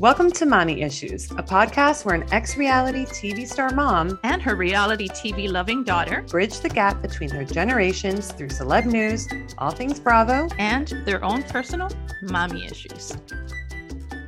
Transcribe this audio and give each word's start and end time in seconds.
Welcome 0.00 0.30
to 0.30 0.46
Mami 0.46 0.84
Issues, 0.84 1.28
a 1.32 1.42
podcast 1.42 2.04
where 2.04 2.14
an 2.14 2.32
ex 2.32 2.56
reality 2.56 3.04
TV 3.06 3.48
star 3.48 3.70
mom 3.70 4.20
and 4.22 4.40
her 4.40 4.54
reality 4.54 5.08
TV 5.08 5.50
loving 5.50 5.82
daughter 5.82 6.22
bridge 6.28 6.60
the 6.60 6.68
gap 6.68 7.02
between 7.02 7.30
their 7.30 7.44
generations 7.44 8.30
through 8.30 8.46
celeb 8.46 8.86
news, 8.86 9.26
all 9.58 9.72
things 9.72 9.98
Bravo, 9.98 10.48
and 10.56 10.86
their 11.04 11.24
own 11.24 11.42
personal 11.42 11.90
mommy 12.22 12.64
issues. 12.64 13.16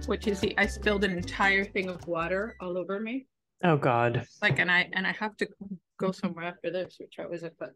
Which 0.06 0.26
is 0.26 0.40
the 0.40 0.58
I 0.58 0.66
spilled 0.66 1.04
an 1.04 1.12
entire 1.12 1.64
thing 1.64 1.88
of 1.88 2.04
water 2.08 2.56
all 2.60 2.76
over 2.76 2.98
me. 2.98 3.28
Oh 3.62 3.76
God. 3.76 4.26
Like 4.42 4.58
and 4.58 4.72
I 4.72 4.88
and 4.92 5.06
I 5.06 5.12
have 5.12 5.36
to 5.36 5.48
go 5.98 6.10
somewhere 6.10 6.46
after 6.46 6.72
this, 6.72 6.96
which 6.98 7.20
I 7.20 7.26
wasn't, 7.26 7.54
but 7.60 7.74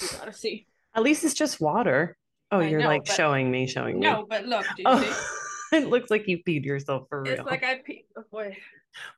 you 0.00 0.08
gotta 0.16 0.32
see. 0.32 0.66
At 0.94 1.02
least 1.02 1.24
it's 1.24 1.34
just 1.34 1.60
water. 1.60 2.16
Oh, 2.50 2.60
I 2.60 2.68
you're 2.68 2.80
know, 2.80 2.86
like 2.86 3.04
but- 3.04 3.14
showing 3.14 3.50
me, 3.50 3.66
showing 3.66 4.00
me. 4.00 4.06
No, 4.06 4.24
but 4.26 4.46
look, 4.46 4.64
do 4.76 4.82
you 4.82 4.88
oh. 4.88 5.02
see? 5.02 5.34
It 5.72 5.88
looks 5.88 6.10
like 6.10 6.26
you 6.28 6.42
peed 6.42 6.64
yourself 6.64 7.08
for 7.08 7.22
real. 7.22 7.34
It's 7.34 7.44
like 7.44 7.62
I 7.62 7.76
pee 7.84 8.04
oh 8.16 8.24
boy. 8.30 8.56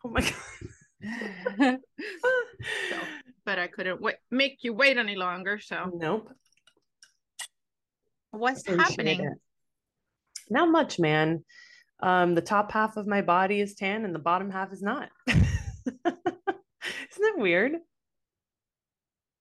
oh 0.04 0.09
my 0.09 0.20
God. 0.20 0.32
so, 2.90 2.96
but 3.45 3.59
I 3.59 3.68
couldn't 3.68 4.00
wait 4.00 4.16
make 4.30 4.59
you 4.62 4.73
wait 4.73 4.96
any 4.96 5.14
longer. 5.16 5.60
So 5.60 5.90
Nope. 5.95 6.28
what's 8.32 8.66
happening? 8.66 9.20
it. 9.20 9.32
Not 10.50 10.70
much, 10.70 10.98
man. 10.98 11.45
Um, 12.02 12.34
the 12.34 12.40
top 12.40 12.73
half 12.73 12.96
of 12.96 13.06
my 13.06 13.23
body 13.23 13.60
is 13.60 13.74
tan 13.74 14.04
and 14.04 14.14
the 14.14 14.18
bottom 14.18 14.51
half 14.51 14.73
is 14.73 14.82
not. 14.82 15.10
Isn't 15.28 15.45
that 16.04 17.34
weird? 17.37 17.73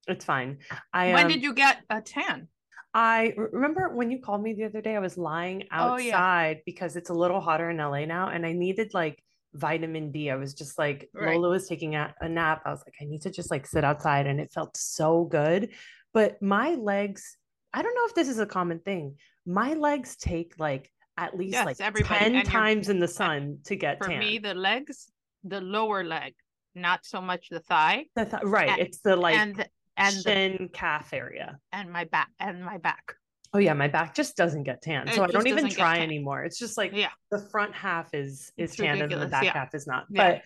It's 0.07 0.25
fine. 0.25 0.59
I 0.93 1.13
when 1.13 1.25
um, 1.25 1.31
did 1.31 1.43
you 1.43 1.53
get 1.53 1.81
a 1.89 2.01
tan? 2.01 2.47
I 2.93 3.33
remember 3.37 3.89
when 3.89 4.09
you 4.11 4.19
called 4.19 4.41
me 4.41 4.53
the 4.53 4.65
other 4.65 4.81
day, 4.81 4.95
I 4.95 4.99
was 4.99 5.17
lying 5.17 5.63
Oh, 5.71 5.97
yeah. 5.97 6.15
outside 6.15 6.61
because 6.65 6.95
it's 6.95 7.09
a 7.09 7.13
little 7.13 7.39
hotter 7.39 7.69
in 7.69 7.77
LA 7.77 8.05
now 8.05 8.29
and 8.29 8.45
I 8.45 8.53
needed 8.53 8.93
like 8.93 9.23
vitamin 9.53 10.11
D. 10.11 10.29
I 10.31 10.35
was 10.35 10.53
just 10.53 10.77
like 10.79 11.09
Right. 11.13 11.35
Lola 11.35 11.49
was 11.49 11.67
taking 11.67 11.95
a, 11.95 12.13
a 12.21 12.27
nap. 12.29 12.63
I 12.65 12.71
was 12.71 12.83
like, 12.85 12.95
I 13.01 13.05
need 13.05 13.21
to 13.23 13.29
just 13.31 13.51
like 13.51 13.67
sit 13.67 13.83
outside 13.83 14.25
and 14.27 14.39
it 14.39 14.51
felt 14.51 14.75
so 14.75 15.25
good. 15.25 15.69
But 16.13 16.41
my 16.41 16.75
legs, 16.75 17.37
I 17.73 17.83
don't 17.83 17.93
know 17.93 18.05
if 18.05 18.15
this 18.15 18.27
is 18.27 18.39
a 18.39 18.45
common 18.47 18.79
thing. 18.79 19.15
My 19.45 19.73
legs 19.75 20.15
take 20.15 20.53
like 20.57 20.91
at 21.17 21.37
least 21.37 21.53
Yes, 21.53 21.65
like 21.65 21.77
10 21.77 22.21
And 22.21 22.33
you're- 22.33 22.43
times 22.45 22.89
in 22.89 22.99
the 22.99 23.07
sun 23.07 23.59
to 23.65 23.75
get 23.75 23.99
For 24.03 24.09
tan. 24.09 24.19
me, 24.19 24.39
the 24.39 24.53
legs, 24.55 25.11
the 25.43 25.61
lower 25.61 26.03
leg, 26.03 26.33
not 26.75 27.05
so 27.05 27.21
much 27.21 27.49
the 27.49 27.59
thigh, 27.59 28.05
The 28.15 28.25
th- 28.25 28.43
right. 28.43 28.69
and- 28.69 28.79
it's 28.81 28.99
the 29.01 29.15
like 29.15 29.35
and 29.35 29.55
the, 29.57 29.67
and 29.99 30.15
the, 30.15 30.21
shin 30.21 30.69
calf 30.73 31.13
area. 31.13 31.57
and 31.71 31.91
my 31.91 32.05
back 32.05 32.29
and 32.39 32.63
my 32.63 32.77
back. 32.77 33.15
Oh 33.53 33.57
yeah, 33.57 33.73
my 33.73 33.87
back 33.87 34.13
just 34.13 34.37
doesn't 34.37 34.63
get 34.63 34.81
tan. 34.81 35.07
It 35.07 35.15
So 35.15 35.23
I 35.23 35.27
don't 35.27 35.47
even 35.47 35.69
try 35.69 35.99
anymore. 35.99 36.43
It's 36.43 36.59
just 36.59 36.77
like 36.77 36.91
Yeah, 36.93 37.09
the 37.31 37.39
front 37.39 37.73
half 37.73 38.13
is 38.13 38.51
is 38.57 38.71
It's 38.71 38.75
tan 38.75 39.01
and 39.01 39.11
the 39.11 39.25
back 39.27 39.43
yeah. 39.43 39.53
half 39.53 39.73
is 39.73 39.87
not. 39.87 40.05
Yeah. 40.11 40.39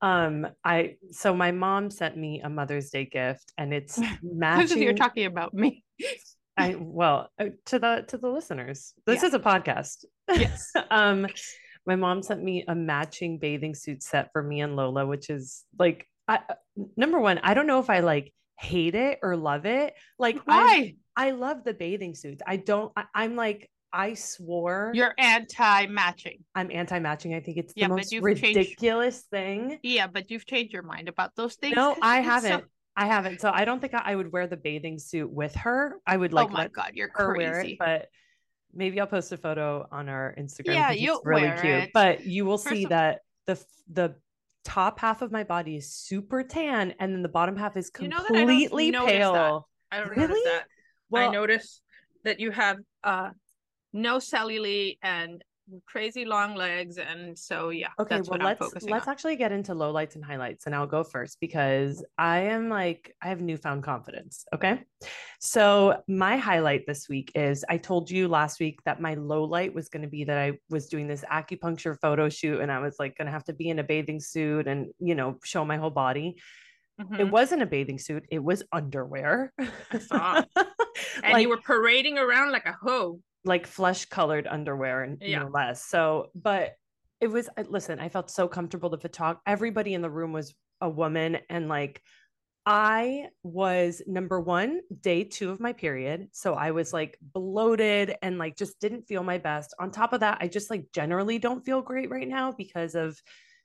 But 0.00 0.06
um 0.06 0.46
I 0.64 0.96
so 1.10 1.34
my 1.34 1.50
mom 1.50 1.90
sent 1.90 2.16
me 2.16 2.40
a 2.42 2.48
Mother's 2.48 2.90
Day 2.90 3.06
gift 3.06 3.52
and 3.58 3.74
it's 3.74 3.98
matching 4.22 4.80
you're 4.80 4.92
talking 4.94 5.26
about 5.26 5.52
me. 5.52 5.82
I 6.56 6.76
well 6.78 7.30
uh, 7.40 7.46
to 7.66 7.78
the 7.80 8.04
to 8.08 8.18
the 8.18 8.28
listeners. 8.28 8.94
This 9.04 9.22
Yeah. 9.22 9.28
is 9.28 9.34
a 9.34 9.40
podcast. 9.40 10.04
Yes. 10.32 10.70
um 10.90 11.26
my 11.86 11.96
mom 11.96 12.22
sent 12.22 12.40
me 12.42 12.64
a 12.68 12.74
matching 12.74 13.38
bathing 13.38 13.74
suit 13.74 14.02
set 14.02 14.30
for 14.32 14.42
me 14.42 14.60
and 14.60 14.76
Lola 14.76 15.06
which 15.06 15.28
is 15.28 15.64
like 15.76 16.06
I 16.28 16.36
uh, 16.48 16.54
number 16.96 17.18
1 17.18 17.38
I 17.42 17.54
don't 17.54 17.66
know 17.66 17.80
if 17.80 17.90
I 17.90 17.98
like 18.00 18.32
hate 18.58 18.94
it 18.94 19.18
or 19.22 19.36
love 19.36 19.66
it. 19.66 19.94
Like 20.18 20.36
I 20.36 20.40
Why? 20.44 20.94
I 21.16 21.30
love 21.30 21.64
the 21.64 21.74
bathing 21.74 22.14
suits. 22.14 22.42
I 22.46 22.56
don't 22.56 22.92
I, 22.96 23.04
I'm 23.14 23.36
like 23.36 23.70
I 23.92 24.14
swore 24.14 24.90
You're 24.94 25.14
anti-matching. 25.16 26.44
I'm 26.54 26.70
anti-matching. 26.70 27.34
I 27.34 27.40
think 27.40 27.56
it's 27.58 27.72
the 27.72 27.80
Yeah, 27.82 27.88
but 27.88 27.96
most 27.96 28.12
you've 28.12 28.24
changed- 28.24 28.42
ridiculous 28.42 29.22
thing. 29.30 29.78
Yeah, 29.82 30.06
but 30.08 30.30
you've 30.30 30.44
changed 30.46 30.72
your 30.72 30.82
mind 30.82 31.08
about 31.08 31.34
those 31.36 31.54
things. 31.54 31.76
No, 31.76 31.96
I 32.02 32.20
haven't. 32.20 32.64
I 32.96 33.06
haven't. 33.06 33.40
So 33.40 33.50
I 33.54 33.64
don't 33.64 33.80
think 33.80 33.94
I, 33.94 34.02
I 34.06 34.14
would 34.16 34.32
wear 34.32 34.46
the 34.46 34.56
bathing 34.56 34.98
suit 34.98 35.30
with 35.30 35.54
her. 35.54 35.94
I 36.06 36.16
would 36.16 36.32
oh 36.32 36.36
like 36.36 36.48
oh 36.48 36.52
my 36.52 36.68
god, 36.68 36.92
you're 36.94 37.10
wear 37.16 37.60
it, 37.60 37.62
crazy. 37.62 37.76
but 37.78 38.08
maybe 38.74 39.00
I'll 39.00 39.06
post 39.06 39.32
a 39.32 39.36
photo 39.36 39.86
on 39.92 40.08
our 40.08 40.34
Instagram. 40.38 40.74
Yeah, 40.74 40.90
you'll 40.90 41.22
really 41.24 41.42
wear 41.42 41.60
cute. 41.60 41.74
it. 41.84 41.90
But 41.94 42.26
you 42.26 42.44
will 42.44 42.58
First 42.58 42.74
see 42.74 42.84
of- 42.84 42.90
that 42.90 43.20
the 43.46 43.64
the 43.90 44.16
top 44.68 45.00
half 45.00 45.22
of 45.22 45.32
my 45.32 45.44
body 45.44 45.76
is 45.76 45.90
super 45.92 46.42
tan, 46.42 46.94
and 47.00 47.12
then 47.14 47.22
the 47.22 47.28
bottom 47.28 47.56
half 47.56 47.76
is 47.76 47.90
completely 47.90 48.14
You 48.16 48.22
know 48.22 48.28
that 48.28 48.34
I 48.36 48.44
don't 48.44 48.60
completely 48.60 48.90
notice 48.90 49.12
that. 49.12 49.18
pale. 49.32 49.68
I 49.90 49.98
don't 49.98 50.10
Really? 50.10 50.28
notice 50.28 50.44
that. 50.44 50.64
I 51.14 51.28
notice 51.32 51.82
that 52.24 52.40
you 52.40 52.50
have 52.50 52.76
uh 53.02 53.30
no 53.92 54.18
cellulite 54.18 54.98
and 55.02 55.42
crazy 55.86 56.24
long 56.24 56.54
legs, 56.54 56.98
and 56.98 57.38
so 57.38 57.70
yeah. 57.70 57.88
Okay, 57.98 58.16
that's 58.16 58.28
well 58.28 58.38
what 58.38 58.58
let's 58.60 58.84
let's 58.86 59.06
on. 59.06 59.12
actually 59.12 59.36
get 59.36 59.52
into 59.52 59.74
lowlights 59.74 60.14
and 60.14 60.24
highlights, 60.24 60.66
and 60.66 60.74
I'll 60.74 60.86
go 60.86 61.04
first 61.04 61.38
because 61.40 62.04
I 62.16 62.40
am 62.40 62.68
like 62.68 63.14
I 63.22 63.28
have 63.28 63.40
newfound 63.40 63.82
confidence. 63.82 64.44
Okay, 64.54 64.82
so 65.40 66.02
my 66.08 66.36
highlight 66.36 66.86
this 66.86 67.08
week 67.08 67.32
is 67.34 67.64
I 67.68 67.76
told 67.76 68.10
you 68.10 68.28
last 68.28 68.60
week 68.60 68.80
that 68.84 69.00
my 69.00 69.14
low 69.14 69.44
light 69.44 69.74
was 69.74 69.88
going 69.88 70.02
to 70.02 70.08
be 70.08 70.24
that 70.24 70.38
I 70.38 70.58
was 70.70 70.88
doing 70.88 71.06
this 71.08 71.24
acupuncture 71.30 71.96
photo 72.00 72.28
shoot, 72.28 72.60
and 72.60 72.70
I 72.72 72.78
was 72.80 72.96
like 72.98 73.16
going 73.16 73.26
to 73.26 73.32
have 73.32 73.44
to 73.44 73.52
be 73.52 73.68
in 73.68 73.78
a 73.78 73.84
bathing 73.84 74.20
suit 74.20 74.66
and 74.66 74.88
you 74.98 75.14
know 75.14 75.38
show 75.44 75.64
my 75.64 75.76
whole 75.76 75.90
body. 75.90 76.36
It 76.98 77.04
Mhm. 77.26 77.30
wasn't 77.30 77.62
a 77.62 77.66
bathing 77.66 77.98
suit; 77.98 78.24
it 78.30 78.42
was 78.42 78.62
underwear. 78.72 79.52
And 81.22 81.32
like, 81.32 81.42
you 81.42 81.48
were 81.48 81.60
parading 81.60 82.18
around 82.18 82.50
like 82.50 82.66
a 82.66 82.72
hoe. 82.72 83.20
Like 83.44 83.66
flesh 83.66 84.06
colored 84.06 84.46
underwear 84.46 85.02
and 85.02 85.18
Yeah. 85.20 85.40
no 85.40 85.48
less. 85.48 85.84
So, 85.84 86.30
but 86.34 86.74
it 87.20 87.28
was 87.28 87.48
listen, 87.68 87.98
I 88.00 88.08
felt 88.08 88.30
so 88.30 88.46
comfortable. 88.48 88.90
to 88.90 89.08
photog 89.08 89.38
everybody 89.46 89.94
in 89.94 90.02
the 90.02 90.10
room 90.10 90.32
was 90.32 90.54
a 90.80 90.88
woman, 90.88 91.38
and 91.48 91.68
like 91.68 92.00
I 92.66 93.28
was 93.42 94.02
number 94.06 94.40
one, 94.40 94.80
day 95.00 95.24
two 95.24 95.50
of 95.50 95.58
my 95.58 95.72
period. 95.72 96.28
So 96.32 96.52
I 96.52 96.72
was 96.72 96.92
like 96.92 97.18
bloated 97.22 98.16
and 98.20 98.36
like 98.36 98.56
just 98.56 98.78
didn't 98.78 99.08
feel 99.08 99.22
my 99.22 99.38
best. 99.38 99.74
On 99.80 99.90
top 99.90 100.12
of 100.12 100.20
that, 100.20 100.38
I 100.40 100.48
just 100.48 100.68
like 100.68 100.86
generally 100.92 101.38
don't 101.38 101.64
feel 101.64 101.80
great 101.80 102.10
right 102.10 102.28
now 102.28 102.52
because 102.52 102.94
of 102.94 103.18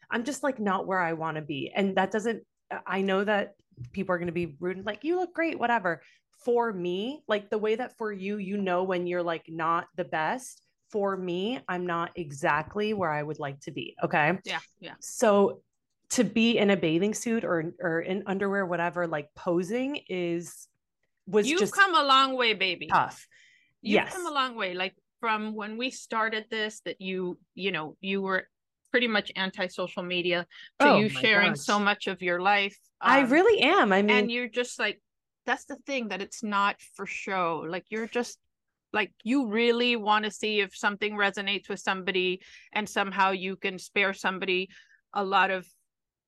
I'm 0.09 0.23
just 0.23 0.41
like 0.41 0.57
not 0.57 0.87
where 0.87 1.01
I 1.01 1.13
want 1.13 1.35
to 1.35 1.41
be. 1.41 1.69
And 1.75 1.97
that 1.97 2.11
doesn't, 2.11 2.43
I 2.87 3.01
know 3.01 3.23
that 3.25 3.55
people 3.91 4.15
are 4.15 4.19
going 4.19 4.27
to 4.27 4.31
be 4.31 4.55
rude 4.61 4.77
and 4.77 4.85
like, 4.85 5.03
you 5.03 5.17
look 5.19 5.33
great, 5.33 5.59
whatever. 5.59 6.01
For 6.45 6.73
me, 6.73 7.23
like 7.27 7.49
the 7.49 7.57
way 7.57 7.75
that 7.75 7.97
for 7.97 8.11
you, 8.11 8.37
you 8.37 8.57
know, 8.57 8.83
when 8.83 9.07
you're 9.07 9.23
like 9.23 9.45
not 9.47 9.87
the 9.95 10.03
best, 10.03 10.61
for 10.89 11.17
me, 11.17 11.59
I'm 11.67 11.85
not 11.85 12.11
exactly 12.15 12.93
where 12.93 13.11
I 13.11 13.23
would 13.23 13.39
like 13.39 13.59
to 13.61 13.71
be. 13.71 13.95
Okay. 14.03 14.37
Yeah, 14.45 14.59
yeah. 14.79 14.93
So 14.99 15.61
to 16.11 16.23
be 16.23 16.57
in 16.59 16.69
a 16.69 16.77
bathing 16.77 17.13
suit 17.13 17.43
or 17.43 17.73
or 17.79 18.01
in 18.01 18.23
underwear, 18.27 18.65
whatever, 18.65 19.07
like 19.07 19.29
posing 19.35 19.99
is 20.07 20.67
was 21.25 21.49
You've 21.49 21.59
just 21.59 21.73
come 21.73 21.95
a 21.95 22.03
long 22.03 22.37
way, 22.37 22.53
baby. 22.53 22.87
tough. 22.87 23.27
You've 23.81 24.03
yes. 24.03 24.13
come 24.13 24.27
a 24.27 24.31
long 24.31 24.55
way. 24.55 24.73
Like 24.73 24.95
from 25.19 25.55
when 25.55 25.77
we 25.77 25.89
started 25.89 26.45
this, 26.51 26.81
that 26.85 27.01
you, 27.01 27.39
you 27.55 27.71
know, 27.71 27.97
you 28.01 28.21
were 28.21 28.47
pretty 28.91 29.07
much 29.07 29.31
anti-social 29.35 30.03
media 30.03 30.45
to 30.79 30.87
Oh 30.87 30.99
you 30.99 31.09
sharing 31.09 31.55
so 31.55 31.79
much 31.79 32.05
of 32.05 32.21
your 32.21 32.39
life. 32.39 32.77
I 33.01 33.21
um, 33.21 33.31
really 33.31 33.61
am. 33.61 33.91
I 33.91 34.03
mean, 34.03 34.15
and 34.15 34.31
you're 34.31 34.47
just 34.47 34.77
like 34.77 35.01
that's 35.45 35.65
the 35.65 35.75
thing 35.85 36.07
that 36.09 36.21
it's 36.21 36.43
not 36.43 36.75
for 36.95 37.05
show 37.05 37.65
like 37.67 37.85
you're 37.89 38.07
just 38.07 38.37
like 38.93 39.11
you 39.23 39.47
really 39.47 39.95
want 39.95 40.23
to 40.25 40.31
see 40.31 40.59
if 40.61 40.75
something 40.75 41.13
resonates 41.15 41.67
with 41.69 41.79
somebody 41.79 42.41
and 42.73 42.87
somehow 42.87 43.31
you 43.31 43.55
can 43.55 43.77
spare 43.79 44.13
somebody 44.13 44.69
a 45.13 45.23
lot 45.23 45.49
of 45.51 45.65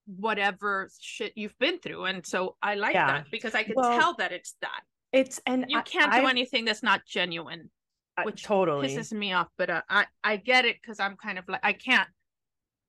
whatever 0.07 0.89
shit 0.99 1.33
you've 1.35 1.57
been 1.59 1.79
through 1.79 2.05
and 2.05 2.25
so 2.25 2.55
i 2.61 2.75
like 2.75 2.93
Yeah. 2.93 3.07
that 3.07 3.25
because 3.31 3.55
i 3.55 3.63
can 3.63 3.73
Well, 3.75 3.97
tell 3.99 4.15
that 4.15 4.31
it's 4.31 4.55
that 4.61 4.81
it's 5.11 5.39
and 5.45 5.65
you 5.67 5.81
can't 5.81 6.11
do 6.11 6.19
I've- 6.19 6.27
anything 6.27 6.65
that's 6.65 6.83
not 6.83 7.05
genuine 7.05 7.69
I- 8.17 8.23
which 8.23 8.43
totally. 8.43 8.87
pisses 8.87 9.11
me 9.13 9.33
off 9.33 9.47
but 9.57 9.69
uh, 9.69 9.81
i 9.89 10.05
i 10.23 10.37
get 10.37 10.65
it 10.65 10.77
because 10.81 10.99
i'm 10.99 11.15
kind 11.17 11.39
of 11.39 11.45
like 11.47 11.61
i 11.63 11.73
can't 11.73 12.07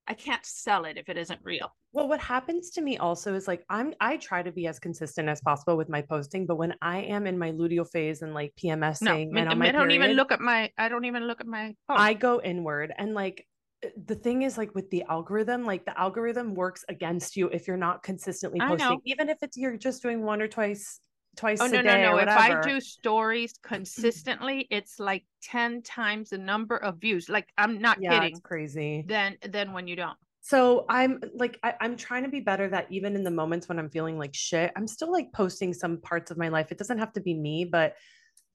i 0.09 0.15
can't 0.15 0.45
sell 0.45 0.85
it 0.85 0.97
if 0.97 1.09
it 1.09 1.17
isn't 1.17 1.41
real 1.43 1.73
Well, 1.93 2.09
what 2.09 2.21
happens 2.21 2.71
to 2.73 2.83
me 2.83 2.99
also 2.99 3.35
is 3.35 3.49
like 3.49 3.65
I'm 3.71 3.95
I 4.01 4.19
try 4.19 4.43
to 4.43 4.53
be 4.53 4.67
as 4.67 4.79
consistent 4.79 5.31
as 5.31 5.41
possible 5.41 5.79
with 5.79 5.89
my 5.89 6.03
posting, 6.03 6.45
but 6.45 6.57
when 6.57 6.75
I 6.83 6.99
am 6.99 7.27
in 7.27 7.39
my 7.39 7.53
luteal 7.53 7.89
phase 7.91 8.21
and 8.21 8.35
like 8.35 8.53
no 8.61 8.77
PMSing 8.77 9.35
I, 9.35 9.41
and 9.41 9.49
on 9.49 9.63
I 9.63 9.73
don't 9.73 9.91
even 9.91 10.13
look 10.13 10.31
at 10.31 10.41
my 10.41 10.71
i 10.77 10.89
don't 10.91 11.07
even 11.07 11.27
look 11.27 11.41
at 11.41 11.47
my 11.47 11.75
phone. 11.87 11.97
I 11.99 12.13
go 12.13 12.41
inward 12.43 12.93
and 12.99 13.15
like 13.15 13.47
uh, 13.85 13.89
the 14.05 14.15
thing 14.15 14.43
is 14.43 14.59
like 14.59 14.75
with 14.75 14.91
the 14.91 15.05
algorithm, 15.09 15.65
like 15.65 15.85
the 15.87 15.99
algorithm 15.99 16.55
works 16.55 16.85
against 16.89 17.37
you 17.37 17.49
if 17.49 17.67
you're 17.67 17.77
not 17.77 18.03
consistently 18.03 18.61
posting, 18.61 19.01
even 19.05 19.31
if 19.31 19.39
it's 19.43 19.57
you're 19.57 19.79
just 19.79 20.03
doing 20.03 20.23
one 20.23 20.43
or 20.43 20.49
twice 20.49 21.01
twice 21.37 21.61
Oh 21.61 21.67
a 21.67 21.69
no, 21.69 21.81
no, 21.83 21.97
no. 21.97 22.19
If 22.19 22.29
I 22.29 22.61
do 22.63 22.81
stories 22.81 23.55
consistently, 23.63 24.67
it's 24.71 24.99
like 24.99 25.25
10 25.43 25.83
times 25.83 26.31
the 26.31 26.39
number 26.39 26.77
of 26.77 26.99
views. 26.99 27.29
Like 27.29 27.49
I'm 27.57 27.81
not 27.81 27.99
yeah, 28.01 28.21
kidding. 28.21 28.41
crazy. 28.41 29.05
Then 29.07 29.37
then 29.49 29.73
when 29.73 29.87
you 29.87 29.97
don't. 29.97 30.17
So 30.41 30.87
I'm 30.89 31.21
like 31.35 31.59
I, 31.63 31.75
I'm 31.81 31.97
trying 31.97 32.23
to 32.23 32.29
be 32.29 32.41
better 32.41 32.69
that 32.69 32.87
even 32.91 33.17
in 33.17 33.25
the 33.25 33.31
moments 33.31 33.69
when 33.69 33.79
I'm 33.79 33.91
feeling 33.91 34.19
like 34.19 34.35
shit, 34.35 34.73
I'm 34.77 34.87
still 34.87 35.13
like 35.13 35.33
posting 35.33 35.75
some 35.75 36.01
parts 36.01 36.31
of 36.31 36.39
my 36.39 36.49
life. 36.49 36.71
It 36.71 36.79
doesn't 36.79 36.99
have 36.99 37.13
to 37.15 37.21
be 37.21 37.35
me, 37.35 37.65
but 37.65 37.95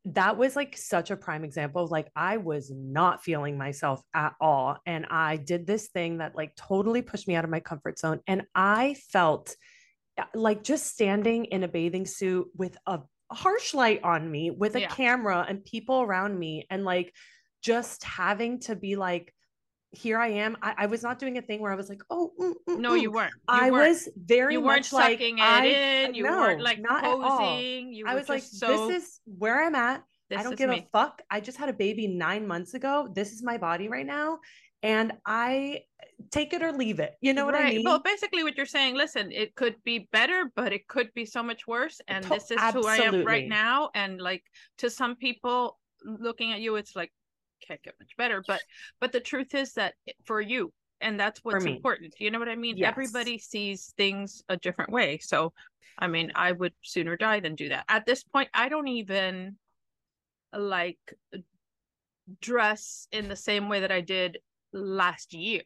that 0.06 0.36
was 0.36 0.56
like 0.56 0.76
such 0.76 1.12
a 1.12 1.16
prime 1.16 1.44
example 1.44 1.84
of 1.84 1.92
like 1.92 2.10
I 2.16 2.38
was 2.38 2.72
not 2.74 3.24
feeling 3.24 3.58
myself 3.58 4.02
at 4.16 4.34
all. 4.42 4.78
And 4.86 5.06
I 5.12 5.38
did 5.38 5.68
this 5.68 5.90
thing 5.90 6.18
that 6.18 6.36
like 6.36 6.56
totally 6.56 7.02
pushed 7.02 7.28
me 7.28 7.36
out 7.36 7.44
of 7.44 7.52
my 7.52 7.60
comfort 7.60 8.00
zone. 8.00 8.20
And 8.26 8.44
I 8.56 8.96
felt 9.12 9.56
like 10.34 10.64
just 10.64 10.88
standing 10.88 11.46
in 11.46 11.64
a 11.64 11.68
bathing 11.68 12.06
suit 12.06 12.48
with 12.56 12.78
a 12.88 13.00
harsh 13.32 13.74
light 13.74 14.02
on 14.04 14.30
me, 14.30 14.52
with 14.52 14.76
a 14.76 14.82
Yeah. 14.82 14.88
camera 14.88 15.46
and 15.48 15.64
people 15.64 16.02
around 16.02 16.38
me, 16.38 16.66
and 16.70 16.84
like 16.84 17.14
just 17.62 18.04
having 18.04 18.60
to 18.62 18.76
be 18.76 18.96
like, 18.96 19.34
here 19.94 20.18
I 20.18 20.30
am. 20.30 20.58
I, 20.62 20.74
I 20.80 20.86
was 20.86 21.04
not 21.04 21.20
doing 21.20 21.38
a 21.38 21.42
thing 21.42 21.62
where 21.62 21.72
I 21.72 21.76
was 21.76 21.90
like, 21.90 22.02
oh, 22.10 22.32
mm, 22.40 22.54
mm, 22.70 22.78
No, 22.80 22.92
mm. 22.94 23.02
you 23.02 23.12
weren't. 23.12 23.34
You 23.34 23.40
I 23.50 23.72
weren't. 23.72 23.90
was 23.90 24.10
very 24.16 24.54
you 24.54 24.62
weren't 24.62 24.80
much 24.80 24.94
like 24.94 25.20
it 25.22 25.34
I, 25.40 25.66
in. 25.66 26.14
You 26.16 26.24
weren't 26.24 26.62
like 26.62 26.80
not 26.80 27.04
at 27.04 27.10
all. 27.10 27.38
posing. 27.40 27.94
You 27.94 28.06
I 28.08 28.16
was 28.16 28.30
like, 28.30 28.42
so. 28.44 28.88
this 28.88 29.04
is 29.04 29.20
where 29.26 29.64
I'm 29.64 29.76
at. 29.76 30.04
I 30.36 30.44
don't 30.44 30.58
give 30.58 30.70
me. 30.70 30.88
a 30.88 30.98
fuck. 30.98 31.22
I 31.30 31.42
just 31.42 31.58
had 31.58 31.68
a 31.68 31.74
baby 31.74 32.08
nine 32.08 32.48
months 32.48 32.74
ago. 32.74 33.10
This 33.14 33.34
is 33.34 33.44
my 33.44 33.58
body 33.58 33.90
right 33.90 34.06
now. 34.06 34.40
And 34.82 35.12
I 35.26 35.82
take 36.32 36.54
it 36.54 36.64
or 36.64 36.72
leave 36.72 37.00
it. 37.00 37.16
You 37.22 37.34
know 37.34 37.46
what 37.46 37.56
I 37.56 37.64
Right. 37.64 37.76
mean? 37.76 37.86
Well, 37.86 38.00
basically, 38.00 38.44
what 38.44 38.56
you're 38.56 38.66
saying, 38.66 38.96
listen, 38.96 39.32
it 39.32 39.54
could 39.56 39.82
be 39.84 40.08
better, 40.12 40.52
but 40.56 40.72
it 40.74 40.88
could 40.88 41.14
be 41.14 41.26
so 41.26 41.44
much 41.44 41.68
worse. 41.68 42.00
And 42.08 42.24
To- 42.24 42.30
this 42.30 42.52
is 42.52 42.60
who 42.74 42.88
I 42.88 42.98
am 42.98 43.26
right 43.26 43.48
now. 43.48 43.90
And 43.94 44.20
like 44.20 44.44
to 44.78 44.90
some 44.90 45.16
people 45.16 45.80
looking 46.04 46.52
at 46.54 46.62
you, 46.62 46.78
it's 46.78 46.96
like 46.96 47.12
can't 47.68 47.82
get 47.84 47.94
much 48.00 48.16
better. 48.18 48.44
But 48.48 48.62
but 49.00 49.12
the 49.12 49.20
truth 49.20 49.54
is 49.54 49.74
that 49.74 49.94
for 50.26 50.42
you, 50.42 50.74
and 51.02 51.20
that's 51.20 51.44
what's 51.44 51.66
important. 51.66 52.16
You 52.20 52.32
know 52.32 52.40
what 52.40 52.50
I 52.50 52.56
mean? 52.56 52.78
Yes. 52.78 52.90
Everybody 52.90 53.38
sees 53.38 53.94
things 53.98 54.42
a 54.50 54.58
different 54.58 54.92
way. 54.92 55.18
So, 55.20 55.54
I 56.00 56.08
mean, 56.08 56.32
I 56.34 56.54
would 56.54 56.74
sooner 56.82 57.18
die 57.18 57.40
than 57.42 57.56
do 57.56 57.70
that. 57.70 57.86
At 57.90 58.06
this 58.06 58.24
point, 58.24 58.50
I 58.54 58.70
don't 58.70 58.88
even 58.88 59.58
like 60.54 61.00
dress 62.40 63.08
in 63.12 63.28
the 63.28 63.36
same 63.36 63.68
way 63.70 63.82
that 63.82 63.92
I 63.92 64.02
did 64.02 64.40
last 64.74 65.34
year. 65.34 65.64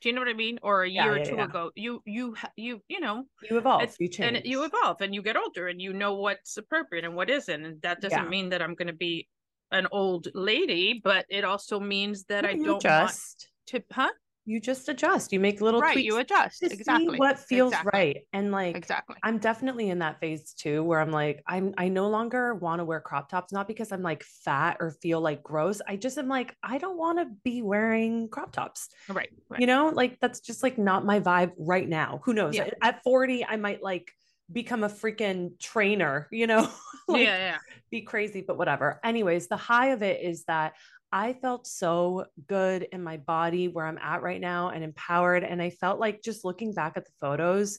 Do 0.00 0.08
you 0.08 0.14
know 0.14 0.20
what 0.20 0.28
I 0.28 0.34
mean? 0.34 0.58
Or 0.62 0.82
a 0.82 0.90
Yeah, 0.96 1.04
year 1.04 1.14
or 1.14 1.20
yeah, 1.20 1.30
two 1.30 1.40
yeah. 1.40 1.46
ago. 1.46 1.72
You 1.74 2.02
you 2.06 2.36
you 2.56 2.82
you 2.88 3.00
know, 3.00 3.24
you 3.40 3.58
evolve, 3.58 3.96
you 3.98 4.08
change. 4.08 4.38
and 4.38 4.40
you 4.44 4.64
evolve 4.64 5.00
and 5.00 5.14
you 5.14 5.22
get 5.22 5.36
older 5.36 5.68
and 5.68 5.80
you 5.82 5.92
know 5.92 6.14
what's 6.14 6.56
appropriate 6.56 7.04
and 7.04 7.14
what 7.16 7.30
isn't. 7.30 7.64
And 7.64 7.82
that 7.82 8.00
doesn't 8.00 8.28
mean 8.28 8.50
that 8.50 8.62
I'm 8.62 8.74
going 8.74 8.88
to 8.88 8.92
be 8.94 9.28
an 9.70 9.86
old 9.92 10.28
lady, 10.34 11.00
but 11.02 11.26
it 11.28 11.44
also 11.44 11.78
means 11.80 12.24
that 12.24 12.44
No, 12.44 12.48
I 12.48 12.54
you 12.54 12.64
don't 12.64 12.88
want 12.88 13.18
to, 13.66 13.82
huh? 13.92 14.12
You 14.48 14.60
just 14.60 14.88
adjust. 14.88 15.30
You 15.30 15.40
make 15.40 15.60
little 15.60 15.80
right, 15.80 15.92
tweaks 15.92 16.06
you 16.06 16.16
adjust 16.16 16.60
to 16.60 16.72
exactly 16.72 17.16
see 17.16 17.18
what 17.18 17.38
feels 17.38 17.72
exactly. 17.72 17.90
right. 17.92 18.16
And 18.32 18.50
like 18.50 18.76
Exactly. 18.76 19.16
I'm 19.22 19.36
definitely 19.36 19.90
in 19.90 19.98
that 19.98 20.20
phase 20.20 20.54
too, 20.54 20.82
where 20.82 21.00
I'm 21.00 21.10
like, 21.10 21.42
I'm 21.46 21.74
I 21.76 21.88
no 21.88 22.08
longer 22.08 22.54
want 22.54 22.80
to 22.80 22.86
wear 22.86 22.98
crop 22.98 23.28
tops, 23.28 23.52
not 23.52 23.68
because 23.68 23.92
I'm 23.92 24.02
like 24.02 24.24
fat 24.24 24.78
or 24.80 24.90
feel 24.90 25.20
like 25.20 25.42
gross. 25.42 25.82
I 25.86 25.96
just 25.96 26.16
am 26.16 26.28
like, 26.28 26.56
I 26.62 26.78
don't 26.78 26.96
want 26.96 27.18
to 27.18 27.26
be 27.44 27.60
wearing 27.60 28.30
crop 28.30 28.52
tops. 28.52 28.88
Right. 29.10 29.28
right. 29.50 29.60
You 29.60 29.66
know, 29.66 29.90
like 29.90 30.18
that's 30.18 30.40
just 30.40 30.62
like 30.62 30.78
not 30.78 31.04
my 31.04 31.20
vibe 31.20 31.52
right 31.58 31.86
now. 31.86 32.22
Who 32.24 32.32
knows? 32.32 32.56
Yeah. 32.56 32.70
At 32.80 33.02
40, 33.02 33.44
I 33.44 33.56
might 33.56 33.82
like 33.82 34.10
become 34.50 34.82
a 34.82 34.88
freaking 34.88 35.58
trainer, 35.58 36.26
you 36.30 36.46
know, 36.46 36.70
like 37.08 37.26
yeah, 37.26 37.36
yeah. 37.36 37.58
be 37.90 38.00
crazy, 38.00 38.40
but 38.40 38.56
whatever. 38.56 38.98
Anyways, 39.04 39.48
the 39.48 39.58
high 39.58 39.88
of 39.88 40.02
it 40.02 40.22
is 40.22 40.44
that 40.44 40.72
I 41.12 41.32
felt 41.32 41.66
so 41.66 42.26
good 42.48 42.86
in 42.92 43.02
my 43.02 43.16
body 43.16 43.68
where 43.68 43.86
I'm 43.86 43.98
at 43.98 44.22
right 44.22 44.40
now 44.40 44.70
and 44.70 44.84
empowered. 44.84 45.42
And 45.42 45.62
I 45.62 45.70
felt 45.70 45.98
like 45.98 46.22
just 46.22 46.44
looking 46.44 46.74
back 46.74 46.96
at 46.96 47.04
the 47.04 47.12
photos, 47.20 47.78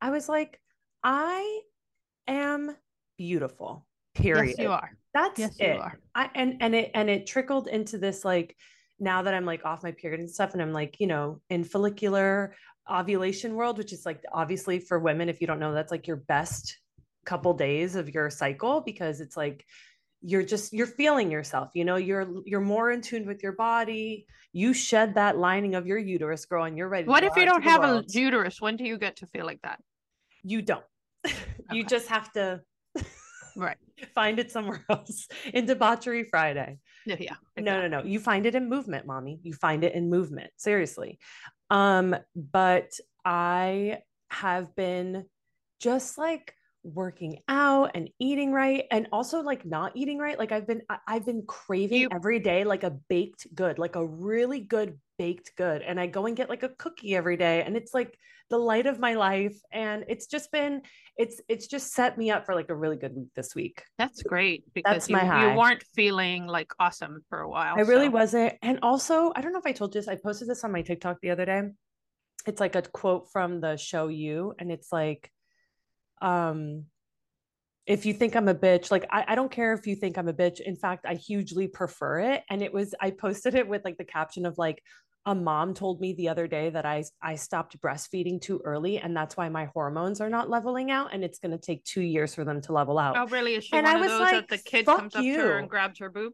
I 0.00 0.10
was 0.10 0.28
like, 0.28 0.60
I 1.02 1.60
am 2.28 2.76
beautiful. 3.16 3.86
Period. 4.14 4.56
Yes, 4.58 4.64
you 4.64 4.70
are. 4.70 4.96
That's 5.14 5.38
Yes, 5.38 5.56
it. 5.58 5.76
you 5.76 5.80
are. 5.80 5.98
I 6.14 6.30
and 6.34 6.56
and 6.60 6.74
it 6.74 6.90
and 6.94 7.10
it 7.10 7.26
trickled 7.26 7.68
into 7.68 7.98
this 7.98 8.24
like 8.24 8.56
now 9.00 9.22
that 9.22 9.34
I'm 9.34 9.44
like 9.44 9.64
off 9.64 9.82
my 9.82 9.92
period 9.92 10.20
and 10.20 10.30
stuff, 10.30 10.52
and 10.52 10.62
I'm 10.62 10.72
like, 10.72 10.96
you 10.98 11.06
know, 11.06 11.40
in 11.50 11.64
follicular 11.64 12.54
ovulation 12.90 13.54
world, 13.54 13.78
which 13.78 13.92
is 13.92 14.06
like 14.06 14.22
obviously 14.32 14.80
for 14.80 14.98
women, 14.98 15.28
if 15.28 15.40
you 15.40 15.46
don't 15.46 15.60
know, 15.60 15.72
that's 15.72 15.92
like 15.92 16.06
your 16.06 16.16
best 16.16 16.78
couple 17.24 17.52
days 17.54 17.94
of 17.94 18.08
your 18.14 18.30
cycle 18.30 18.80
because 18.80 19.20
it's 19.20 19.36
like 19.36 19.64
you're 20.20 20.42
just 20.42 20.72
you're 20.72 20.86
feeling 20.86 21.30
yourself 21.30 21.70
you 21.74 21.84
know 21.84 21.94
you're 21.96 22.26
you're 22.44 22.60
more 22.60 22.90
in 22.90 23.00
tune 23.00 23.26
with 23.26 23.42
your 23.42 23.52
body. 23.52 24.26
You 24.52 24.72
shed 24.72 25.14
that 25.14 25.36
lining 25.38 25.74
of 25.74 25.86
your 25.86 25.98
uterus 25.98 26.44
girl 26.46 26.64
and 26.64 26.76
you're 26.76 26.88
ready 26.88 27.06
What 27.06 27.22
if 27.22 27.36
you 27.36 27.44
don't 27.44 27.62
have 27.62 27.84
a 27.84 28.02
uterus? 28.08 28.60
When 28.60 28.76
do 28.76 28.84
you 28.84 28.98
get 28.98 29.16
to 29.16 29.26
feel 29.26 29.46
like 29.46 29.60
that? 29.62 29.80
you 30.42 30.62
don't. 30.62 30.84
You 31.70 31.84
just 31.84 32.08
have 32.08 32.32
to 32.32 32.62
Right. 33.56 33.76
find 34.14 34.38
it 34.38 34.50
somewhere 34.50 34.84
else. 34.90 35.28
In 35.52 35.66
debauchery 35.66 36.24
friday. 36.24 36.78
Yeah. 37.06 37.16
yeah 37.20 37.34
no 37.58 37.80
no 37.82 37.88
no. 37.88 38.02
You 38.04 38.20
find 38.20 38.46
it 38.46 38.54
in 38.54 38.68
movement 38.68 39.06
mommy. 39.06 39.38
You 39.42 39.52
find 39.52 39.84
it 39.84 39.94
in 39.94 40.08
movement. 40.08 40.50
Seriously. 40.56 41.18
Um 41.70 42.16
but 42.34 42.90
i 43.24 43.98
have 44.30 44.74
been 44.74 45.24
just 45.80 46.16
like 46.18 46.54
working 46.84 47.38
out 47.48 47.90
and 47.94 48.08
eating 48.18 48.52
right 48.52 48.84
and 48.90 49.08
also 49.12 49.42
like 49.42 49.66
not 49.66 49.92
eating 49.96 50.18
right 50.18 50.38
like 50.38 50.52
i've 50.52 50.66
been 50.66 50.82
i've 51.06 51.26
been 51.26 51.42
craving 51.46 52.02
You- 52.02 52.08
every 52.12 52.38
day 52.38 52.64
like 52.64 52.84
a 52.84 52.90
baked 53.08 53.46
good 53.54 53.78
like 53.78 53.96
a 53.96 54.06
really 54.06 54.60
good 54.60 54.98
baked 55.18 55.52
good 55.56 55.82
and 55.82 55.98
i 55.98 56.06
go 56.06 56.26
and 56.26 56.36
get 56.36 56.48
like 56.48 56.62
a 56.62 56.68
cookie 56.68 57.16
every 57.16 57.36
day 57.36 57.62
and 57.62 57.76
it's 57.76 57.92
like 57.92 58.16
the 58.50 58.56
light 58.56 58.86
of 58.86 58.98
my 58.98 59.14
life 59.14 59.58
and 59.72 60.04
it's 60.08 60.26
just 60.26 60.50
been 60.52 60.80
it's 61.18 61.40
it's 61.48 61.66
just 61.66 61.92
set 61.92 62.16
me 62.16 62.30
up 62.30 62.46
for 62.46 62.54
like 62.54 62.70
a 62.70 62.74
really 62.74 62.96
good 62.96 63.14
week 63.14 63.28
this 63.34 63.54
week 63.54 63.82
That's 63.98 64.22
great 64.22 64.64
because 64.72 64.92
That's 64.94 65.08
you, 65.10 65.16
my 65.16 65.24
high. 65.24 65.50
you 65.52 65.58
weren't 65.58 65.82
feeling 65.94 66.46
like 66.46 66.70
awesome 66.78 67.22
for 67.28 67.40
a 67.40 67.50
while. 67.50 67.74
I 67.76 67.80
really 67.80 68.08
wasn't. 68.08 68.54
And 68.62 68.78
also, 68.82 69.32
I 69.34 69.40
don't 69.42 69.52
know 69.52 69.58
if 69.58 69.66
I 69.66 69.72
told 69.72 69.94
you 69.94 70.00
this. 70.00 70.08
I 70.08 70.14
posted 70.14 70.48
this 70.48 70.62
on 70.64 70.70
my 70.72 70.80
TikTok 70.82 71.18
the 71.20 71.30
other 71.30 71.44
day. 71.44 71.62
It's 72.46 72.60
like 72.60 72.76
a 72.76 72.82
quote 72.82 73.30
from 73.32 73.60
the 73.60 73.76
show 73.76 74.06
You, 74.08 74.54
and 74.58 74.70
it's 74.70 74.92
like, 74.92 75.30
um, 76.20 76.84
if 77.86 78.04
you 78.04 78.12
think 78.12 78.36
I'm 78.36 78.48
a 78.48 78.54
bitch, 78.54 78.90
like 78.90 79.06
I, 79.10 79.24
I 79.28 79.34
don't 79.34 79.50
care 79.50 79.72
if 79.72 79.86
you 79.86 79.96
think 79.96 80.18
I'm 80.18 80.28
a 80.28 80.32
bitch. 80.34 80.60
In 80.60 80.76
fact, 80.76 81.06
I 81.06 81.14
hugely 81.14 81.68
prefer 81.68 82.20
it. 82.20 82.42
And 82.50 82.62
it 82.62 82.72
was 82.72 82.94
I 83.00 83.10
posted 83.10 83.54
it 83.54 83.66
with 83.66 83.84
like 83.84 83.96
the 83.96 84.04
caption 84.04 84.44
of 84.46 84.58
like 84.58 84.82
a 85.26 85.34
mom 85.34 85.74
told 85.74 86.00
me 86.00 86.12
the 86.14 86.28
other 86.28 86.46
day 86.46 86.70
that 86.70 86.86
I 86.86 87.04
I 87.22 87.34
stopped 87.34 87.80
breastfeeding 87.80 88.40
too 88.40 88.60
early, 88.64 88.98
and 88.98 89.16
that's 89.16 89.36
why 89.36 89.48
my 89.48 89.66
hormones 89.66 90.20
are 90.20 90.28
not 90.30 90.48
leveling 90.50 90.90
out, 90.90 91.12
and 91.12 91.24
it's 91.24 91.38
going 91.38 91.52
to 91.52 91.58
take 91.58 91.82
two 91.84 92.00
years 92.02 92.34
for 92.34 92.44
them 92.44 92.60
to 92.62 92.72
level 92.72 92.98
out. 92.98 93.16
Oh, 93.16 93.26
really? 93.26 93.54
Is 93.54 93.64
she 93.64 93.76
And 93.76 93.84
one 93.84 93.96
I 93.96 93.98
of 93.98 94.02
was 94.02 94.10
those 94.12 94.20
like, 94.20 94.32
that 94.32 94.48
the 94.48 94.58
kid 94.70 94.86
"Fuck 94.86 94.98
comes 94.98 95.14
up 95.16 95.22
to 95.22 95.28
her 95.28 95.46
you." 95.46 95.52
and 95.58 95.68
grabs 95.68 95.98
her 95.98 96.10
boob? 96.10 96.32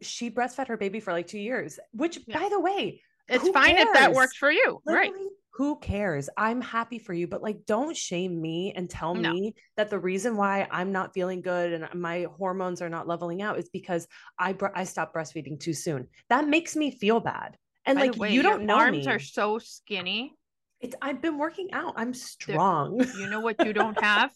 She 0.00 0.30
breastfed 0.30 0.68
her 0.68 0.76
baby 0.76 1.00
for 1.00 1.12
like 1.12 1.26
two 1.26 1.38
years, 1.38 1.78
which, 1.92 2.18
Yeah. 2.26 2.38
by 2.38 2.48
the 2.48 2.60
way, 2.60 3.02
It's 3.28 3.48
fine 3.50 3.76
if 3.78 3.88
that 3.94 4.04
cares? 4.06 4.16
works 4.16 4.36
for 4.36 4.50
you, 4.50 4.80
right? 4.86 5.12
Who 5.56 5.78
cares? 5.78 6.30
I'm 6.36 6.62
happy 6.62 6.98
for 6.98 7.12
you, 7.12 7.26
but 7.26 7.42
like, 7.42 7.66
don't 7.66 7.96
shame 7.96 8.40
me 8.40 8.72
and 8.74 8.88
tell 8.88 9.14
No. 9.14 9.30
me 9.30 9.54
that 9.76 9.90
the 9.90 9.98
reason 9.98 10.36
why 10.36 10.66
I'm 10.70 10.92
not 10.92 11.12
feeling 11.12 11.42
good 11.42 11.72
and 11.74 12.00
my 12.00 12.26
hormones 12.38 12.80
are 12.80 12.88
not 12.88 13.06
leveling 13.06 13.42
out 13.42 13.58
is 13.58 13.68
because 13.68 14.08
I 14.38 14.54
bre- 14.54 14.74
I 14.74 14.84
stopped 14.84 15.14
breastfeeding 15.14 15.60
too 15.60 15.74
soon. 15.74 16.08
That 16.30 16.48
makes 16.48 16.74
me 16.74 16.90
feel 16.90 17.20
bad. 17.20 17.56
And 17.84 17.98
By 17.98 18.06
like, 18.06 18.16
way, 18.16 18.32
you 18.32 18.42
don't 18.42 18.64
know 18.64 18.76
My 18.76 18.84
arms 18.84 19.06
me. 19.06 19.12
are 19.12 19.18
so 19.18 19.58
skinny. 19.58 20.34
It's 20.80 20.96
I've 21.02 21.20
been 21.20 21.36
working 21.36 21.72
out. 21.72 21.94
I'm 21.96 22.14
strong. 22.14 23.04
You 23.18 23.28
know 23.28 23.40
what 23.40 23.62
you 23.64 23.72
don't 23.72 23.96
have? 24.00 24.30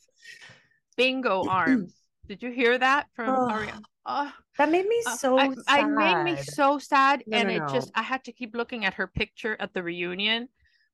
Bingo 0.96 1.46
arms. 1.48 1.94
Did 2.28 2.42
you 2.42 2.50
hear 2.50 2.76
that 2.76 3.06
from 3.14 3.30
Oh, 3.30 3.48
Ariana? 3.48 3.82
Oh, 4.04 4.32
that 4.58 4.70
made 4.70 4.86
me 4.86 5.02
uh, 5.06 5.16
so 5.16 5.38
I, 5.38 5.50
I 5.66 5.84
made 5.84 6.22
me 6.24 6.36
so 6.42 6.78
sad, 6.78 7.22
No, 7.26 7.38
and 7.38 7.48
no, 7.48 7.54
it 7.54 7.72
just. 7.72 7.90
I 7.94 8.02
had 8.02 8.22
to 8.24 8.32
keep 8.32 8.54
looking 8.54 8.84
at 8.84 8.94
her 8.94 9.06
picture 9.06 9.56
at 9.58 9.74
the 9.74 9.82
reunion. 9.82 10.48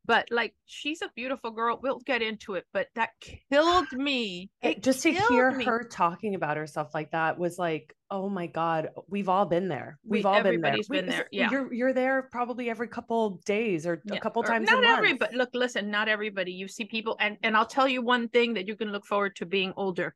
But 0.04 0.28
like, 0.32 0.54
she's 0.66 1.00
a 1.00 1.10
beautiful 1.14 1.52
girl. 1.52 1.78
We'll 1.80 2.00
get 2.00 2.22
into 2.22 2.54
it, 2.54 2.64
but 2.72 2.88
that 2.96 3.10
killed 3.20 3.86
me. 3.92 4.50
It- 4.60 4.78
It 4.78 4.82
just 4.82 5.02
to 5.02 5.12
hear 5.12 5.52
me. 5.52 5.64
her 5.64 5.84
talking 5.84 6.34
about 6.34 6.56
herself 6.56 6.92
like 6.92 7.12
that 7.12 7.38
was 7.38 7.56
like, 7.58 7.94
oh 8.10 8.28
my 8.28 8.48
god, 8.48 8.90
we've 9.08 9.28
all 9.28 9.46
been 9.46 9.68
there. 9.68 9.98
We've 10.04 10.24
We- 10.24 10.28
all 10.28 10.34
been 10.34 10.42
there. 10.42 10.52
everybody's 10.54 10.88
been 10.88 11.06
there, 11.06 11.28
yeah. 11.30 11.50
you're 11.50 11.72
you're 11.72 11.92
there 11.92 12.28
probably 12.32 12.68
every 12.68 12.88
couple 12.88 13.40
days 13.46 13.86
or 13.86 14.02
a 14.10 14.18
couple 14.18 14.42
or 14.42 14.46
times. 14.46 14.68
Not 14.68 14.78
a 14.80 14.86
month. 14.88 14.98
everybody. 14.98 15.36
Look, 15.36 15.50
listen, 15.54 15.90
not 15.90 16.08
everybody. 16.08 16.52
You 16.52 16.66
see 16.66 16.84
people, 16.84 17.16
and 17.20 17.36
and 17.44 17.56
I'll 17.56 17.64
tell 17.66 17.86
you 17.86 18.02
one 18.02 18.28
thing 18.28 18.54
that 18.54 18.66
you 18.66 18.74
can 18.76 18.90
look 18.90 19.06
forward 19.06 19.36
to 19.36 19.46
being 19.46 19.72
older. 19.76 20.14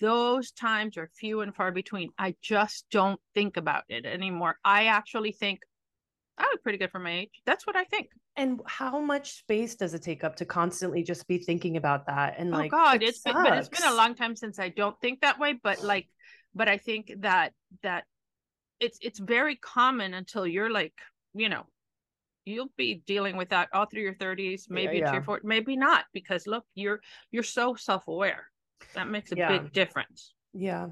Those 0.00 0.50
times 0.50 0.96
are 0.96 1.08
few 1.14 1.42
and 1.42 1.54
far 1.54 1.70
between. 1.70 2.10
I 2.18 2.34
just 2.42 2.86
don't 2.90 3.20
think 3.34 3.56
about 3.56 3.84
it 3.88 4.04
anymore. 4.04 4.58
I 4.64 4.86
actually 4.86 5.30
think 5.30 5.60
I 6.38 6.44
look 6.52 6.62
pretty 6.62 6.78
good 6.78 6.90
for 6.90 6.98
my 6.98 7.20
age. 7.20 7.42
That's 7.46 7.66
what 7.66 7.76
I 7.76 7.84
think. 7.84 8.10
And 8.36 8.60
how 8.66 9.00
much 9.00 9.38
space 9.38 9.74
does 9.74 9.94
it 9.94 10.02
take 10.02 10.22
up 10.22 10.36
to 10.36 10.44
constantly 10.44 11.02
just 11.02 11.26
be 11.26 11.38
thinking 11.38 11.76
about 11.76 12.06
that? 12.06 12.34
And 12.36 12.54
oh, 12.54 12.58
like, 12.58 12.72
oh 12.72 12.76
God, 12.76 13.02
it 13.02 13.08
it's 13.08 13.22
been, 13.22 13.34
but 13.34 13.56
it's 13.56 13.68
been 13.68 13.90
a 13.90 13.94
long 13.94 14.14
time 14.14 14.36
since 14.36 14.58
I 14.58 14.68
don't 14.68 14.98
think 15.00 15.20
that 15.22 15.38
way. 15.38 15.54
But 15.62 15.82
like, 15.82 16.08
but 16.54 16.68
I 16.68 16.76
think 16.76 17.12
that 17.20 17.52
that 17.82 18.04
it's 18.80 18.98
it's 19.00 19.18
very 19.18 19.56
common 19.56 20.12
until 20.12 20.46
you're 20.46 20.70
like, 20.70 20.94
you 21.34 21.48
know, 21.48 21.64
you'll 22.44 22.72
be 22.76 23.02
dealing 23.06 23.36
with 23.36 23.50
that 23.50 23.68
all 23.72 23.86
through 23.86 24.02
your 24.02 24.14
30s, 24.14 24.70
maybe 24.70 24.98
yeah. 24.98 25.12
your 25.12 25.22
40s, 25.22 25.44
maybe 25.44 25.76
not, 25.76 26.04
because 26.12 26.46
look, 26.46 26.64
you're 26.74 27.00
you're 27.30 27.42
so 27.42 27.74
self-aware. 27.74 28.46
That 28.94 29.08
makes 29.08 29.32
a 29.32 29.36
Yeah. 29.36 29.58
big 29.58 29.72
difference. 29.72 30.34
Yeah. 30.52 30.88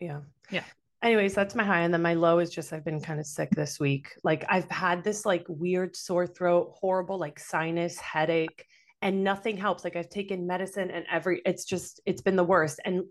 Yeah. 0.00 0.20
Yeah. 0.50 0.64
Anyways, 1.02 1.34
that's 1.34 1.54
my 1.54 1.64
high. 1.64 1.80
And 1.80 1.92
then 1.92 2.02
my 2.02 2.14
low 2.14 2.38
is 2.38 2.50
just 2.50 2.72
I've 2.72 2.84
been 2.84 3.00
kind 3.00 3.20
of 3.20 3.26
sick 3.26 3.50
this 3.50 3.78
week. 3.78 4.08
Like 4.24 4.44
I've 4.48 4.70
had 4.70 5.04
this 5.04 5.26
like 5.26 5.44
weird 5.48 5.94
sore 5.94 6.26
throat, 6.26 6.72
horrible 6.74 7.18
like 7.18 7.38
sinus 7.38 7.98
headache, 7.98 8.64
and 9.02 9.22
nothing 9.22 9.56
helps. 9.56 9.84
Like 9.84 9.94
I've 9.96 10.08
taken 10.08 10.46
medicine 10.46 10.90
and 10.90 11.04
every 11.10 11.42
it's 11.44 11.64
just 11.64 12.00
it's 12.06 12.22
been 12.22 12.36
the 12.36 12.44
worst. 12.44 12.80
And 12.84 13.04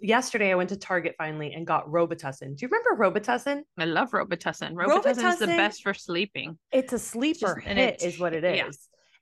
yesterday 0.00 0.52
I 0.52 0.54
went 0.54 0.68
to 0.70 0.76
Target 0.76 1.16
finally 1.18 1.52
and 1.52 1.66
got 1.66 1.86
Robitussin. 1.88 2.56
Do 2.56 2.64
you 2.64 2.68
remember 2.68 3.02
Robitussin? 3.02 3.62
I 3.78 3.84
love 3.84 4.10
Robitussin. 4.12 4.74
Robitussin 4.74 5.32
is 5.32 5.38
the 5.38 5.46
best 5.48 5.82
for 5.82 5.94
sleeping. 5.94 6.56
It's 6.70 6.92
a 6.92 6.98
sleeper 6.98 7.56
Just- 7.56 7.66
and 7.66 7.78
hit, 7.78 8.02
is 8.02 8.18
what 8.18 8.32
it 8.32 8.44
is. 8.44 8.56
yeah. 8.56 8.70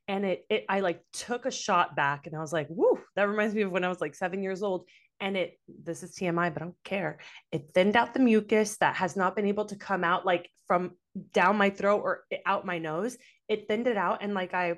And 0.08 0.24
it, 0.24 0.44
it, 0.50 0.64
I 0.68 0.80
like 0.80 1.02
took 1.12 1.46
a 1.46 1.52
shot 1.52 1.94
back, 1.94 2.26
and 2.26 2.34
I 2.34 2.40
was 2.40 2.52
like, 2.52 2.66
"Woo!" 2.68 2.98
That 3.14 3.28
reminds 3.28 3.54
me 3.54 3.62
of 3.62 3.70
when 3.70 3.84
I 3.84 3.88
was 3.88 4.00
like 4.00 4.16
seven 4.16 4.42
years 4.42 4.60
old. 4.60 4.88
And 5.20 5.36
it, 5.36 5.58
this 5.68 6.02
is 6.02 6.12
TMI, 6.12 6.52
but 6.52 6.62
I 6.62 6.66
don't 6.66 6.84
care. 6.84 7.18
It 7.52 7.70
thinned 7.74 7.96
out 7.96 8.14
the 8.14 8.20
mucus 8.20 8.76
that 8.78 8.96
has 8.96 9.16
not 9.16 9.36
been 9.36 9.46
able 9.46 9.66
to 9.66 9.76
come 9.76 10.02
out 10.02 10.24
like 10.24 10.48
from 10.66 10.92
down 11.32 11.56
my 11.56 11.70
throat 11.70 12.00
or 12.02 12.24
out 12.46 12.64
my 12.64 12.78
nose. 12.78 13.18
It 13.48 13.68
thinned 13.68 13.86
it 13.86 13.96
out, 13.96 14.18
and 14.22 14.34
like 14.34 14.54
I 14.54 14.76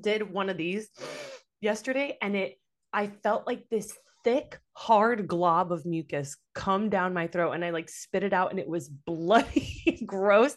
did 0.00 0.32
one 0.32 0.48
of 0.48 0.56
these 0.56 0.88
yesterday, 1.60 2.16
and 2.22 2.36
it, 2.36 2.58
I 2.92 3.08
felt 3.08 3.46
like 3.46 3.68
this 3.70 3.92
thick, 4.24 4.58
hard 4.72 5.26
glob 5.26 5.72
of 5.72 5.84
mucus 5.84 6.36
come 6.54 6.88
down 6.88 7.14
my 7.14 7.26
throat, 7.26 7.52
and 7.52 7.64
I 7.64 7.70
like 7.70 7.88
spit 7.88 8.22
it 8.22 8.32
out, 8.32 8.50
and 8.50 8.60
it 8.60 8.68
was 8.68 8.88
bloody, 9.06 10.02
gross. 10.06 10.56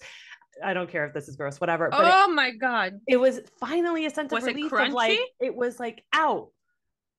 I 0.64 0.74
don't 0.74 0.90
care 0.90 1.06
if 1.06 1.14
this 1.14 1.28
is 1.28 1.36
gross, 1.36 1.60
whatever. 1.60 1.90
But 1.90 2.06
it, 2.06 2.12
oh 2.14 2.32
my 2.32 2.52
god. 2.52 3.00
it 3.08 3.18
was 3.18 3.40
finally 3.60 4.06
a 4.06 4.10
sense 4.10 4.32
Was 4.32 4.44
of 4.44 4.50
it 4.50 4.56
relief 4.56 4.72
of 4.72 4.94
like 4.94 5.20
it 5.40 5.56
was 5.56 5.80
like 5.80 6.04
out. 6.14 6.50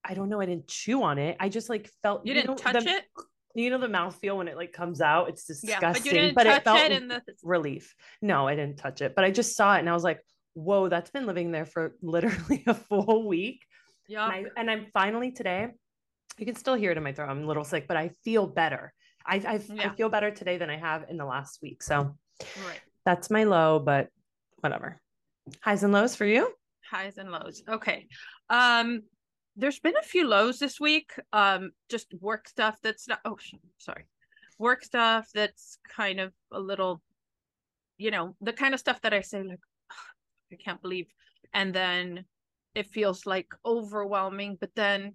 I 0.05 0.15
don't 0.15 0.29
know. 0.29 0.41
I 0.41 0.47
didn't 0.47 0.69
chew 0.69 1.03
on 1.03 1.19
it. 1.19 1.37
I 1.41 1.49
just 1.49 1.69
like 1.69 1.89
felt 2.03 2.27
You 2.27 2.35
didn't 2.35 2.51
know, 2.51 2.57
touch 2.57 2.85
the- 2.85 2.91
it? 2.91 3.05
You 3.57 3.71
know 3.71 3.79
the 3.79 3.87
mouthfeel 3.87 4.37
when 4.37 4.49
it 4.49 4.57
like 4.57 4.73
comes 4.73 5.01
out. 5.01 5.29
It's 5.29 5.45
disgusting. 5.47 5.81
Yeah, 5.83 5.93
but 5.93 6.05
you 6.05 6.11
didn't 6.11 6.35
but 6.35 6.45
touch 6.45 6.57
it 6.59 6.65
felt 6.65 6.81
it 6.81 6.93
in 6.93 7.07
the 7.09 7.23
relief. 7.45 7.95
No, 8.21 8.49
I 8.49 8.57
didn't 8.57 8.79
touch 8.79 9.01
it, 9.01 9.15
but 9.15 9.25
I 9.25 9.31
just 9.31 9.57
saw 9.57 9.77
it 9.77 9.79
and 9.79 9.89
I 9.89 9.93
was 9.93 10.03
like, 10.03 10.21
"Whoa, 10.55 10.89
that's 10.89 11.11
been 11.11 11.25
living 11.27 11.53
there 11.53 11.65
for 11.65 11.95
literally 12.03 12.65
a 12.67 12.75
full 12.75 13.29
week." 13.29 13.63
yeah. 14.09 14.27
And, 14.27 14.47
I, 14.49 14.61
and 14.61 14.71
I'm 14.71 14.87
finally 14.93 15.31
today. 15.31 15.69
You 16.37 16.47
can 16.47 16.57
still 16.57 16.75
hear 16.75 16.91
it 16.91 16.97
in 16.97 17.05
my 17.05 17.13
throat. 17.13 17.29
I'm 17.31 17.45
a 17.45 17.47
little 17.47 17.63
sick, 17.63 17.87
but 17.87 17.97
I 17.97 18.09
feel 18.25 18.47
better. 18.49 18.93
I 19.25 19.37
I, 19.37 19.55
I 19.55 19.61
Yeah. 19.73 19.93
feel 19.95 20.09
better 20.09 20.33
today 20.33 20.59
than 20.59 20.69
I 20.69 20.77
have 20.77 21.05
in 21.09 21.17
the 21.17 21.25
last 21.25 21.61
week. 21.63 21.81
So 21.83 22.17
Right. 22.67 22.81
that's 23.07 23.31
my 23.31 23.45
low, 23.45 23.79
but 23.79 24.09
whatever. 24.63 25.01
Highs 25.63 25.85
and 25.85 25.93
lows 25.93 26.17
for 26.17 26.25
you. 26.27 26.53
highs 26.91 27.19
and 27.19 27.31
lows. 27.31 27.63
Okay. 27.69 28.09
Um 28.51 29.03
there's 29.57 29.79
been 29.79 29.97
a 29.97 30.03
few 30.03 30.27
lows 30.27 30.59
this 30.59 30.81
week. 30.81 31.13
Um 31.33 31.73
just 31.89 32.13
work 32.21 32.49
stuff 32.49 32.79
that's 32.83 33.09
not 33.09 33.21
oh 33.25 33.39
sorry. 33.79 34.05
Work 34.59 34.85
stuff 34.85 35.31
that's 35.35 35.79
kind 35.89 36.21
of 36.21 36.33
a 36.53 36.61
little 36.61 37.03
you 37.97 38.11
know, 38.11 38.35
the 38.41 38.53
kind 38.53 38.75
of 38.75 38.81
stuff 38.81 39.01
that 39.03 39.15
I 39.15 39.21
say 39.21 39.43
like 39.43 39.61
I 40.53 40.57
can't 40.57 40.83
believe 40.83 41.07
and 41.53 41.75
then 41.75 42.25
it 42.75 42.87
feels 42.87 43.27
like 43.27 43.49
overwhelming 43.65 44.57
but 44.61 44.75
then 44.75 45.15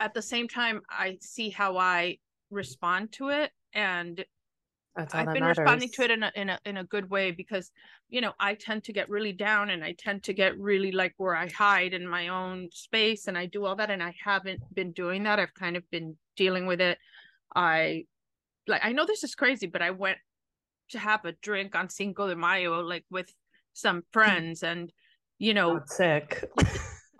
at 0.00 0.14
the 0.14 0.22
same 0.22 0.48
time 0.48 0.80
I 0.90 1.18
see 1.20 1.50
how 1.50 1.76
I 1.76 2.18
respond 2.50 3.12
to 3.12 3.28
it 3.28 3.50
and 3.74 4.24
I've 4.96 5.32
been 5.32 5.44
responding 5.44 5.88
to 5.90 6.02
it 6.02 6.10
in 6.10 6.22
a 6.22 6.32
in 6.34 6.48
a 6.50 6.58
in 6.66 6.76
a 6.76 6.84
good 6.84 7.08
way 7.08 7.30
because 7.30 7.70
you 8.08 8.20
know 8.20 8.32
I 8.38 8.54
tend 8.54 8.84
to 8.84 8.92
get 8.92 9.08
really 9.08 9.32
down 9.32 9.70
and 9.70 9.82
I 9.82 9.92
tend 9.92 10.22
to 10.24 10.34
get 10.34 10.58
really 10.58 10.92
like 10.92 11.14
where 11.16 11.34
I 11.34 11.48
hide 11.48 11.94
in 11.94 12.06
my 12.06 12.28
own 12.28 12.68
space 12.72 13.26
and 13.26 13.38
I 13.38 13.46
do 13.46 13.64
all 13.64 13.76
that 13.76 13.90
and 13.90 14.02
I 14.02 14.14
haven't 14.22 14.60
been 14.74 14.92
doing 14.92 15.22
that. 15.22 15.38
I've 15.38 15.54
kind 15.54 15.76
of 15.76 15.90
been 15.90 16.16
dealing 16.36 16.66
with 16.66 16.80
it. 16.80 16.98
I 17.54 18.04
like 18.66 18.84
I 18.84 18.92
know 18.92 19.06
this 19.06 19.24
is 19.24 19.34
crazy, 19.34 19.66
but 19.66 19.82
I 19.82 19.90
went 19.90 20.18
to 20.90 20.98
have 20.98 21.24
a 21.24 21.32
drink 21.32 21.74
on 21.74 21.88
Cinco 21.88 22.28
de 22.28 22.36
Mayo 22.36 22.80
like 22.80 23.04
with 23.10 23.32
some 23.72 24.02
friends 24.12 24.62
and 24.62 24.92
you 25.38 25.54
know, 25.54 25.78
got 25.78 25.88
sick. 25.88 26.44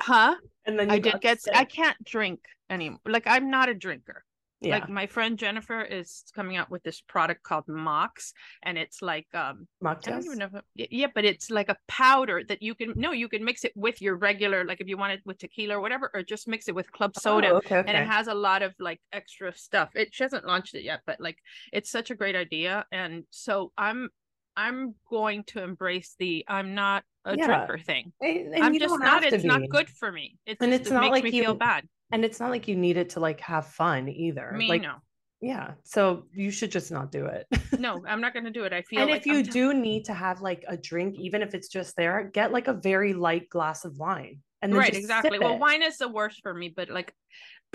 huh? 0.00 0.36
and 0.66 0.78
then 0.78 0.88
you 0.88 0.94
I 0.94 0.98
did 0.98 1.20
get 1.20 1.42
sick. 1.42 1.54
I 1.56 1.64
can't 1.64 1.96
drink 2.04 2.40
anymore. 2.70 3.00
Like 3.06 3.24
I'm 3.26 3.50
not 3.50 3.68
a 3.68 3.74
drinker. 3.74 4.24
Yeah. 4.62 4.74
Like 4.76 4.88
my 4.88 5.06
friend 5.06 5.38
Jennifer 5.38 5.82
is 5.82 6.24
coming 6.34 6.56
out 6.56 6.70
with 6.70 6.82
this 6.82 7.00
product 7.00 7.42
called 7.42 7.64
Mox 7.68 8.32
and 8.62 8.78
it's 8.78 9.02
like 9.02 9.26
um 9.34 9.66
I 9.84 9.94
don't 9.94 10.24
even 10.24 10.38
know. 10.38 10.48
If, 10.76 10.88
yeah, 10.90 11.08
but 11.14 11.24
it's 11.24 11.50
like 11.50 11.68
a 11.68 11.76
powder 11.88 12.42
that 12.48 12.62
you 12.62 12.74
can. 12.74 12.92
No, 12.96 13.12
you 13.12 13.28
can 13.28 13.44
mix 13.44 13.64
it 13.64 13.72
with 13.74 14.00
your 14.00 14.16
regular, 14.16 14.64
like 14.64 14.80
if 14.80 14.88
you 14.88 14.96
want 14.96 15.12
it 15.12 15.20
with 15.24 15.38
tequila 15.38 15.76
or 15.76 15.80
whatever, 15.80 16.10
or 16.14 16.22
just 16.22 16.46
mix 16.48 16.68
it 16.68 16.74
with 16.74 16.90
club 16.92 17.16
soda. 17.16 17.50
Oh, 17.50 17.56
okay, 17.56 17.78
okay. 17.78 17.88
And 17.92 17.96
it 18.02 18.08
has 18.08 18.28
a 18.28 18.34
lot 18.34 18.62
of 18.62 18.74
like 18.78 19.00
extra 19.12 19.54
stuff. 19.54 19.90
It 19.94 20.14
she 20.14 20.22
hasn't 20.24 20.46
launched 20.46 20.74
it 20.74 20.84
yet, 20.84 21.00
but 21.06 21.20
like 21.20 21.38
it's 21.72 21.90
such 21.90 22.10
a 22.10 22.14
great 22.14 22.36
idea. 22.36 22.84
And 22.92 23.24
so 23.30 23.72
I'm 23.76 24.08
I'm 24.56 24.94
going 25.08 25.44
to 25.44 25.62
embrace 25.62 26.14
the 26.18 26.44
I'm 26.46 26.74
not 26.74 27.04
a 27.24 27.36
Yeah. 27.36 27.46
drinker 27.46 27.78
thing. 27.78 28.12
And- 28.20 28.54
and 28.54 28.64
I'm 28.64 28.78
just 28.78 28.98
not. 28.98 29.24
It's 29.24 29.44
not 29.44 29.62
good 29.68 29.88
for 29.88 30.10
me. 30.12 30.36
It 30.46 30.58
And 30.60 30.72
it's 30.74 30.90
it 30.90 30.94
not 30.94 31.02
makes 31.02 31.12
like 31.12 31.24
me 31.24 31.30
feel 31.30 31.54
bad. 31.54 31.88
And 32.12 32.24
it's 32.24 32.38
not 32.38 32.50
like 32.50 32.68
you 32.68 32.76
need 32.76 32.96
it 32.96 33.10
to 33.10 33.20
like 33.20 33.40
have 33.40 33.66
fun 33.66 34.08
either. 34.08 34.52
Me 34.52 34.68
like 34.68 34.82
no, 34.82 34.96
yeah. 35.40 35.72
So 35.82 36.26
you 36.32 36.50
should 36.50 36.70
just 36.70 36.92
not 36.92 37.10
do 37.10 37.26
it. 37.26 37.46
no, 37.78 38.02
I'm 38.06 38.20
not 38.20 38.32
going 38.32 38.44
to 38.44 38.50
do 38.50 38.64
it. 38.64 38.72
I 38.72 38.82
feel 38.82 39.00
and 39.00 39.10
like 39.10 39.22
if 39.22 39.26
you 39.26 39.38
I'm 39.38 39.44
t- 39.44 39.50
do 39.50 39.74
need 39.74 40.04
to 40.04 40.14
have 40.14 40.40
like 40.40 40.64
a 40.68 40.76
drink, 40.76 41.18
even 41.18 41.42
if 41.42 41.54
it's 41.54 41.68
just 41.68 41.96
there, 41.96 42.30
get 42.32 42.52
like 42.52 42.68
a 42.68 42.74
very 42.74 43.12
light 43.12 43.48
glass 43.48 43.84
of 43.84 43.98
wine. 43.98 44.40
And 44.62 44.72
then 44.72 44.78
right 44.78 44.94
exactly 44.94 45.40
well 45.40 45.58
wine 45.58 45.82
is 45.82 45.98
the 45.98 46.08
worst 46.08 46.40
for 46.40 46.54
me 46.54 46.68
but 46.68 46.88
like 46.88 47.12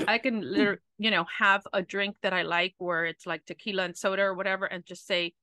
i 0.07 0.17
can 0.17 0.39
literally 0.41 0.79
you 0.97 1.11
know 1.11 1.25
have 1.37 1.61
a 1.73 1.81
drink 1.81 2.15
that 2.23 2.31
i 2.31 2.43
like 2.43 2.75
where 2.77 3.05
it's 3.05 3.25
like 3.25 3.45
tequila 3.45 3.83
and 3.83 3.97
soda 3.97 4.21
or 4.21 4.33
whatever 4.33 4.65
and 4.65 4.85
just 4.85 5.05
say 5.05 5.33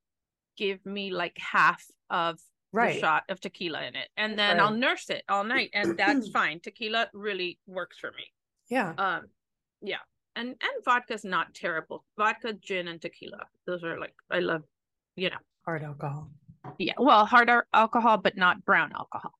give 0.57 0.85
me 0.87 1.11
like 1.11 1.37
half 1.37 1.85
of 2.09 2.39
right. 2.73 2.95
the 2.95 3.01
shot 3.01 3.25
of 3.29 3.41
tequila 3.41 3.83
in 3.83 3.95
it 3.95 4.09
and 4.17 4.39
then 4.39 4.59
i'll 4.59 4.71
nurse 4.71 5.11
it 5.11 5.23
all 5.29 5.45
night 5.45 5.69
and 5.75 5.99
that's 5.99 6.29
fine 6.33 6.61
tequila 6.61 7.09
really 7.13 7.59
works 7.67 7.99
for 7.99 8.11
me 8.13 8.25
Yeah. 8.71 8.95
um 8.99 9.27
yeah 9.83 9.99
and 10.37 10.49
and 10.49 10.85
vodka's 10.85 11.25
not 11.25 11.55
terrible 11.55 12.05
vodka 12.17 12.53
gin 12.55 12.89
and 12.89 13.01
tequila 13.01 13.47
those 13.67 13.85
are 13.85 13.99
like 14.01 14.15
i 14.31 14.39
love 14.41 14.63
you 15.17 15.31
know 15.31 15.37
Hard 15.65 15.83
alcohol. 15.83 16.31
yeah 16.79 16.95
well 16.99 17.25
hard 17.27 17.51
alcohol 17.73 18.19
but 18.19 18.37
not 18.37 18.65
brown 18.65 18.93
alcohol 18.93 19.33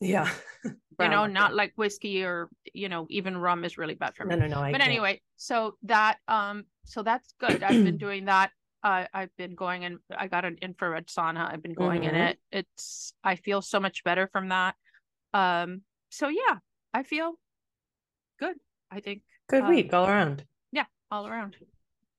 Yeah. 0.00 0.30
you 0.64 1.08
know 1.08 1.26
not 1.26 1.54
like 1.54 1.72
whiskey 1.76 2.24
or 2.24 2.48
you 2.72 2.88
know 2.88 3.06
even 3.10 3.36
rum 3.36 3.64
is 3.64 3.76
really 3.78 3.94
bad 3.94 4.14
for 4.14 4.24
me 4.24 4.34
No, 4.36 4.46
no, 4.46 4.54
no. 4.54 4.60
I 4.62 4.72
but 4.72 4.80
can't. 4.80 4.90
anyway 4.90 5.20
so 5.36 5.76
that 5.82 6.18
um 6.28 6.64
so 6.84 7.02
that's 7.02 7.34
good 7.38 7.62
i've 7.62 7.84
been 7.84 7.96
doing 8.06 8.24
that 8.26 8.50
uh, 8.82 9.04
i've 9.12 9.34
been 9.36 9.54
going 9.54 9.84
and 9.84 9.98
i 10.16 10.26
got 10.26 10.44
an 10.44 10.56
infrared 10.62 11.06
sauna 11.06 11.50
i've 11.52 11.62
been 11.62 11.74
going 11.74 12.04
in 12.04 12.14
Mhm. 12.14 12.30
it 12.30 12.38
it's 12.52 13.12
i 13.24 13.36
feel 13.36 13.60
so 13.62 13.78
much 13.80 14.04
better 14.04 14.26
from 14.32 14.48
that 14.48 14.74
um 15.34 15.82
so 16.10 16.28
yeah 16.28 16.58
i 16.94 17.02
feel 17.02 17.34
i 18.90 19.00
think 19.00 19.22
Good 19.48 19.62
um, 19.64 19.70
week 19.70 19.92
all 19.94 20.06
around. 20.08 20.44
Yeah, 20.72 20.84
all 21.10 21.26
around 21.26 21.56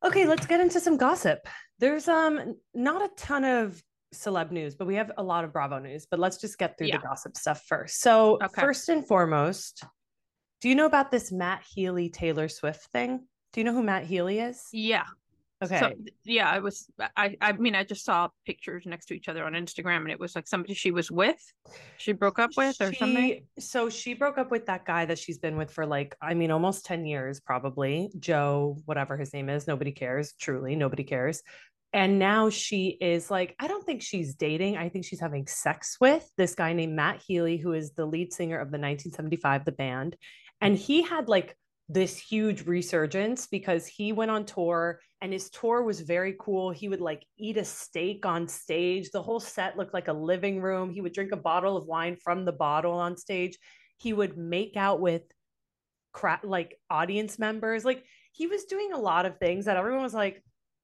Okay, 0.05 0.25
let's 0.27 0.45
get 0.45 0.59
into 0.61 0.79
some 0.79 0.95
gossip. 0.95 1.47
There's 1.79 2.07
um 2.07 2.55
not 2.73 3.01
a 3.01 3.09
ton 3.17 3.43
of 3.43 3.81
celeb 4.13 4.51
news, 4.51 4.75
but 4.75 4.85
we 4.87 4.95
have 4.95 5.11
a 5.17 5.23
lot 5.23 5.43
of 5.43 5.51
Bravo 5.51 5.79
news. 5.79 6.05
But 6.09 6.19
let's 6.19 6.37
just 6.37 6.57
get 6.57 6.77
through 6.77 6.87
Yeah. 6.87 6.97
the 6.97 7.03
gossip 7.07 7.35
stuff 7.35 7.63
first. 7.67 7.99
So 7.99 8.37
Okay. 8.41 8.61
first 8.61 8.87
and 8.89 9.05
foremost, 9.05 9.83
do 10.61 10.69
you 10.69 10.75
know 10.75 10.85
about 10.85 11.11
this 11.11 11.31
Matt 11.31 11.63
Healy 11.67 12.09
Taylor 12.09 12.47
Swift 12.47 12.87
thing? 12.93 13.27
Do 13.51 13.59
you 13.59 13.65
know 13.65 13.73
who 13.73 13.83
Matt 13.83 14.05
Healy 14.05 14.39
is? 14.39 14.63
yeah 14.71 15.05
Okay. 15.63 15.79
so 15.79 15.91
yeah 16.23 16.49
i 16.49 16.59
was 16.59 16.87
i 17.15 17.35
i 17.41 17.51
mean 17.53 17.73
i 17.73 17.83
just 17.83 18.05
saw 18.05 18.27
pictures 18.45 18.85
next 18.85 19.07
to 19.07 19.15
each 19.15 19.27
other 19.27 19.43
on 19.43 19.53
instagram 19.53 19.97
and 19.97 20.11
it 20.11 20.19
was 20.19 20.35
like 20.35 20.47
somebody 20.47 20.75
she 20.75 20.91
was 20.91 21.09
with 21.09 21.41
she 21.97 22.11
broke 22.11 22.37
up 22.37 22.51
with 22.55 22.79
or 22.79 22.93
something 22.93 23.41
So 23.59 23.89
she 23.89 24.13
broke 24.13 24.37
up 24.37 24.51
with 24.51 24.65
that 24.67 24.85
guy 24.85 25.05
that 25.05 25.19
she's 25.19 25.37
been 25.37 25.57
with 25.57 25.71
for 25.71 25.85
like, 25.85 26.15
I 26.21 26.33
mean, 26.33 26.51
almost 26.51 26.85
10 26.85 27.05
years, 27.05 27.39
probably. 27.39 28.11
Joe, 28.19 28.77
whatever 28.85 29.17
his 29.17 29.33
name 29.33 29.49
is. 29.49 29.67
Nobody 29.67 29.91
cares. 29.91 30.33
Truly, 30.39 30.75
nobody 30.75 31.03
cares. 31.03 31.41
And 31.93 32.19
now 32.19 32.49
she 32.49 32.89
is 32.99 33.31
like, 33.31 33.55
I 33.59 33.67
don't 33.67 33.85
think 33.85 34.01
she's 34.01 34.35
dating. 34.35 34.77
I 34.77 34.89
think 34.89 35.05
she's 35.05 35.19
having 35.19 35.47
sex 35.47 35.97
with 35.99 36.29
this 36.37 36.53
guy 36.53 36.73
named 36.73 36.93
Matt 36.93 37.21
Healy, 37.25 37.57
who 37.57 37.73
is 37.73 37.91
the 37.91 38.05
lead 38.05 38.33
singer 38.33 38.57
of 38.57 38.67
the 38.67 38.77
1975, 38.77 39.65
the 39.65 39.71
band. 39.71 40.15
And 40.59 40.77
he 40.77 41.01
had 41.01 41.29
like 41.29 41.55
this 41.89 42.17
huge 42.17 42.65
resurgence 42.67 43.47
because 43.47 43.87
he 43.87 44.11
went 44.11 44.31
on 44.31 44.45
tour 44.45 44.99
and 45.21 45.31
his 45.31 45.49
tour 45.49 45.83
was 45.83 46.01
very 46.01 46.35
cool. 46.39 46.69
He 46.69 46.89
would 46.89 47.01
like 47.01 47.25
eat 47.37 47.57
a 47.57 47.63
steak 47.63 48.25
on 48.25 48.47
stage. 48.47 49.09
The 49.11 49.21
whole 49.21 49.39
set 49.39 49.77
looked 49.77 49.93
like 49.93 50.09
a 50.09 50.13
living 50.13 50.61
room. 50.61 50.91
He 50.91 51.01
would 51.01 51.13
drink 51.13 51.31
a 51.31 51.37
bottle 51.37 51.77
of 51.77 51.85
wine 51.85 52.17
from 52.21 52.45
the 52.45 52.51
bottle 52.51 52.93
on 52.93 53.17
stage. 53.17 53.57
He 53.97 54.13
would 54.13 54.37
make 54.37 54.75
out 54.75 54.99
with 54.99 55.23
crap 56.11 56.43
like 56.43 56.77
audience 56.89 57.39
members. 57.39 57.85
Like 57.85 58.03
he 58.31 58.47
was 58.47 58.65
doing 58.65 58.91
a 58.93 58.99
lot 58.99 59.25
of 59.25 59.37
things 59.37 59.65
that 59.65 59.77
everyone 59.77 60.03
was 60.03 60.13
like, 60.13 60.43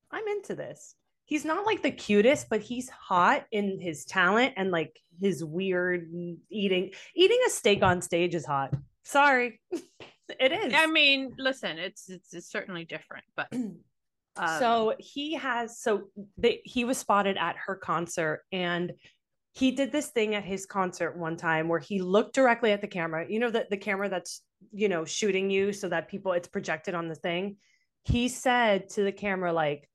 I'm 0.10 0.28
into 0.28 0.56
this. 0.56 0.96
He's 1.26 1.46
not 1.46 1.66
like 1.66 1.82
the 1.82 1.92
cutest, 1.92 2.48
but 2.50 2.62
he's 2.62 2.90
hot 2.90 3.46
in 3.52 3.80
his 3.80 4.06
talent 4.06 4.54
and 4.58 4.72
like 4.72 4.98
his 5.22 5.44
weird 5.44 6.10
eating. 6.50 6.92
Eating 7.16 7.40
a 7.46 7.50
steak 7.50 7.84
on 7.84 8.02
stage 8.02 8.36
is 8.36 8.46
hot. 8.46 8.74
Sorry. 9.04 9.60
it 10.40 10.52
is. 10.52 10.74
i 10.76 10.88
mean 10.88 11.34
listen 11.38 11.78
it's 11.78 12.10
it's, 12.10 12.34
it's 12.34 12.50
certainly 12.50 12.86
different 12.86 13.26
but 13.36 13.48
Um, 14.36 14.60
so 14.60 14.96
he 14.98 15.36
has 15.36 15.80
so 15.80 16.06
they, 16.38 16.62
he 16.66 16.86
was 16.86 16.98
spotted 16.98 17.38
at 17.38 17.56
her 17.68 17.76
concert 17.76 18.44
and 18.52 18.92
he 19.52 19.70
did 19.72 19.92
this 19.92 20.08
thing 20.08 20.34
at 20.34 20.44
his 20.44 20.66
concert 20.66 21.16
one 21.16 21.38
time 21.38 21.68
where 21.68 21.80
he 21.80 22.02
looked 22.02 22.34
directly 22.34 22.72
at 22.72 22.82
the 22.82 22.88
camera 22.88 23.28
you 23.30 23.40
know 23.40 23.52
that 23.52 23.70
the 23.70 23.78
camera 23.78 24.10
that's 24.10 24.42
you 24.72 24.90
know 24.90 25.06
shooting 25.06 25.52
you 25.52 25.72
so 25.72 25.88
that 25.88 26.08
people 26.08 26.32
it's 26.32 26.48
projected 26.48 26.96
on 26.96 27.08
the 27.08 27.16
thing 27.16 27.58
he 28.06 28.28
said 28.28 28.90
to 28.90 29.04
the 29.04 29.12
camera 29.12 29.54
like 29.54 29.88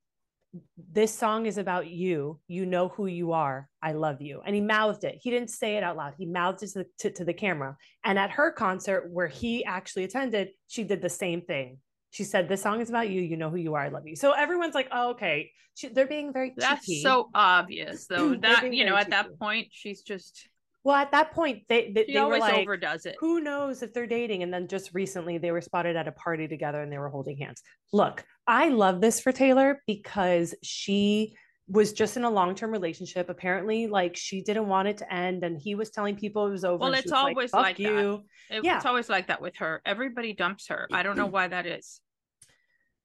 this 0.92 1.14
song 1.14 1.44
is 1.44 1.58
about 1.58 1.88
you 1.88 2.40
you 2.48 2.64
know 2.64 2.88
who 2.88 3.06
you 3.06 3.32
are 3.32 3.68
i 3.82 3.92
love 3.92 4.22
you 4.22 4.40
and 4.46 4.54
he 4.54 4.62
mouthed 4.62 5.04
it 5.04 5.18
he 5.20 5.30
didn't 5.30 5.50
say 5.50 5.76
it 5.76 5.82
out 5.82 5.94
loud 5.94 6.14
he 6.16 6.24
mouthed 6.24 6.62
it 6.62 6.68
to 6.68 6.78
the, 6.78 6.86
to, 6.98 7.10
to 7.10 7.24
the 7.24 7.34
camera 7.34 7.76
and 8.04 8.18
at 8.18 8.30
her 8.30 8.50
concert 8.50 9.10
where 9.12 9.28
he 9.28 9.62
actually 9.66 10.04
attended 10.04 10.48
she 10.66 10.84
did 10.84 11.02
the 11.02 11.10
same 11.10 11.42
thing 11.42 11.78
she 12.10 12.24
said, 12.24 12.48
"This 12.48 12.62
song 12.62 12.80
is 12.80 12.88
about 12.88 13.10
you. 13.10 13.20
You 13.20 13.36
know 13.36 13.50
who 13.50 13.56
you 13.56 13.74
are. 13.74 13.82
I 13.82 13.88
love 13.88 14.06
you." 14.06 14.16
So 14.16 14.32
everyone's 14.32 14.74
like, 14.74 14.88
"Oh, 14.92 15.10
okay." 15.10 15.50
She, 15.74 15.88
they're 15.88 16.06
being 16.06 16.32
very. 16.32 16.54
that's 16.56 16.86
cheeky. 16.86 17.02
so 17.02 17.30
obvious, 17.34 18.06
though. 18.06 18.34
That 18.40 18.72
you 18.72 18.84
know, 18.84 18.96
at 18.96 19.10
that 19.10 19.38
point, 19.38 19.68
she's 19.70 20.02
just 20.02 20.48
Well, 20.88 20.96
at 20.96 21.10
that 21.10 21.32
point, 21.32 21.64
they 21.68 21.92
they, 21.92 22.06
she 22.06 22.14
they 22.14 22.18
were 22.18 22.24
always 22.24 22.40
like, 22.40 22.54
overdoes 22.54 23.04
it. 23.04 23.16
"Who 23.20 23.42
knows 23.42 23.82
if 23.82 23.92
they're 23.92 24.06
dating?" 24.06 24.42
And 24.42 24.50
then 24.50 24.66
just 24.68 24.94
recently, 24.94 25.36
they 25.36 25.50
were 25.50 25.60
spotted 25.60 25.96
at 25.96 26.08
a 26.08 26.12
party 26.12 26.48
together 26.48 26.80
and 26.80 26.90
they 26.90 26.96
were 26.96 27.10
holding 27.10 27.36
hands. 27.36 27.60
Look, 27.92 28.24
I 28.46 28.70
love 28.70 29.02
this 29.02 29.20
for 29.20 29.30
Taylor 29.30 29.82
because 29.86 30.54
she 30.62 31.36
was 31.68 31.92
just 31.92 32.16
in 32.16 32.24
a 32.24 32.30
long 32.30 32.54
term 32.54 32.70
relationship. 32.70 33.28
Apparently, 33.28 33.86
like 33.86 34.16
she 34.16 34.40
didn't 34.40 34.66
want 34.66 34.88
it 34.88 34.96
to 34.96 35.12
end, 35.12 35.44
and 35.44 35.58
he 35.58 35.74
was 35.74 35.90
telling 35.90 36.16
people 36.16 36.46
it 36.46 36.52
was 36.52 36.64
over. 36.64 36.78
Well, 36.78 36.94
it's 36.94 37.04
was 37.04 37.12
always 37.12 37.50
"Fuck 37.50 37.62
like 37.62 37.76
that. 37.76 37.82
you. 37.82 38.24
It- 38.48 38.64
yeah. 38.64 38.76
It's 38.76 38.86
always 38.86 39.10
like 39.10 39.26
that 39.26 39.42
with 39.42 39.56
her. 39.58 39.82
Everybody 39.84 40.32
dumps 40.32 40.68
her. 40.68 40.88
I 40.90 41.02
don't 41.02 41.18
know 41.18 41.26
why 41.26 41.48
that 41.48 41.66
is. 41.66 42.00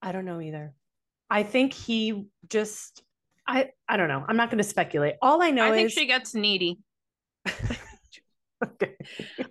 I 0.02 0.14
don't 0.14 0.24
know 0.24 0.40
either. 0.40 0.74
I 1.30 1.44
think 1.44 1.74
he 1.74 2.28
just 2.50 3.04
I 3.46 3.72
I 3.90 3.98
don't 3.98 4.08
know. 4.08 4.24
I'm 4.26 4.38
not 4.38 4.50
going 4.50 4.64
to 4.64 4.64
speculate. 4.64 5.16
All 5.22 5.42
I 5.42 5.50
know 5.52 5.66
is 5.66 5.72
I 5.72 5.76
think 5.76 5.88
is 5.88 5.94
she 5.94 6.06
gets 6.06 6.34
needy. 6.34 6.80
Okay. 8.64 8.96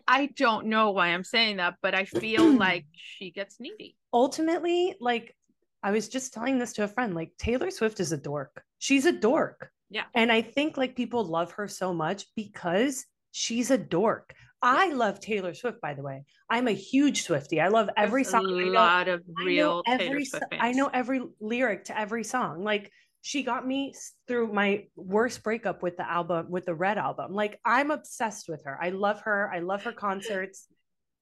I 0.08 0.26
don't 0.37 0.66
know 0.68 0.92
why 0.92 1.08
I'm 1.08 1.25
saying 1.25 1.58
that, 1.58 1.75
but 1.82 1.94
I 1.94 2.06
feel 2.06 2.50
like 2.56 2.87
she 2.94 3.30
gets 3.30 3.61
needy. 3.61 3.94
ultimately 4.14 4.96
like 5.00 5.37
I 5.82 5.90
was 5.90 6.08
just 6.08 6.32
telling 6.32 6.58
this 6.58 6.72
to 6.75 6.84
a 6.84 6.88
friend 6.88 7.14
like 7.14 7.32
Taylor 7.38 7.70
Swift 7.70 8.00
is 8.00 8.12
a 8.12 8.16
dork. 8.16 8.62
She's 8.78 9.04
a 9.04 9.12
dork. 9.12 9.70
Yeah. 9.90 10.04
And 10.14 10.32
I 10.32 10.40
think 10.40 10.78
like 10.78 10.96
people 10.96 11.25
love 11.25 11.52
her 11.52 11.68
so 11.68 11.92
much 11.92 12.25
because 12.37 13.04
she's 13.32 13.70
a 13.70 13.76
dork. 13.76 14.32
I 14.62 14.92
love 14.92 15.20
Taylor 15.20 15.52
Swift 15.52 15.82
by 15.82 15.92
the 15.92 16.02
way. 16.02 16.25
I'm 16.49 16.68
a 16.68 16.72
huge 16.72 17.26
Swiftie. 17.26 17.61
I 17.62 17.68
love 17.68 17.90
every 17.99 18.22
There's 18.22 18.30
song. 18.32 18.46
I 18.46 18.62
A 18.62 18.64
know- 18.64 18.72
lot 18.72 19.08
of 19.08 19.22
I 19.38 19.44
real 19.44 19.82
every 19.87 20.06
Taylor 20.06 20.25
Swift 20.25 20.44
fans. 20.50 20.62
I 20.64 20.72
know 20.72 20.87
every 20.94 21.20
lyric 21.40 21.84
to 21.87 21.99
every 22.00 22.25
song. 22.25 22.64
Like 22.64 22.90
she 23.23 23.45
got 23.45 23.67
me 23.67 23.95
through 24.26 24.52
my 24.52 24.87
worst 24.97 25.43
breakup 25.43 25.83
with 25.83 25.97
the 25.97 26.09
album 26.09 26.50
with 26.50 26.67
the 26.67 26.75
Red 26.75 26.99
album. 26.99 27.33
Like 27.33 27.59
I'm 27.64 27.91
obsessed 27.91 28.49
with 28.49 28.64
her. 28.64 28.79
I 28.81 28.91
love 28.91 29.21
her. 29.23 29.50
I 29.52 29.61
love 29.61 29.85
her 29.85 29.93
concerts. 29.93 30.67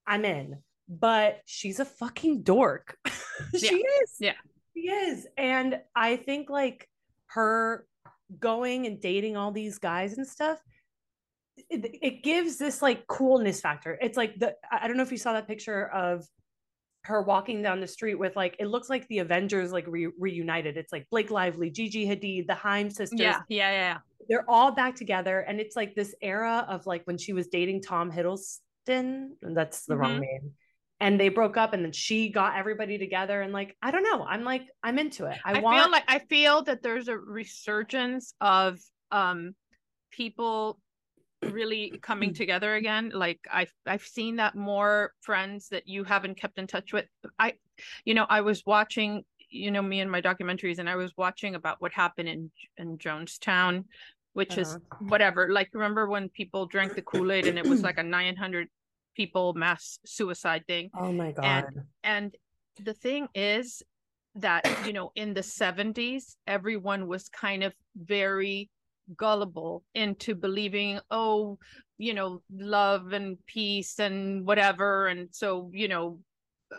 I'm 0.07 0.25
in. 0.25 0.57
But 0.89 1.41
she's 1.45 1.79
a 1.79 1.85
fucking 1.85 2.43
dork. 2.43 2.97
she 3.57 3.77
is. 3.77 4.15
Yeah. 4.19 4.33
She 4.75 4.89
is. 4.89 5.27
And 5.37 5.81
I 5.95 6.17
think 6.17 6.51
like 6.51 6.89
her 7.27 7.87
going 8.39 8.87
and 8.87 9.01
dating 9.01 9.37
all 9.37 9.53
these 9.53 9.79
guys 9.79 10.17
and 10.17 10.27
stuff 10.27 10.59
it, 11.69 11.99
it 12.01 12.23
gives 12.23 12.57
this 12.57 12.81
like 12.81 13.07
coolness 13.07 13.61
factor. 13.61 13.99
It's 14.01 14.17
like 14.17 14.39
the 14.39 14.55
I 14.71 14.89
don't 14.89 14.97
know 14.97 15.03
if 15.03 15.13
you 15.13 15.19
saw 15.19 15.33
that 15.35 15.49
picture 15.49 15.89
of 15.89 16.27
her 17.05 17.23
walking 17.23 17.63
down 17.63 17.81
the 17.81 17.87
street 17.87 18.17
with 18.17 18.37
like 18.37 18.57
it 18.59 18.67
looks 18.67 18.91
like 18.91 19.09
the 19.09 19.19
Avengers 19.21 19.73
like 19.73 19.87
re- 19.87 20.11
reunited. 20.19 20.77
It's 20.77 20.93
like 20.93 21.09
Blake 21.11 21.31
Lively, 21.31 21.71
Gigi 21.71 22.07
Hadid, 22.07 22.47
the 22.47 22.55
Haim 22.55 22.91
sisters. 22.91 23.21
Yeah, 23.21 23.41
yeah, 23.49 23.71
yeah. 23.71 23.99
They're 24.29 24.45
all 24.49 24.73
back 24.73 24.95
together, 24.97 25.41
and 25.41 25.61
it's 25.61 25.77
like 25.77 25.95
this 25.95 26.15
era 26.21 26.67
of 26.69 26.87
like 26.87 27.03
when 27.05 27.19
she 27.19 27.33
was 27.33 27.47
dating 27.49 27.83
Tom 27.83 28.11
Hiddleston. 28.13 28.59
and 28.87 29.57
That's 29.57 29.87
the 29.87 29.97
wrong 29.97 30.17
Mhm. 30.17 30.21
name. 30.21 30.53
And 31.03 31.19
they 31.19 31.31
broke 31.31 31.57
up, 31.57 31.73
and 31.73 31.83
then 31.83 31.93
she 31.93 32.29
got 32.29 32.57
everybody 32.59 32.99
together, 32.99 33.41
and 33.41 33.53
like 33.53 33.75
I 33.81 33.91
don't 33.91 34.03
know. 34.03 34.23
I'm 34.25 34.45
like 34.45 34.67
I'm 34.83 34.99
into 34.99 35.25
it. 35.25 35.39
I, 35.45 35.55
I, 35.55 35.61
want 35.61 35.83
feel 35.83 35.91
like 35.91 36.05
I 36.09 36.19
feel 36.19 36.63
that 36.65 36.83
there's 36.83 37.09
a 37.09 37.17
resurgence 37.17 38.35
of 38.41 38.79
um 39.11 39.55
people 40.11 40.79
really 41.43 41.93
coming 42.03 42.35
together 42.35 42.75
again. 42.75 43.11
Like 43.15 43.41
I've 43.53 43.73
I've 43.87 44.03
seen 44.03 44.37
that 44.37 44.55
more 44.55 45.13
friends 45.21 45.69
that 45.69 45.87
you 45.87 46.05
haven't 46.05 46.37
kept 46.39 46.59
in 46.59 46.67
touch 46.67 46.93
with. 46.93 47.07
I 47.39 47.55
you 48.05 48.15
know, 48.15 48.27
I 48.29 48.43
was 48.43 48.65
watching, 48.67 49.23
you 49.49 49.71
know, 49.71 49.83
me 49.83 50.01
and 50.01 50.11
my 50.11 50.21
documentaries 50.21 50.79
and 50.79 50.89
I 50.89 50.97
was 50.97 51.13
watching 51.17 51.55
about 51.55 51.81
what 51.81 51.93
happened 51.93 52.29
in 52.29 52.51
in 52.77 52.99
Jonestown, 52.99 53.85
which 54.35 54.59
is 54.59 54.69
Uh-huh. 54.69 55.07
whatever. 55.09 55.49
Like 55.51 55.71
remember 55.73 56.09
when 56.09 56.29
people 56.29 56.67
drank 56.67 56.95
the 56.95 57.03
Kool-Aid 57.03 57.47
and 57.47 57.59
it 57.59 57.67
was 57.67 57.83
like 57.83 57.99
a 57.99 58.03
900 58.03 58.69
people 59.17 59.55
mass 59.55 59.99
suicide 60.05 60.65
thing? 60.67 60.91
Oh 60.95 61.13
my 61.13 61.33
god. 61.33 61.45
And- 61.45 61.85
and 62.03 62.37
the 62.83 62.95
thing 62.95 63.29
is 63.35 63.83
that 64.37 64.65
you 64.87 64.93
know 64.93 65.11
in 65.17 65.35
the 65.35 65.43
70s 65.43 66.37
everyone 66.47 67.09
was 67.09 67.29
kind 67.29 67.65
of 67.65 67.75
very 67.97 68.71
gullible 69.17 69.83
into 69.95 70.35
believing 70.35 71.01
oh 71.11 71.59
you 71.99 72.15
know 72.15 72.43
love 72.55 73.13
and 73.13 73.37
peace 73.47 73.99
and 73.99 74.47
whatever 74.47 75.07
and 75.09 75.29
so 75.33 75.71
you 75.73 75.89
know 75.89 76.19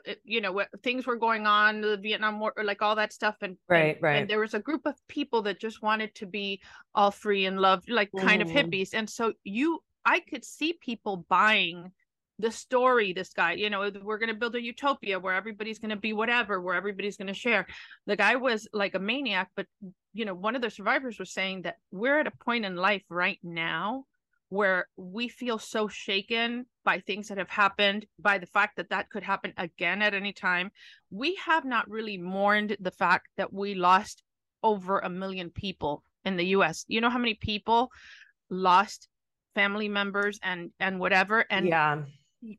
it- 0.06 0.22
you 0.24 0.40
know 0.40 0.52
what- 0.54 0.70
things 0.84 1.06
were 1.06 1.18
going 1.18 1.46
on 1.46 1.82
the 1.82 1.98
vietnam 1.98 2.40
war 2.40 2.54
or 2.56 2.64
like 2.64 2.82
all 2.82 2.96
that 2.96 3.12
stuff 3.12 3.36
and 3.42 3.58
Right, 3.68 3.96
and, 3.96 4.04
right. 4.04 4.16
and 4.22 4.30
there 4.30 4.40
was 4.40 4.54
a 4.54 4.60
group 4.60 4.86
of 4.86 4.96
people 5.08 5.42
that 5.44 5.60
just 5.60 5.82
wanted 5.82 6.16
to 6.16 6.26
be 6.26 6.62
all 6.96 7.12
free 7.12 7.46
and 7.46 7.60
love 7.60 7.84
like 7.90 8.10
kind 8.18 8.42
of 8.42 8.48
Mhm. 8.48 8.56
hippies 8.70 8.90
and 8.94 9.10
so 9.10 9.34
you 9.44 9.84
i 10.06 10.20
could 10.22 10.46
see 10.46 10.74
people 10.74 11.26
buying 11.30 11.92
the 12.40 12.50
story 12.52 13.14
this 13.14 13.34
guy 13.34 13.52
you 13.52 13.70
know 13.70 13.92
we're 14.02 14.18
going 14.18 14.30
to 14.34 14.34
build 14.42 14.56
a 14.56 14.62
utopia 14.62 15.20
where 15.20 15.36
everybody's 15.36 15.78
going 15.78 15.92
to 15.92 15.96
be 16.08 16.12
whatever 16.14 16.60
where 16.60 16.74
everybody's 16.74 17.18
going 17.18 17.28
to 17.28 17.34
share 17.36 17.68
the 18.08 18.16
guy 18.16 18.36
was 18.36 18.68
like 18.74 18.96
a 18.96 19.00
maniac 19.00 19.50
but 19.56 19.68
you 20.14 20.26
know 20.26 20.34
one 20.34 20.56
of 20.56 20.62
the 20.62 20.70
survivors 20.70 21.20
was 21.20 21.32
saying 21.32 21.64
that 21.64 21.78
we're 21.92 22.20
at 22.20 22.28
a 22.28 22.44
point 22.44 22.66
in 22.66 22.76
life 22.76 23.04
right 23.10 23.40
now 23.44 24.06
where 24.50 24.88
we 24.98 25.30
feel 25.30 25.58
so 25.58 25.88
shaken 25.88 26.66
by 26.84 27.00
things 27.00 27.30
that 27.30 27.38
have 27.38 27.50
happened 27.50 28.06
by 28.20 28.38
the 28.38 28.46
fact 28.46 28.76
that 28.76 28.90
that 28.90 29.10
could 29.10 29.24
happen 29.24 29.54
again 29.56 30.02
at 30.02 30.14
any 30.14 30.34
time. 30.34 30.70
We 31.10 31.36
have 31.46 31.64
not 31.64 31.90
really 31.90 32.18
mourned 32.18 32.76
the 32.82 32.92
fact 32.92 33.28
that 33.38 33.54
we 33.54 33.76
lost 33.76 34.24
over 34.62 35.00
a 35.00 35.10
million 35.10 35.52
people 35.52 36.04
in 36.26 36.36
the 36.36 36.48
US 36.48 36.86
you 36.88 37.02
know 37.02 37.10
how 37.10 37.18
many 37.18 37.34
people 37.34 37.90
lost 38.52 39.08
family 39.56 39.90
members 39.90 40.40
and 40.44 40.72
and 40.80 41.00
whatever? 41.00 41.46
And 41.50 41.68
yeah. 41.68 42.04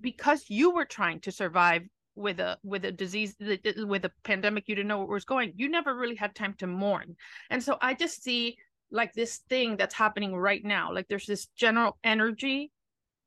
because 0.00 0.44
you 0.48 0.74
were 0.74 0.84
trying 0.84 1.20
to 1.20 1.32
survive 1.32 1.82
with 2.14 2.40
a 2.40 2.58
with 2.62 2.84
a 2.84 2.92
disease 2.92 3.34
with 3.40 4.04
a 4.04 4.12
pandemic 4.22 4.64
you 4.66 4.74
didn't 4.74 4.88
know 4.88 4.98
where 4.98 5.06
it 5.06 5.12
was 5.12 5.24
going 5.24 5.52
you 5.56 5.68
never 5.68 5.94
really 5.94 6.14
had 6.14 6.34
time 6.34 6.54
to 6.58 6.66
mourn. 6.66 7.16
And 7.50 7.62
so 7.62 7.78
i 7.80 7.94
just 7.94 8.22
see 8.22 8.56
like 8.90 9.12
this 9.14 9.38
thing 9.48 9.76
that's 9.76 9.94
happening 9.94 10.36
right 10.36 10.64
now 10.64 10.92
like 10.92 11.08
there's 11.08 11.26
this 11.26 11.46
general 11.56 11.96
energy 12.04 12.70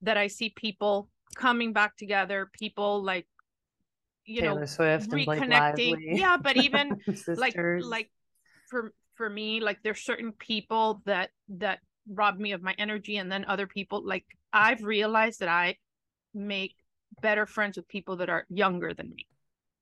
that 0.02 0.18
i 0.18 0.28
see 0.28 0.54
people 0.56 1.10
coming 1.36 1.74
back 1.74 1.98
together 1.98 2.50
people 2.54 3.04
like 3.04 3.26
you 4.26 4.42
Taylor 4.42 4.62
know 4.62 4.66
Swift 4.66 5.10
reconnecting. 5.10 5.96
Yeah 6.00 6.38
but 6.38 6.58
even 6.58 7.02
like 7.28 7.56
like 7.82 8.12
for 8.70 8.94
for 9.16 9.30
me 9.30 9.60
like 9.60 9.80
there's 9.84 10.02
certain 10.02 10.32
people 10.32 11.02
that 11.06 11.32
that 11.50 11.80
rob 12.08 12.38
me 12.38 12.52
of 12.52 12.62
my 12.62 12.76
energy 12.78 13.18
and 13.18 13.32
then 13.32 13.46
other 13.48 13.66
people 13.66 14.06
like 14.06 14.26
i've 14.54 14.84
realized 14.84 15.40
that 15.40 15.50
i 15.50 15.76
make 16.34 16.76
better 17.22 17.46
friends 17.46 17.78
with 17.78 17.88
people 17.88 18.18
that 18.18 18.30
are 18.30 18.46
younger 18.50 18.94
than 18.94 19.10
me 19.10 19.28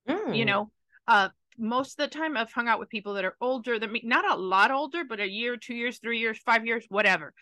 you 0.07 0.13
Mm. 0.15 0.45
know 0.45 0.71
uh 1.07 1.29
most 1.57 1.99
of 1.99 2.09
the 2.09 2.17
time 2.17 2.35
i've 2.35 2.51
hung 2.51 2.67
out 2.67 2.79
with 2.79 2.89
people 2.89 3.13
that 3.13 3.25
are 3.25 3.37
older 3.39 3.79
than 3.79 3.91
me 3.91 4.01
not 4.03 4.29
a 4.29 4.35
lot 4.35 4.71
older 4.71 5.03
but 5.05 5.19
a 5.19 5.29
year 5.29 5.55
two 5.55 5.75
years 5.75 5.99
three 5.99 6.19
years 6.19 6.37
five 6.45 6.65
years 6.65 6.85
whatever 6.89 7.33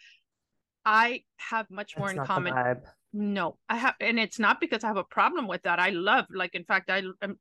i 0.86 1.24
have 1.38 1.70
much 1.70 1.98
more 1.98 2.12
in 2.12 2.24
common 2.26 2.54
no, 3.14 3.58
I 3.68 3.76
have, 3.76 3.96
and 4.00 4.18
it's 4.18 4.40
not 4.40 4.62
because 4.62 4.84
I 4.84 4.88
have 4.88 4.98
a 4.98 5.04
problem 5.04 5.48
with 5.48 5.64
that. 5.64 5.80
I 5.80 5.90
love, 5.90 6.28
like, 6.34 6.56
in 6.56 6.64
fact, 6.64 6.90
I 6.90 7.04
um, 7.22 7.38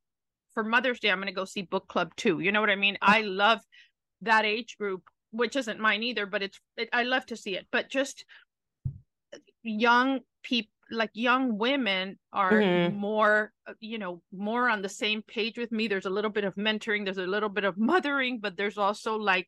for 0.53 0.63
Mother's 0.63 0.99
Day, 0.99 1.09
I'm 1.09 1.19
going 1.19 1.27
to 1.27 1.33
go 1.33 1.45
see 1.45 1.61
book 1.61 1.87
club 1.87 2.13
too. 2.17 2.41
You 2.41 2.51
know 2.51 2.59
what 2.59 2.69
I 2.69 2.75
mean? 2.75 2.97
I 3.01 3.21
love 3.21 3.61
that 4.21 4.43
age 4.43 4.77
group, 4.77 5.03
which 5.31 5.55
isn't 5.55 5.79
mine 5.79 6.03
either, 6.03 6.25
but 6.25 6.43
it's, 6.43 6.59
it, 6.75 6.89
I 6.91 7.03
love 7.03 7.25
to 7.27 7.37
see 7.37 7.55
it. 7.55 7.67
But 7.71 7.89
just 7.89 8.25
young 9.63 10.19
people, 10.43 10.70
like 10.91 11.09
young 11.13 11.57
women, 11.57 12.19
are 12.33 12.51
Mhm. 12.51 12.93
more, 12.93 13.53
uh, 13.65 13.73
you 13.79 13.97
know, 13.97 14.21
more 14.31 14.69
on 14.69 14.81
the 14.81 14.89
same 14.89 15.21
page 15.21 15.57
with 15.57 15.71
me. 15.71 15.87
There's 15.87 16.05
a 16.05 16.09
little 16.09 16.31
bit 16.31 16.43
of 16.43 16.55
mentoring, 16.55 17.05
there's 17.05 17.17
a 17.17 17.25
little 17.25 17.49
bit 17.49 17.63
of 17.63 17.77
mothering, 17.77 18.39
but 18.39 18.57
there's 18.57 18.77
also 18.77 19.15
like, 19.17 19.47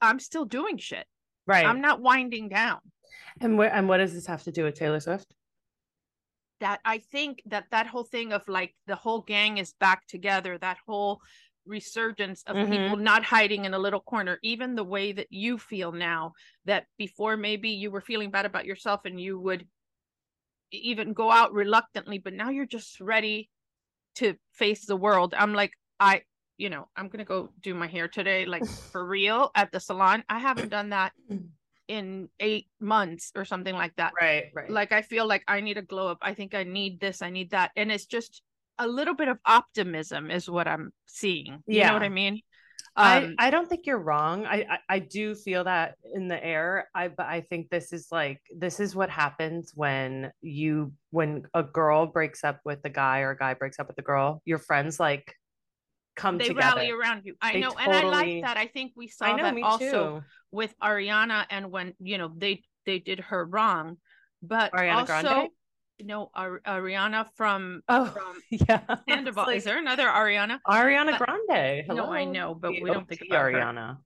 I'm 0.00 0.20
still 0.20 0.44
doing 0.44 0.76
shit. 0.78 1.06
Right. 1.46 1.66
I'm 1.66 1.80
not 1.80 2.00
winding 2.00 2.48
down. 2.50 2.80
and 3.40 3.56
where 3.58 3.72
and 3.72 3.88
what 3.88 3.98
does 3.98 4.12
this 4.14 4.26
have 4.26 4.42
to 4.44 4.52
do 4.52 4.64
with 4.64 4.74
Taylor 4.74 5.00
Swift? 5.00 5.34
that 6.60 6.80
I 6.84 6.98
think 6.98 7.40
that 7.46 7.66
that 7.70 7.86
whole 7.86 8.02
thing 8.04 8.32
of 8.32 8.42
like 8.48 8.74
the 8.88 8.96
whole 8.96 9.20
gang 9.22 9.58
is 9.58 9.74
back 9.74 10.04
together, 10.08 10.58
that 10.58 10.78
whole 10.86 11.20
resurgence 11.66 12.42
of 12.48 12.56
Mhm. 12.56 12.70
people 12.70 12.96
not 12.96 13.22
hiding 13.24 13.64
in 13.64 13.74
a 13.74 13.78
little 13.78 14.00
corner 14.00 14.38
even 14.42 14.74
the 14.74 14.82
way 14.84 15.12
that 15.12 15.28
you 15.30 15.56
feel 15.58 15.92
now 15.92 16.32
that 16.64 16.86
before 16.96 17.36
maybe 17.36 17.68
you 17.70 17.90
were 17.92 18.00
feeling 18.00 18.30
bad 18.30 18.46
about 18.46 18.64
yourself 18.64 19.02
and 19.04 19.20
you 19.20 19.38
would 19.38 19.68
even 20.70 21.12
go 21.12 21.30
out 21.30 21.52
reluctantly 21.52 22.18
but 22.18 22.32
now 22.32 22.50
you're 22.50 22.66
just 22.66 23.00
ready 23.00 23.48
to 24.16 24.34
face 24.52 24.84
the 24.86 24.96
world. 24.96 25.34
I'm 25.36 25.54
like 25.54 25.72
i 26.00 26.22
you 26.58 26.70
know 26.70 26.88
i'm 26.96 27.08
gonna 27.08 27.24
go 27.24 27.50
do 27.60 27.74
my 27.74 27.86
hair 27.86 28.06
today 28.08 28.46
like 28.46 28.66
for 28.92 29.06
real 29.06 29.50
at 29.54 29.72
the 29.72 29.80
salon. 29.80 30.24
I 30.28 30.38
haven't 30.38 30.70
done 30.70 30.90
that 30.90 31.12
in 31.88 32.28
eight 32.40 32.66
months 32.80 33.32
or 33.34 33.44
something 33.44 33.74
like 33.74 33.94
that. 33.96 34.12
Right, 34.20 34.50
right. 34.54 34.70
like 34.70 34.92
i 34.92 35.02
feel 35.02 35.26
like 35.26 35.44
i 35.48 35.60
need 35.60 35.78
a 35.78 35.82
glow 35.82 36.08
up. 36.08 36.18
I 36.22 36.34
think 36.34 36.54
i 36.54 36.64
need 36.64 37.00
this 37.00 37.22
i 37.22 37.30
need 37.30 37.50
that. 37.50 37.70
And 37.76 37.90
it's 37.90 38.06
just 38.06 38.42
a 38.78 38.86
little 38.86 39.14
bit 39.14 39.28
of 39.28 39.38
optimism 39.46 40.30
is 40.30 40.50
what 40.50 40.68
i'm 40.68 40.92
seeing. 41.06 41.62
You 41.66 41.84
know 41.84 41.92
what 41.94 42.02
i 42.02 42.08
mean? 42.08 42.34
I, 42.34 42.47
Um, 42.98 43.34
I 43.38 43.50
don't 43.50 43.68
think 43.68 43.86
you're 43.86 43.98
wrong. 43.98 44.44
I, 44.44 44.66
I 44.68 44.78
I 44.88 44.98
do 44.98 45.34
feel 45.34 45.64
that 45.64 45.94
in 46.14 46.28
the 46.28 46.44
air. 46.44 46.88
I 46.94 47.08
but 47.08 47.26
I 47.26 47.42
think 47.42 47.70
this 47.70 47.92
is 47.92 48.08
like 48.10 48.40
this 48.56 48.80
is 48.80 48.94
what 48.94 49.08
happens 49.08 49.72
when 49.74 50.32
you 50.42 50.92
when 51.10 51.44
a 51.54 51.62
girl 51.62 52.06
breaks 52.06 52.42
up 52.44 52.60
with 52.64 52.80
a 52.84 52.90
guy 52.90 53.20
or 53.20 53.30
a 53.30 53.38
guy 53.38 53.54
breaks 53.54 53.78
up 53.78 53.86
with 53.86 53.98
a 53.98 54.02
girl. 54.02 54.42
Your 54.44 54.58
friends 54.58 54.98
like 54.98 55.34
come 56.16 56.38
together. 56.38 56.48
they 56.48 56.54
together. 56.54 56.76
rally 56.76 56.90
around 56.90 57.22
you 57.24 57.36
i 57.40 57.52
They 57.52 57.60
know 57.60 57.72
and 57.78 57.92
i 57.92 58.02
like 58.02 58.42
that 58.42 58.56
i 58.56 58.66
think 58.66 58.90
we 58.96 59.06
saw 59.06 59.26
I 59.26 59.36
know, 59.36 59.42
that 59.44 59.62
also 59.62 60.18
too. 60.18 60.24
with 60.50 60.74
ariana 60.82 61.46
and 61.48 61.70
when 61.70 61.94
you 62.00 62.18
know 62.18 62.32
they 62.36 62.64
they 62.86 62.98
did 62.98 63.20
her 63.20 63.44
wrong 63.44 63.98
but 64.42 64.72
Ariana 64.72 64.94
also 64.94 65.06
Grande? 65.06 65.50
No 66.02 66.30
Ar- 66.34 66.60
ariana 66.66 67.26
from 67.36 67.82
Oh, 67.88 68.06
from 68.06 68.36
yeah. 68.50 68.80
sandoval 69.08 69.46
It's 69.48 69.58
is 69.58 69.64
there 69.64 69.78
another 69.78 70.06
ariana 70.06 70.58
Ariana 70.66 71.18
Grande? 71.18 71.84
No, 71.88 72.12
I 72.12 72.24
know, 72.24 72.54
but 72.54 72.72
we 72.80 72.90
don't 72.90 73.08
think 73.08 73.22
about 73.28 73.52
her. 73.52 73.58
Ariana. 73.58 73.98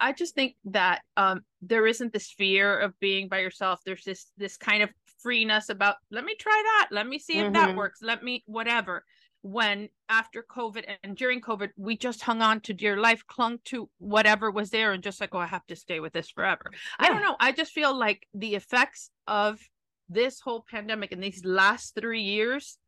I 0.00 0.12
just 0.12 0.34
think 0.34 0.54
that 0.66 1.02
um 1.16 1.42
there 1.62 1.86
isn't 1.86 2.12
this 2.12 2.30
fear 2.30 2.78
of 2.78 2.98
being 3.00 3.28
by 3.28 3.40
yourself. 3.40 3.80
There's 3.84 4.04
this 4.04 4.26
this 4.36 4.56
kind 4.56 4.82
of 4.82 4.90
freeness 5.20 5.68
about 5.68 5.96
let 6.10 6.24
me 6.24 6.34
try 6.38 6.62
that. 6.64 6.88
Let 6.92 7.06
me 7.08 7.18
see 7.18 7.38
if 7.38 7.52
that 7.52 7.70
Mhm. 7.70 7.76
works. 7.76 8.00
Let 8.02 8.22
me 8.22 8.44
whatever. 8.46 9.04
When 9.42 9.88
after 10.08 10.42
COVID 10.42 10.96
and 11.04 11.16
during 11.16 11.40
COVID, 11.40 11.70
we 11.76 11.96
just 11.96 12.22
hung 12.22 12.42
on 12.42 12.60
to 12.62 12.74
dear 12.74 12.96
life, 12.96 13.24
clung 13.26 13.58
to 13.66 13.88
whatever 13.98 14.50
was 14.50 14.70
there, 14.70 14.92
and 14.92 15.02
just 15.02 15.20
like, 15.20 15.32
oh, 15.32 15.38
I 15.38 15.46
have 15.46 15.64
to 15.68 15.76
stay 15.76 16.00
with 16.00 16.12
this 16.12 16.28
forever. 16.28 16.70
I 16.98 17.08
don't 17.08 17.22
know. 17.22 17.36
I 17.38 17.52
just 17.52 17.72
feel 17.72 17.96
like 17.96 18.26
the 18.34 18.56
effects 18.56 19.10
of 19.28 19.60
this 20.08 20.40
whole 20.40 20.64
pandemic 20.70 21.12
in 21.12 21.20
these 21.20 21.44
last 21.44 21.94
three 21.94 22.22
years, 22.22 22.78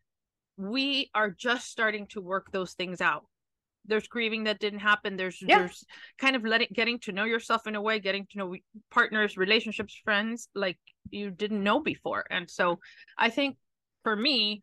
we 0.57 1.11
are 1.15 1.31
just 1.31 1.71
starting 1.71 2.07
to 2.09 2.21
work 2.21 2.51
those 2.53 2.73
things 2.75 3.01
out. 3.01 3.25
There's 3.87 4.09
grieving 4.09 4.45
that 4.45 4.59
didn't 4.59 4.81
happen. 4.81 5.17
There's 5.17 5.41
Yeah. 5.41 5.59
there's 5.59 5.85
kind 6.19 6.37
of 6.37 6.45
letting 6.45 6.69
getting 6.73 6.99
to 7.01 7.13
know 7.13 7.25
yourself 7.25 7.67
in 7.67 7.75
a 7.77 7.83
way 7.83 7.99
getting 7.99 8.27
to 8.33 8.39
know 8.39 8.57
partners 8.91 9.37
relationships 9.37 9.99
friends 10.05 10.49
like 10.55 10.79
you 11.11 11.31
didn't 11.31 11.63
know 11.63 11.81
before. 11.81 12.25
And 12.31 12.49
so 12.51 12.79
i 13.17 13.31
think 13.31 13.57
for 14.05 14.15
me 14.15 14.63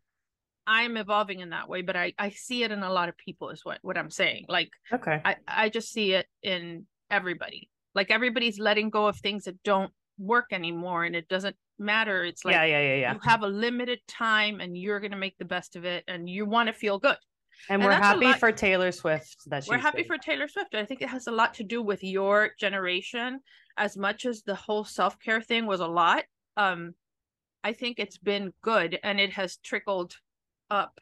i'm 0.68 0.98
evolving 0.98 1.40
in 1.40 1.50
that 1.50 1.68
way 1.68 1.82
but 1.82 1.96
i 1.96 2.14
i 2.20 2.30
see 2.30 2.64
it 2.64 2.72
in 2.72 2.84
a 2.84 2.92
lot 2.92 3.10
of 3.10 3.18
people 3.18 3.50
is 3.50 3.62
what 3.66 3.80
what 3.82 3.98
i'm 3.98 4.12
saying. 4.12 4.46
Like 4.48 4.70
Okay. 4.94 5.20
i 5.26 5.36
i 5.48 5.70
just 5.70 5.92
see 5.92 6.14
it 6.14 6.28
in 6.44 6.86
everybody. 7.10 7.70
Like 7.96 8.12
everybody's 8.12 8.60
letting 8.60 8.90
go 8.92 9.08
of 9.08 9.18
things 9.18 9.46
that 9.46 9.62
don't 9.64 9.92
work 10.20 10.48
anymore 10.52 11.04
and 11.06 11.16
it 11.16 11.28
doesn't 11.28 11.56
matter 11.80 12.24
it's 12.24 12.44
like 12.46 12.54
yeah, 12.54 12.64
yeah, 12.66 12.82
yeah, 12.82 12.96
yeah. 12.96 13.14
you 13.14 13.20
have 13.24 13.44
a 13.44 13.48
limited 13.48 14.00
time 14.08 14.60
and 14.60 14.78
you're 14.78 15.00
going 15.00 15.12
to 15.12 15.18
make 15.18 15.38
the 15.38 15.46
best 15.46 15.76
of 15.76 15.86
it 15.86 16.04
and 16.08 16.30
you 16.30 16.46
want 16.46 16.68
to 16.68 16.74
feel 16.74 16.98
good 17.00 17.18
And 17.70 17.82
and 17.82 17.84
we're 17.84 17.92
happy 17.98 18.26
lot- 18.26 18.40
for 18.40 18.52
Taylor 18.52 18.92
Swift 18.92 19.38
that 19.48 19.66
we're 19.68 19.78
happy 19.78 20.04
for 20.04 20.18
Taylor 20.18 20.48
Swift. 20.48 20.76
I 20.76 20.86
think 20.86 21.02
it 21.02 21.10
has 21.10 21.28
a 21.28 21.32
lot 21.32 21.54
to 21.56 21.64
do 21.64 21.82
with 21.82 22.04
your 22.04 22.52
generation 22.60 23.40
as 23.78 23.98
much 23.98 24.26
as 24.26 24.44
the 24.44 24.56
whole 24.56 24.84
self-care 24.86 25.42
thing 25.42 25.66
was 25.66 25.80
a 25.80 25.88
lot. 25.88 26.24
Um 26.56 26.94
I 27.64 27.74
think 27.74 28.00
it's 28.00 28.18
been 28.18 28.54
good 28.62 29.00
and 29.04 29.20
it 29.20 29.32
has 29.34 29.58
trickled 29.58 30.16
up 30.70 31.00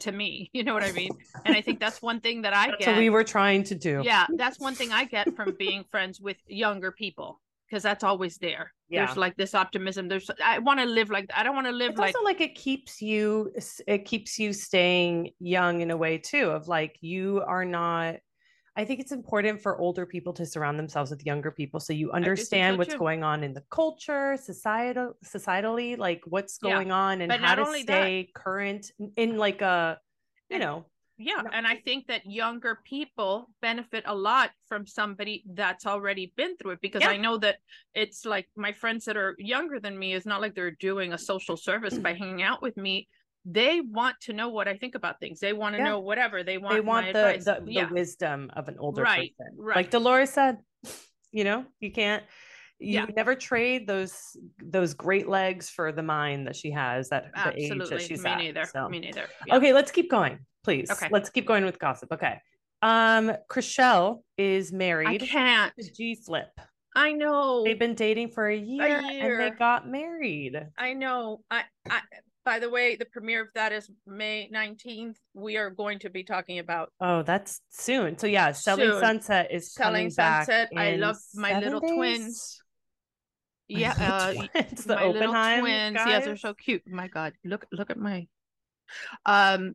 to 0.00 0.12
me. 0.12 0.50
You 0.54 0.62
know 0.64 0.74
what 0.74 0.84
I 0.84 0.92
mean? 0.92 1.10
And 1.44 1.56
I 1.56 1.60
think 1.60 1.80
that's 1.80 2.00
one 2.02 2.20
thing 2.20 2.42
that 2.42 2.54
I 2.54 2.66
get. 2.76 2.86
what 2.88 2.98
we 2.98 3.10
were 3.10 3.24
trying 3.24 3.64
to 3.64 3.74
do. 3.74 4.02
yeah, 4.04 4.26
that's 4.36 4.58
one 4.60 4.74
thing 4.74 4.92
I 4.92 5.04
get 5.04 5.34
from 5.36 5.54
being 5.58 5.84
friends 5.90 6.20
with 6.20 6.36
younger 6.46 6.92
people 6.92 7.40
because 7.68 7.82
that's 7.82 8.04
always 8.04 8.38
there. 8.38 8.72
Yeah. 8.88 9.04
There's 9.06 9.16
like 9.18 9.36
this 9.36 9.54
optimism. 9.54 10.08
There's 10.08 10.30
I 10.44 10.58
want 10.58 10.80
to 10.80 10.86
live 10.86 11.10
like 11.10 11.26
I 11.36 11.42
don't 11.42 11.54
want 11.54 11.66
to 11.66 11.72
live 11.72 11.90
it's 11.90 11.98
like 11.98 12.14
also 12.14 12.24
like 12.24 12.40
it 12.40 12.54
keeps 12.54 13.02
you 13.02 13.52
it 13.86 14.04
keeps 14.06 14.38
you 14.38 14.52
staying 14.52 15.30
young 15.40 15.80
in 15.82 15.90
a 15.90 15.96
way 15.96 16.18
too 16.18 16.50
of 16.50 16.68
like 16.68 16.96
you 17.00 17.42
are 17.46 17.64
not 17.64 18.16
i 18.76 18.84
think 18.84 19.00
it's 19.00 19.12
important 19.12 19.60
for 19.60 19.76
older 19.78 20.06
people 20.06 20.32
to 20.32 20.46
surround 20.46 20.78
themselves 20.78 21.10
with 21.10 21.26
younger 21.26 21.50
people 21.50 21.80
so 21.80 21.92
you 21.92 22.10
understand 22.12 22.74
so 22.74 22.78
what's 22.78 22.92
too. 22.92 22.98
going 22.98 23.22
on 23.24 23.42
in 23.42 23.52
the 23.52 23.62
culture 23.70 24.36
societal 24.40 25.14
societally 25.24 25.98
like 25.98 26.22
what's 26.26 26.58
Yeah, 26.62 26.70
going 26.74 26.92
on 26.92 27.20
and 27.20 27.28
but 27.28 27.40
how 27.40 27.48
not 27.48 27.54
to 27.56 27.66
only 27.66 27.82
that- 27.84 28.02
stay 28.04 28.30
current 28.34 28.90
in 29.16 29.36
like 29.36 29.60
a 29.62 29.98
you 30.48 30.58
know 30.60 30.84
Yeah, 31.18 31.42
and 31.52 31.66
I 31.66 31.76
think 31.76 32.06
that 32.06 32.24
younger 32.24 32.78
people 32.84 33.50
benefit 33.60 34.04
a 34.06 34.14
lot 34.14 34.50
from 34.68 34.86
somebody 34.86 35.42
that's 35.52 35.84
already 35.84 36.32
been 36.36 36.56
through 36.56 36.72
it 36.72 36.80
because 36.80 37.02
Yeah. 37.02 37.10
I 37.10 37.16
know 37.16 37.36
that 37.38 37.56
it's 37.94 38.24
like 38.24 38.48
my 38.56 38.72
friends 38.72 39.04
that 39.06 39.16
are 39.16 39.34
younger 39.38 39.80
than 39.80 39.98
me 39.98 40.12
is 40.14 40.24
not 40.24 40.40
like 40.40 40.54
they're 40.54 40.70
doing 40.70 41.12
a 41.12 41.18
social 41.18 41.56
service 41.56 41.98
by 41.98 42.12
hanging 42.20 42.42
out 42.42 42.62
with 42.62 42.76
me. 42.76 43.08
They 43.44 43.80
want 43.80 44.16
to 44.22 44.32
know 44.32 44.50
what 44.50 44.68
I 44.68 44.76
think 44.76 44.94
about 44.94 45.18
things. 45.20 45.40
They 45.40 45.52
want 45.52 45.74
to 45.74 45.78
Yeah. 45.78 45.88
know 45.88 46.00
whatever 46.00 46.44
they 46.44 46.58
want. 46.58 46.74
they 46.74 46.80
want 46.80 47.12
the 47.12 47.42
the, 47.44 47.64
the 47.64 47.72
yeah, 47.72 47.90
wisdom 47.90 48.50
of 48.54 48.68
an 48.68 48.76
older 48.78 49.02
Right, 49.02 49.34
person 49.36 49.56
right. 49.58 49.76
like 49.76 49.90
dolores 49.90 50.30
said 50.30 50.58
you 51.32 51.44
know 51.44 51.64
you 51.80 51.90
can't 51.90 52.22
you 52.78 53.04
never 53.16 53.34
trade 53.34 53.86
those 53.86 54.36
those 54.62 54.94
great 54.94 55.28
legs 55.28 55.68
for 55.68 55.90
the 55.92 56.02
mind 56.02 56.46
that 56.46 56.54
she 56.56 56.70
has 56.70 57.10
at 57.10 57.32
the 57.34 57.58
age 57.58 57.68
that 57.70 57.80
absolutely. 57.80 57.98
she's 58.06 58.22
Me 58.22 58.30
at 58.30 58.38
neither. 58.38 58.64
so. 58.64 58.88
Me 58.88 59.00
neither. 59.00 59.26
Okay 59.50 59.72
let's 59.72 59.90
keep 59.90 60.10
going 60.10 60.38
please 60.64 60.90
Okay. 60.90 61.08
let's 61.10 61.30
keep 61.30 61.46
going 61.46 61.64
with 61.64 61.78
gossip 61.78 62.12
okay 62.12 62.40
um 62.82 63.32
Chrishell 63.50 64.22
is 64.36 64.72
married. 64.72 65.22
I 65.22 65.26
can't. 65.26 65.72
G 65.96 66.14
Flip 66.14 66.48
I 66.94 67.12
know. 67.12 67.64
they've 67.64 67.78
been 67.78 67.94
dating 67.94 68.30
for 68.30 68.48
a 68.48 68.56
year, 68.56 69.02
and 69.20 69.40
they 69.40 69.50
got 69.50 69.88
married 69.88 70.60
I 70.78 70.92
know. 70.94 71.40
I, 71.50 71.62
I 71.90 72.00
by 72.44 72.58
the 72.60 72.70
way, 72.70 72.96
the 72.96 73.04
premiere 73.04 73.42
of 73.42 73.48
that 73.54 73.72
is 73.72 73.90
May 74.06 74.48
19th. 74.54 75.16
We 75.34 75.56
are 75.56 75.70
going 75.70 75.98
to 76.00 76.10
be 76.10 76.24
talking 76.24 76.60
about 76.60 76.92
oh 77.00 77.22
that's 77.22 77.60
soon 77.70 78.16
so 78.16 78.26
yeah 78.26 78.52
selling 78.52 78.90
Soon. 78.90 79.00
sunset 79.00 79.48
is 79.50 79.74
coming 79.76 80.10
Selling 80.10 80.10
back 80.10 80.46
Sunset. 80.46 80.78
I 80.78 80.96
love 80.96 81.16
my 81.34 81.58
little 81.60 81.80
days? 81.80 81.92
twins. 81.92 82.62
My 83.70 83.80
Yeah, 83.80 83.94
little 83.98 84.14
uh, 84.14 84.32
twins, 84.54 84.84
the 84.84 84.94
my 84.96 85.06
little 85.06 85.34
twins. 85.34 85.94
Yes, 85.94 86.24
they're 86.24 86.36
so 86.36 86.54
cute. 86.54 86.82
My 86.88 87.08
God, 87.08 87.34
look 87.44 87.66
look 87.70 87.90
at 87.90 87.98
my. 87.98 88.26
Um, 89.26 89.74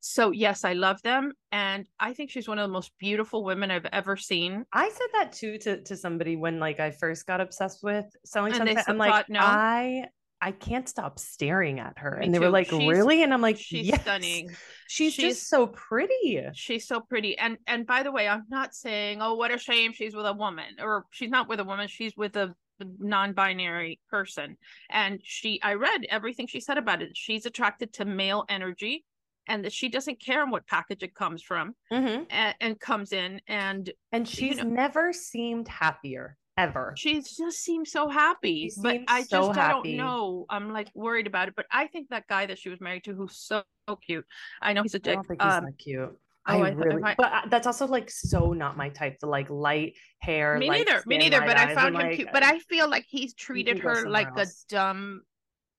so 0.00 0.30
yes, 0.30 0.64
I 0.64 0.72
love 0.74 1.02
them, 1.02 1.32
and 1.52 1.86
I 1.98 2.12
think 2.14 2.30
she's 2.30 2.48
one 2.48 2.58
of 2.58 2.68
the 2.68 2.72
most 2.72 2.92
beautiful 2.98 3.44
women 3.44 3.70
I've 3.70 3.86
ever 3.92 4.16
seen. 4.16 4.64
I 4.72 4.88
said 4.88 5.06
that 5.14 5.32
too 5.32 5.58
to, 5.58 5.82
to 5.82 5.96
somebody 5.96 6.36
when 6.36 6.58
like 6.60 6.80
I 6.80 6.90
first 6.90 7.26
got 7.26 7.40
obsessed 7.40 7.82
with 7.82 8.06
selling 8.24 8.52
And 8.52 8.68
sunset. 8.68 8.84
I'm 8.88 8.98
like, 8.98 9.10
thought 9.10 9.28
no? 9.30 9.40
I 9.40 10.04
I 10.40 10.52
can't 10.52 10.88
stop 10.88 11.18
staring 11.18 11.80
at 11.80 11.98
her. 11.98 12.18
Me 12.18 12.26
and 12.26 12.34
they 12.34 12.38
were 12.38 12.48
like, 12.50 12.68
She's- 12.70 12.88
really? 12.88 13.24
And 13.24 13.34
I'm 13.34 13.40
like, 13.42 13.58
She's 13.58 13.88
yes. 13.88 14.02
stunning. 14.02 14.50
She's, 14.86 15.14
She's- 15.14 15.34
just 15.34 15.48
so 15.48 15.66
pretty. 15.66 16.40
She's 16.54 16.86
so 16.86 17.00
pretty. 17.00 17.36
And 17.36 17.58
and 17.66 17.86
by 17.86 18.04
the 18.04 18.12
way, 18.12 18.28
I'm 18.28 18.44
not 18.48 18.72
saying, 18.74 19.20
oh, 19.20 19.34
what 19.34 19.50
a 19.52 19.58
shame 19.58 19.92
she's 19.92 20.14
with 20.14 20.26
a 20.26 20.32
woman, 20.32 20.76
or 20.80 21.06
she's 21.10 21.30
not 21.30 21.48
with 21.48 21.58
a 21.58 21.64
woman. 21.64 21.88
She's 21.88 22.16
with 22.16 22.36
a 22.36 22.54
non-binary 23.00 23.98
person. 24.08 24.56
And 24.90 25.20
she, 25.24 25.60
I 25.62 25.74
read 25.74 26.06
everything 26.08 26.46
she 26.46 26.60
said 26.60 26.78
about 26.78 27.02
it. 27.02 27.10
She's 27.16 27.44
attracted 27.44 27.92
to 27.94 28.04
male 28.04 28.44
energy, 28.48 29.04
and 29.48 29.64
that 29.64 29.72
she 29.72 29.88
doesn't 29.88 30.20
care 30.20 30.46
what 30.46 30.66
package 30.66 31.02
it 31.02 31.14
comes 31.14 31.42
from, 31.42 31.74
Mhm. 31.92 32.26
and, 32.30 32.54
and 32.60 32.78
comes 32.80 33.12
in, 33.12 33.40
and 33.48 33.90
And 34.12 34.28
she's 34.28 34.58
know- 34.58 34.64
never 34.64 35.12
seemed 35.12 35.66
happier 35.68 36.36
ever. 36.56 36.94
she 36.96 37.20
just 37.22 37.58
seems 37.62 37.90
so 37.90 38.08
happy. 38.08 38.68
She 38.70 38.80
But 38.80 39.00
I 39.08 39.22
so 39.22 39.48
just 39.48 39.58
I 39.58 39.70
don't 39.72 39.96
know. 39.96 40.44
I'm 40.50 40.72
like 40.72 40.88
worried 40.94 41.26
about 41.26 41.48
it. 41.48 41.54
But 41.56 41.66
I 41.70 41.86
think 41.86 42.08
that 42.10 42.26
guy 42.28 42.46
that 42.46 42.58
she 42.58 42.68
was 42.68 42.80
married 42.80 43.04
to, 43.04 43.14
who's 43.14 43.36
so, 43.36 43.62
so 43.88 43.96
cute. 43.96 44.26
I 44.60 44.72
know 44.72 44.82
he's 44.82 44.94
a 44.94 44.98
dick. 44.98 45.14
don't 45.14 45.26
think 45.26 45.40
he's 45.42 45.52
Um, 45.52 45.64
that 45.66 45.78
cute. 45.78 46.00
oh, 46.10 46.18
I 46.44 46.56
I 46.56 46.70
really, 46.70 47.02
I- 47.02 47.14
but 47.16 47.32
uh, 47.32 47.42
that's 47.48 47.66
also 47.66 47.86
like 47.86 48.10
so 48.10 48.52
not 48.52 48.76
my 48.76 48.88
type. 48.88 49.18
The 49.20 49.26
like 49.28 49.48
light 49.50 49.94
hair. 50.20 50.58
me 50.58 50.68
light 50.68 50.86
neither 50.86 51.02
me 51.06 51.16
neither 51.18 51.40
but 51.40 51.56
i 51.56 51.74
found 51.74 51.94
him 51.94 52.02
like, 52.02 52.16
cute 52.16 52.28
but 52.32 52.42
uh, 52.42 52.46
i 52.46 52.58
feel 52.58 52.88
like 52.88 53.04
he's 53.08 53.34
treated 53.34 53.80
go 53.80 53.88
her 53.90 54.08
like 54.08 54.26
else. 54.36 54.64
a 54.68 54.74
dumb 54.74 55.22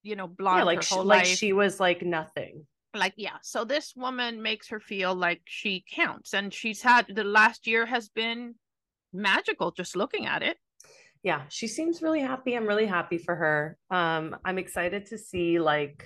you 0.02 0.16
know 0.16 0.28
blonde 0.28 0.60
yeah, 0.60 0.64
like 0.64 0.78
her 0.78 0.84
she, 0.84 0.96
like 0.96 1.26
she 1.26 1.52
was 1.54 1.80
like 1.82 2.02
nothing. 2.04 2.66
Like 2.96 3.14
yeah 3.18 3.38
so 3.42 3.64
this 3.64 3.94
woman 3.96 4.42
makes 4.42 4.68
her 4.68 4.80
feel 4.80 5.14
like 5.14 5.42
she 5.46 5.84
counts 5.92 6.34
and 6.34 6.54
she's 6.54 6.82
had 6.82 7.06
the 7.14 7.24
last 7.24 7.68
year 7.68 7.86
has 7.86 8.10
been 8.10 8.56
magical 9.14 9.72
just 9.72 9.96
looking 9.96 10.26
at 10.26 10.42
it 10.42 10.58
yeah 11.24 11.42
she 11.50 11.68
seems 11.68 12.02
really 12.02 12.22
happy 12.22 12.56
i'm 12.56 12.68
really 12.68 12.86
happy 12.86 13.18
for 13.18 13.36
her 13.36 13.78
um 13.92 14.36
i'm 14.46 14.58
excited 14.58 15.06
to 15.06 15.18
see 15.18 15.60
like 15.60 16.04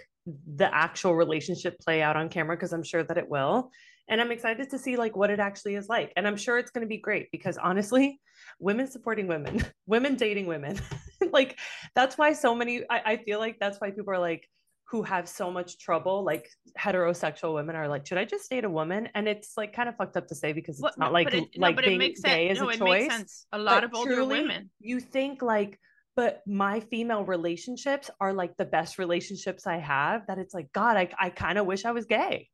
the 0.56 0.74
actual 0.74 1.15
relationship 1.15 1.78
play 1.80 2.02
out 2.02 2.15
on 2.15 2.30
camera 2.30 2.56
because 2.56 2.74
i'm 2.74 2.84
sure 2.84 3.04
that 3.04 3.17
it 3.17 3.30
will 3.30 3.69
and 4.10 4.19
I'm 4.19 4.32
excited 4.32 4.69
to 4.69 4.78
see 4.78 4.98
like 4.98 5.15
what 5.15 5.30
it 5.30 5.39
actually 5.39 5.76
is 5.76 5.88
like. 5.88 6.12
And 6.15 6.28
I'm 6.28 6.36
sure 6.36 6.58
it's 6.58 6.72
going 6.72 6.82
to 6.82 6.88
be 6.88 6.98
great 6.98 7.32
because 7.32 7.58
honestly, 7.58 8.19
women 8.60 8.88
supporting 8.88 9.28
women, 9.28 9.65
women 9.88 10.15
dating 10.15 10.48
women, 10.48 10.80
like 11.32 11.58
that's 11.96 12.17
why 12.17 12.34
so 12.34 12.54
many. 12.54 12.84
I, 12.89 13.02
I 13.06 13.17
feel 13.17 13.39
like 13.39 13.58
that's 13.60 13.80
why 13.80 13.91
people 13.91 14.13
are 14.13 14.19
like 14.19 14.48
who 14.93 15.01
have 15.01 15.27
so 15.27 15.49
much 15.49 15.79
trouble, 15.79 16.23
like 16.23 16.47
heterosexual 16.77 17.56
women 17.56 17.75
are 17.75 17.88
like, 17.88 18.06
should 18.06 18.19
I 18.19 18.25
just 18.25 18.47
date 18.47 18.63
a 18.63 18.69
woman? 18.69 19.10
And 19.15 19.27
it's 19.27 19.58
like 19.58 19.73
kind 19.73 19.89
of 19.89 19.95
fucked 19.95 20.15
up 20.15 20.27
to 20.27 20.36
say 20.36 20.53
because 20.53 20.79
it's 20.79 20.99
not 20.99 21.12
like 21.12 21.34
it, 21.34 21.45
like 21.58 21.77
no, 21.77 21.82
being 21.82 22.13
gay 22.23 22.51
is 22.51 22.60
no, 22.60 22.69
a 22.69 22.77
choice. 22.77 23.47
A 23.51 23.58
lot 23.58 23.77
but 23.77 23.86
of 23.86 23.95
older 23.95 24.13
truly, 24.13 24.41
women. 24.41 24.69
You 24.79 24.99
think 24.99 25.41
like 25.41 25.79
but 26.15 26.43
my 26.45 26.79
female 26.79 27.25
relationships 27.25 28.12
are 28.19 28.34
like 28.34 28.56
the 28.58 28.65
best 28.65 28.99
relationships 28.99 29.65
I 29.65 29.77
have 29.77 30.27
that 30.27 30.38
it's 30.38 30.53
like, 30.53 30.71
God, 30.73 30.95
I, 30.95 31.10
I 31.19 31.32
kind 31.32 31.58
of 31.58 31.65
wish 31.65 31.86
I 31.86 31.91
was 31.91 32.06
gay. 32.06 32.49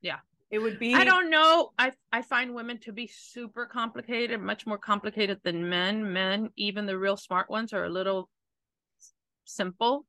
Yeah. 0.00 0.20
It 0.50 0.60
would 0.60 0.78
be. 0.78 0.94
I 0.94 1.04
don't 1.04 1.28
know. 1.28 1.72
I, 1.78 1.92
I 2.10 2.22
find 2.22 2.54
women 2.54 2.78
to 2.78 2.92
be 2.92 3.10
super 3.12 3.66
complicated, 3.66 4.40
much 4.40 4.66
more 4.66 4.78
complicated 4.78 5.40
than 5.44 5.68
men. 5.68 6.14
Men, 6.14 6.48
even 6.56 6.86
the 6.86 6.96
real 6.96 7.18
smart 7.18 7.50
ones, 7.50 7.74
are 7.74 7.84
a 7.84 7.90
little 7.90 8.30
simple 9.44 10.06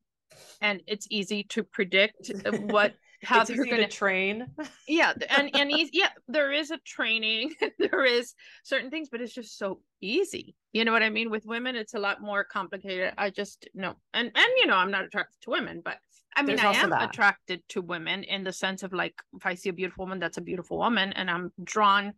and 0.61 0.81
it's 0.87 1.07
easy 1.09 1.43
to 1.43 1.63
predict 1.63 2.31
what 2.61 2.95
how 3.23 3.41
it's 3.41 3.49
they're 3.49 3.65
going 3.65 3.77
to 3.77 3.87
train. 3.87 4.47
yeah, 4.87 5.13
and 5.29 5.49
and 5.55 5.71
easy, 5.77 5.91
yeah, 5.93 6.09
there 6.27 6.51
is 6.51 6.71
a 6.71 6.77
training, 6.79 7.53
there 7.79 8.05
is 8.05 8.33
certain 8.63 8.89
things, 8.89 9.09
but 9.09 9.21
it's 9.21 9.33
just 9.33 9.57
so 9.57 9.79
easy. 10.01 10.55
You 10.73 10.85
know 10.85 10.91
what 10.91 11.03
I 11.03 11.09
mean? 11.09 11.29
With 11.29 11.45
women, 11.45 11.75
it's 11.75 11.93
a 11.93 11.99
lot 11.99 12.21
more 12.21 12.43
complicated. 12.43 13.13
I 13.17 13.29
just 13.29 13.67
know, 13.73 13.95
and 14.13 14.31
and 14.33 14.51
you 14.57 14.67
know, 14.67 14.75
I'm 14.75 14.91
not 14.91 15.05
attracted 15.05 15.41
to 15.41 15.49
women, 15.51 15.81
but 15.83 15.97
I 16.35 16.41
mean, 16.41 16.57
There's 16.57 16.77
I 16.77 16.81
am 16.81 16.89
that. 16.89 17.09
attracted 17.09 17.63
to 17.69 17.81
women 17.81 18.23
in 18.23 18.43
the 18.43 18.51
sense 18.51 18.83
of 18.83 18.93
like, 18.93 19.15
if 19.33 19.45
I 19.45 19.55
see 19.55 19.69
a 19.69 19.73
beautiful 19.73 20.05
woman, 20.05 20.19
that's 20.19 20.37
a 20.37 20.41
beautiful 20.41 20.77
woman, 20.77 21.13
and 21.13 21.29
I'm 21.29 21.51
drawn. 21.63 22.13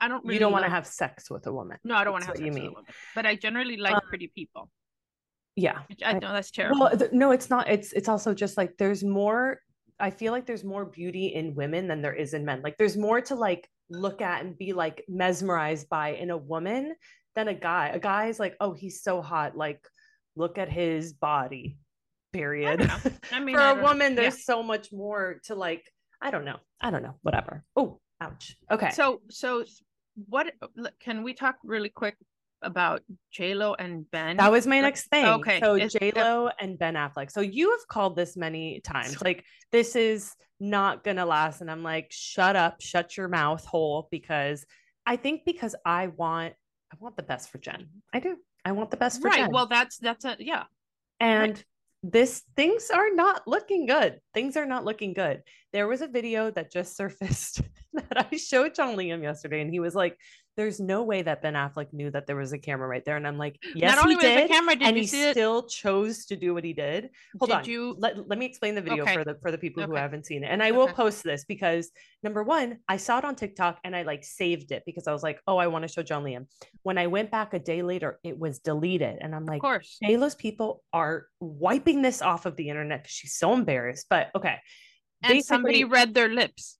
I 0.00 0.06
don't 0.06 0.22
really. 0.22 0.34
You 0.34 0.40
don't 0.40 0.52
want 0.52 0.64
to 0.64 0.70
have 0.70 0.86
sex 0.86 1.30
with 1.30 1.46
a 1.46 1.52
woman. 1.52 1.78
No, 1.82 1.94
I 1.94 2.04
don't 2.04 2.12
want 2.12 2.24
to 2.24 2.28
have 2.28 2.36
sex 2.36 2.46
you 2.46 2.52
mean. 2.52 2.64
with 2.64 2.72
a 2.72 2.74
woman. 2.74 2.92
But 3.14 3.26
I 3.26 3.36
generally 3.36 3.78
like 3.78 3.94
um, 3.94 4.02
pretty 4.06 4.28
people. 4.28 4.70
Yeah, 5.56 5.80
I 6.04 6.14
know 6.14 6.32
that's 6.32 6.50
terrible. 6.50 6.80
Well, 6.80 6.96
th- 6.96 7.12
no, 7.12 7.30
it's 7.30 7.50
not. 7.50 7.68
It's 7.68 7.92
it's 7.92 8.08
also 8.08 8.32
just 8.32 8.56
like 8.56 8.76
there's 8.78 9.04
more 9.04 9.58
I 10.02 10.10
feel 10.10 10.32
like 10.32 10.46
there's 10.46 10.64
more 10.64 10.84
beauty 10.84 11.28
in 11.28 11.54
women 11.54 11.86
than 11.86 12.02
there 12.02 12.12
is 12.12 12.34
in 12.34 12.44
men. 12.44 12.60
Like 12.62 12.76
there's 12.76 12.96
more 12.96 13.20
to 13.22 13.36
like 13.36 13.68
look 13.88 14.20
at 14.20 14.44
and 14.44 14.58
be 14.58 14.72
like 14.72 15.04
mesmerized 15.08 15.88
by 15.88 16.10
in 16.10 16.30
a 16.30 16.36
woman 16.36 16.96
than 17.36 17.46
a 17.46 17.54
guy. 17.54 17.90
A 17.94 18.00
guy 18.00 18.26
is 18.26 18.40
like, 18.40 18.56
oh, 18.60 18.72
he's 18.72 19.02
so 19.02 19.22
hot. 19.22 19.56
Like, 19.56 19.80
look 20.34 20.58
at 20.58 20.68
his 20.68 21.12
body. 21.12 21.78
Period. 22.32 22.82
I, 22.82 23.00
I 23.32 23.40
mean, 23.40 23.54
for 23.54 23.62
a 23.62 23.80
woman, 23.80 24.16
there's 24.16 24.38
yeah. 24.38 24.54
so 24.54 24.62
much 24.62 24.92
more 24.92 25.40
to 25.44 25.54
like. 25.54 25.84
I 26.20 26.32
don't 26.32 26.44
know. 26.44 26.58
I 26.80 26.90
don't 26.90 27.02
know. 27.02 27.14
Whatever. 27.22 27.64
Oh, 27.76 28.00
ouch. 28.20 28.56
Okay. 28.70 28.90
So 28.90 29.22
so 29.30 29.64
what 30.28 30.52
can 31.00 31.22
we 31.22 31.32
talk 31.32 31.56
really 31.62 31.88
quick 31.88 32.16
about 32.62 33.02
J 33.30 33.54
Lo 33.54 33.74
and 33.74 34.10
Ben. 34.10 34.36
That 34.36 34.50
was 34.50 34.66
my 34.66 34.80
next 34.80 35.08
thing. 35.08 35.24
Okay, 35.24 35.60
so 35.60 35.78
J 35.78 36.12
Lo 36.14 36.50
and 36.60 36.78
Ben 36.78 36.94
Affleck. 36.94 37.30
So 37.30 37.40
you 37.40 37.70
have 37.70 37.86
called 37.88 38.16
this 38.16 38.36
many 38.36 38.80
times. 38.80 39.20
Like 39.22 39.44
this 39.70 39.96
is 39.96 40.32
not 40.60 41.04
gonna 41.04 41.26
last, 41.26 41.60
and 41.60 41.70
I'm 41.70 41.82
like, 41.82 42.08
shut 42.10 42.56
up, 42.56 42.80
shut 42.80 43.16
your 43.16 43.28
mouth 43.28 43.64
hole, 43.64 44.08
because 44.10 44.64
I 45.06 45.16
think 45.16 45.42
because 45.44 45.74
I 45.84 46.08
want, 46.08 46.54
I 46.92 46.96
want 47.00 47.16
the 47.16 47.22
best 47.22 47.50
for 47.50 47.58
Jen. 47.58 47.88
I 48.12 48.20
do. 48.20 48.36
I 48.64 48.72
want 48.72 48.90
the 48.90 48.96
best 48.96 49.20
for 49.20 49.28
Jen. 49.28 49.30
right. 49.30 49.44
Jen. 49.46 49.52
Well, 49.52 49.66
that's 49.66 49.98
that's 49.98 50.24
a 50.24 50.36
yeah. 50.38 50.64
And 51.20 51.56
right. 51.56 51.64
this 52.02 52.42
things 52.56 52.90
are 52.90 53.14
not 53.14 53.46
looking 53.46 53.86
good. 53.86 54.20
Things 54.34 54.56
are 54.56 54.66
not 54.66 54.84
looking 54.84 55.12
good. 55.12 55.42
There 55.72 55.88
was 55.88 56.00
a 56.00 56.08
video 56.08 56.50
that 56.52 56.72
just 56.72 56.96
surfaced 56.96 57.62
that 57.94 58.28
I 58.32 58.36
showed 58.36 58.74
John 58.74 58.96
Liam 58.96 59.22
yesterday, 59.22 59.60
and 59.60 59.70
he 59.70 59.80
was 59.80 59.94
like, 59.94 60.16
there's 60.56 60.78
no 60.78 61.02
way 61.02 61.22
that 61.22 61.40
Ben 61.40 61.54
Affleck 61.54 61.92
knew 61.92 62.10
that 62.10 62.26
there 62.26 62.36
was 62.36 62.52
a 62.52 62.58
camera 62.58 62.86
right 62.86 63.04
there. 63.04 63.16
And 63.16 63.26
I'm 63.26 63.38
like, 63.38 63.58
yes, 63.74 63.94
Not 63.94 64.04
only 64.04 64.16
he 64.16 64.20
did, 64.20 64.50
camera, 64.50 64.76
did 64.76 64.86
and 64.86 64.96
he 64.96 65.06
still 65.06 65.60
it? 65.60 65.68
chose 65.68 66.26
to 66.26 66.36
do 66.36 66.52
what 66.52 66.62
he 66.62 66.72
did. 66.72 67.10
Hold 67.38 67.50
did 67.50 67.56
on, 67.56 67.64
you... 67.64 67.96
let, 67.98 68.28
let 68.28 68.38
me 68.38 68.46
explain 68.46 68.74
the 68.74 68.82
video 68.82 69.04
okay. 69.04 69.14
for 69.14 69.24
the 69.24 69.36
for 69.40 69.50
the 69.50 69.58
people 69.58 69.82
okay. 69.82 69.90
who 69.90 69.96
haven't 69.96 70.26
seen 70.26 70.44
it. 70.44 70.48
And 70.48 70.62
I 70.62 70.68
okay. 70.68 70.76
will 70.76 70.88
post 70.88 71.24
this 71.24 71.44
because 71.44 71.90
number 72.22 72.42
one, 72.42 72.78
I 72.88 72.98
saw 72.98 73.18
it 73.18 73.24
on 73.24 73.34
TikTok 73.34 73.78
and 73.84 73.96
I 73.96 74.02
like 74.02 74.24
saved 74.24 74.72
it 74.72 74.82
because 74.84 75.06
I 75.06 75.12
was 75.12 75.22
like, 75.22 75.40
oh, 75.46 75.56
I 75.56 75.68
want 75.68 75.82
to 75.82 75.88
show 75.88 76.02
John 76.02 76.22
Liam. 76.22 76.46
When 76.82 76.98
I 76.98 77.06
went 77.06 77.30
back 77.30 77.54
a 77.54 77.58
day 77.58 77.82
later, 77.82 78.18
it 78.22 78.38
was 78.38 78.58
deleted, 78.58 79.18
and 79.20 79.34
I'm 79.34 79.46
like, 79.46 79.58
of 79.58 79.62
course, 79.62 79.98
J-Lo's 80.02 80.34
people 80.34 80.82
are 80.92 81.26
wiping 81.40 82.02
this 82.02 82.20
off 82.20 82.46
of 82.46 82.56
the 82.56 82.68
internet 82.68 83.02
because 83.02 83.12
she's 83.12 83.34
so 83.34 83.54
embarrassed. 83.54 84.06
But 84.10 84.30
okay, 84.34 84.58
and 85.22 85.30
Basically, 85.30 85.42
somebody 85.42 85.84
read 85.84 86.14
their 86.14 86.28
lips. 86.28 86.78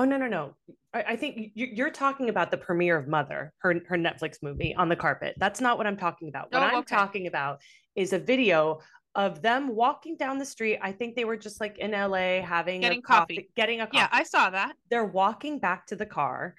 Oh 0.00 0.04
no 0.04 0.16
no 0.16 0.28
no! 0.28 0.54
I, 0.94 1.02
I 1.08 1.16
think 1.16 1.52
you're 1.54 1.90
talking 1.90 2.30
about 2.30 2.50
the 2.50 2.56
premiere 2.56 2.96
of 2.96 3.06
Mother, 3.06 3.52
her 3.58 3.74
her 3.86 3.98
Netflix 3.98 4.38
movie 4.42 4.74
on 4.74 4.88
the 4.88 4.96
carpet. 4.96 5.34
That's 5.36 5.60
not 5.60 5.76
what 5.76 5.86
I'm 5.86 5.98
talking 5.98 6.30
about. 6.30 6.50
What 6.50 6.62
oh, 6.62 6.78
I'm 6.78 6.84
talking 6.84 7.26
about 7.26 7.60
is 7.94 8.14
a 8.14 8.18
video 8.18 8.80
of 9.14 9.42
them 9.42 9.76
walking 9.76 10.16
down 10.16 10.38
the 10.38 10.46
street. 10.46 10.78
I 10.80 10.92
think 10.92 11.16
they 11.16 11.26
were 11.26 11.36
just 11.36 11.60
like 11.60 11.76
in 11.76 11.90
LA 11.90 12.40
having 12.40 12.80
getting 12.80 13.02
coffee, 13.02 13.36
coffee, 13.36 13.50
getting 13.54 13.82
a 13.82 13.86
coffee. 13.86 13.98
Yeah, 13.98 14.08
I 14.10 14.22
saw 14.22 14.48
that. 14.48 14.74
They're 14.90 15.04
walking 15.04 15.58
back 15.58 15.86
to 15.88 15.96
the 15.96 16.06
car 16.06 16.54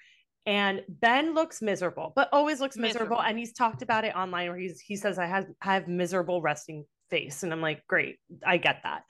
and 0.46 0.84
Ben 0.88 1.34
looks 1.34 1.60
miserable, 1.60 2.14
but 2.16 2.30
always 2.32 2.60
looks 2.60 2.78
miserable. 2.78 3.16
miserable. 3.16 3.22
And 3.24 3.40
he's 3.40 3.54
talked 3.54 3.82
about 3.82 4.06
it 4.06 4.16
online 4.16 4.50
where 4.50 4.60
he's 4.60 4.80
he 4.80 4.98
says 4.98 5.18
I 5.18 5.26
have 5.26 5.48
I 5.64 5.74
have 5.74 5.88
miserable 5.88 6.44
resting 6.44 6.86
face. 7.10 7.42
And 7.42 7.52
I'm 7.52 7.62
like, 7.62 7.88
great, 7.88 8.20
I 8.46 8.58
get 8.58 8.82
that. 8.84 9.02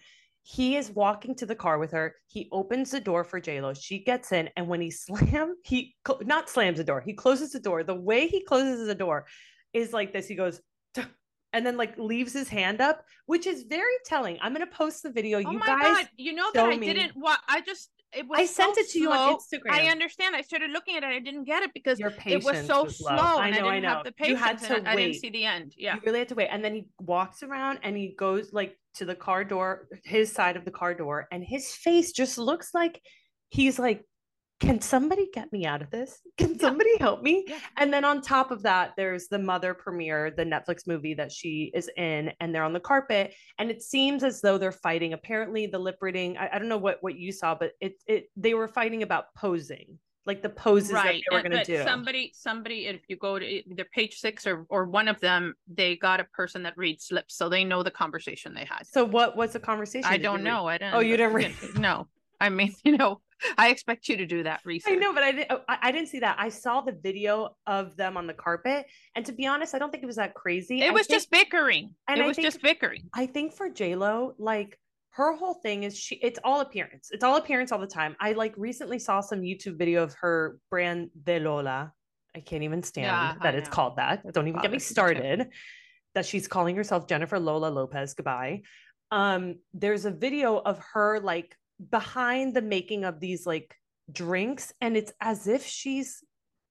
He 0.44 0.76
is 0.76 0.90
walking 0.90 1.36
to 1.36 1.46
the 1.46 1.56
car 1.56 1.78
with 1.78 1.92
her. 1.92 2.16
He 2.28 2.50
opens 2.52 2.92
the 2.92 3.00
door 3.00 3.24
for 3.24 3.40
JLo. 3.40 3.78
She 3.80 4.04
gets 4.04 4.32
in. 4.32 4.50
And 4.56 4.68
when 4.68 4.82
he 4.82 4.92
slams, 4.92 5.58
he 5.64 5.96
not 6.22 6.50
slams 6.50 6.78
the 6.78 6.84
door, 6.84 7.02
he 7.02 7.14
closes 7.14 7.52
the 7.52 7.60
door. 7.60 7.84
The 7.84 7.96
way 7.96 8.28
he 8.28 8.44
closes 8.44 8.88
the 8.88 8.96
door 8.96 9.26
is 9.74 9.94
like 9.94 10.14
this. 10.14 10.28
He 10.28 10.36
goes, 10.36 10.62
and 11.54 11.66
then 11.66 11.78
like 11.78 11.98
leaves 11.98 12.34
his 12.34 12.48
hand 12.48 12.82
up, 12.82 13.04
which 13.26 13.46
is 13.46 13.64
very 13.64 13.94
telling. 14.06 14.38
I'm 14.42 14.54
gonna 14.54 14.68
post 14.68 15.04
the 15.04 15.12
video. 15.12 15.40
Oh 15.40 15.52
you 15.52 15.60
guys, 15.60 15.98
God. 15.98 16.10
you 16.18 16.34
know 16.34 16.50
that 16.54 16.66
I 16.66 16.78
me. 16.78 16.88
didn't. 16.88 17.12
What 17.16 17.40
I 17.48 17.62
just 17.62 17.90
it 18.14 18.28
was. 18.28 18.40
I 18.40 18.46
sent 18.46 18.78
it 18.78 18.90
to 18.92 19.00
you 19.00 19.12
on 19.12 19.36
Instagram. 19.36 19.72
I 19.72 19.88
understand. 19.88 20.36
I 20.36 20.42
started 20.42 20.72
looking 20.72 20.98
at 20.98 21.04
it. 21.04 21.08
I 21.08 21.20
didn't 21.20 21.46
get 21.46 21.64
it 21.64 21.72
because 21.74 22.00
Your 22.00 22.14
it 22.26 22.44
was 22.44 22.66
so 22.66 22.84
was 22.84 22.98
slow. 22.98 23.10
I 23.10 23.52
know. 23.52 23.68
I, 23.68 23.76
I 23.76 23.80
know. 23.80 23.90
Have 23.90 24.04
the 24.04 24.12
patience, 24.12 24.30
you 24.30 24.36
had 24.46 24.58
to 24.60 24.74
wait. 24.74 24.88
I 24.88 24.96
didn't 24.96 25.16
see 25.16 25.30
the 25.30 25.46
end. 25.46 25.74
Yeah, 25.78 25.96
you 25.96 26.02
really 26.06 26.20
had 26.20 26.30
to 26.30 26.36
wait. 26.36 26.50
And 26.52 26.64
then 26.64 26.74
he 26.74 26.88
walks 27.00 27.44
around 27.44 27.80
and 27.84 27.96
he 27.96 28.16
goes 28.18 28.52
like 28.52 28.78
to 28.96 29.06
the 29.06 29.16
car 29.16 29.44
door, 29.44 29.88
his 30.04 30.32
side 30.32 30.58
of 30.58 30.66
the 30.66 30.72
car 30.72 30.94
door, 30.94 31.28
and 31.32 31.44
his 31.44 31.72
face 31.72 32.12
just 32.12 32.38
looks 32.38 32.74
like 32.74 33.02
he's 33.50 33.80
like 33.80 34.04
can 34.62 34.80
somebody 34.80 35.28
get 35.34 35.52
me 35.52 35.66
out 35.66 35.82
of 35.82 35.90
this? 35.90 36.22
Can 36.38 36.58
somebody 36.58 36.92
yeah. 36.94 37.04
help 37.04 37.24
me? 37.24 37.46
Yeah. 37.48 37.58
And 37.78 37.92
then 37.92 38.06
on 38.06 38.22
top 38.22 38.52
of 38.52 38.62
that, 38.62 38.94
there's 38.96 39.28
the 39.28 39.40
mother 39.40 39.74
premiere, 39.74 40.32
the 40.32 40.46
Netflix 40.46 40.86
movie 40.86 41.16
that 41.16 41.32
she 41.32 41.72
is 41.74 41.90
in, 41.98 42.32
and 42.40 42.54
they're 42.54 42.64
on 42.64 42.72
the 42.72 42.80
carpet. 42.80 43.34
And 43.58 43.72
it 43.72 43.82
seems 43.82 44.24
as 44.24 44.40
though 44.40 44.60
they're 44.60 44.72
fighting. 44.72 45.14
Apparently, 45.14 45.66
the 45.66 45.80
lip 45.80 45.98
reading, 46.00 46.38
I, 46.38 46.52
I 46.54 46.60
don't 46.60 46.70
know 46.70 46.78
what, 46.78 47.00
what 47.02 47.18
you 47.18 47.32
saw, 47.32 47.56
but 47.56 47.72
it 47.82 47.96
it 48.06 48.30
they 48.38 48.54
were 48.54 48.68
fighting 48.68 49.04
about 49.04 49.26
posing. 49.36 49.98
Like 50.28 50.44
the 50.44 50.50
poses 50.50 50.92
right. 50.92 51.24
that 51.26 51.32
they 51.32 51.36
were 51.36 51.42
going 51.42 51.66
to 51.66 51.78
do. 51.78 51.84
Somebody, 51.84 52.32
somebody, 52.36 52.86
if 52.86 53.02
you 53.08 53.16
go 53.16 53.40
to 53.40 53.46
either 53.46 53.86
page 53.92 54.20
six 54.20 54.46
or 54.46 54.68
or 54.70 54.86
one 54.86 55.08
of 55.08 55.20
them, 55.20 55.56
they 55.68 55.96
got 55.96 56.20
a 56.20 56.26
person 56.26 56.62
that 56.64 56.78
reads 56.78 57.08
lips, 57.12 57.36
so 57.36 57.50
they 57.50 57.64
know 57.64 57.82
the 57.82 57.90
conversation 57.90 58.54
they 58.54 58.66
had. 58.66 58.86
So 58.86 59.04
what 59.04 59.36
was 59.36 59.54
the 59.54 59.60
conversation? 59.60 60.08
I 60.08 60.18
don't 60.18 60.44
know. 60.44 60.68
Read? 60.68 60.76
I 60.76 60.78
didn't. 60.78 60.94
Oh, 60.94 61.00
you 61.00 61.18
didn't 61.18 61.34
read? 61.42 61.56
No, 61.80 62.08
I 62.40 62.50
mean, 62.50 62.76
you 62.84 62.98
know, 62.98 63.22
I 63.58 63.70
expect 63.70 64.08
you 64.08 64.18
to 64.18 64.26
do 64.26 64.44
that 64.44 64.62
research. 64.66 64.94
I 64.94 64.96
know, 64.96 65.14
but 65.14 65.24
I 65.24 65.32
didn't. 65.32 65.62
I, 65.68 65.78
I, 65.82 65.92
didn't 65.92 66.08
see 66.10 66.20
that. 66.20 66.36
I 66.40 66.50
saw 66.50 66.82
the 66.82 66.92
video 66.92 67.56
of 67.68 67.96
them 67.96 68.18
on 68.18 68.28
the 68.28 68.34
carpet, 68.34 68.86
and 69.16 69.26
to 69.26 69.32
be 69.32 69.46
honest, 69.46 69.76
I 69.76 69.80
don't 69.80 69.92
think 69.92 70.04
it 70.04 70.08
was 70.08 70.16
that 70.18 70.34
crazy. 70.34 70.82
It 70.82 70.90
I 70.90 70.92
was 70.92 71.08
think, 71.08 71.18
just 71.18 71.32
bickering. 71.32 71.96
And 72.08 72.20
it 72.20 72.24
I 72.24 72.28
was 72.28 72.36
think, 72.36 72.46
just 72.46 72.62
bickering. 72.62 73.10
I 73.14 73.26
think 73.26 73.54
for 73.54 73.70
J 73.70 73.96
Lo, 73.96 74.34
like 74.38 74.78
her 75.12 75.36
whole 75.36 75.56
thing 75.56 75.84
is 75.84 75.98
she. 75.98 76.16
It's 76.16 76.40
all 76.44 76.62
appearance. 76.62 77.10
It's 77.12 77.24
all 77.24 77.38
appearance 77.38 77.72
all 77.72 77.80
the 77.80 77.88
time. 77.88 78.16
I 78.20 78.34
like 78.34 78.54
recently 78.58 79.00
saw 79.00 79.22
some 79.22 79.42
YouTube 79.42 79.78
video 79.78 80.04
of 80.04 80.14
her 80.22 80.58
brand 80.70 81.10
Delola. 81.24 81.92
I 82.36 82.40
can't 82.40 82.64
even 82.64 82.82
stand 82.84 83.08
yeah, 83.08 83.36
that 83.42 83.56
it's 83.56 83.70
called 83.70 83.98
that. 83.98 84.32
Don't 84.34 84.48
even 84.48 84.62
get 84.62 84.72
me 84.72 84.80
started. 84.80 85.50
That 86.14 86.26
she's 86.26 86.48
calling 86.48 86.76
herself 86.76 87.08
Jennifer 87.08 87.40
Lola 87.40 87.68
Lopez. 87.68 88.14
Goodbye. 88.14 88.62
Um, 89.12 89.56
there's 89.74 90.06
a 90.06 90.12
video 90.12 90.58
of 90.58 90.80
her 90.94 91.20
like 91.20 91.56
behind 91.90 92.54
the 92.54 92.62
making 92.62 93.04
of 93.06 93.20
these 93.20 93.46
like 93.46 93.76
drinks 94.12 94.74
and 94.82 94.98
it's 94.98 95.14
as 95.22 95.48
if 95.48 95.66
she's 95.66 96.24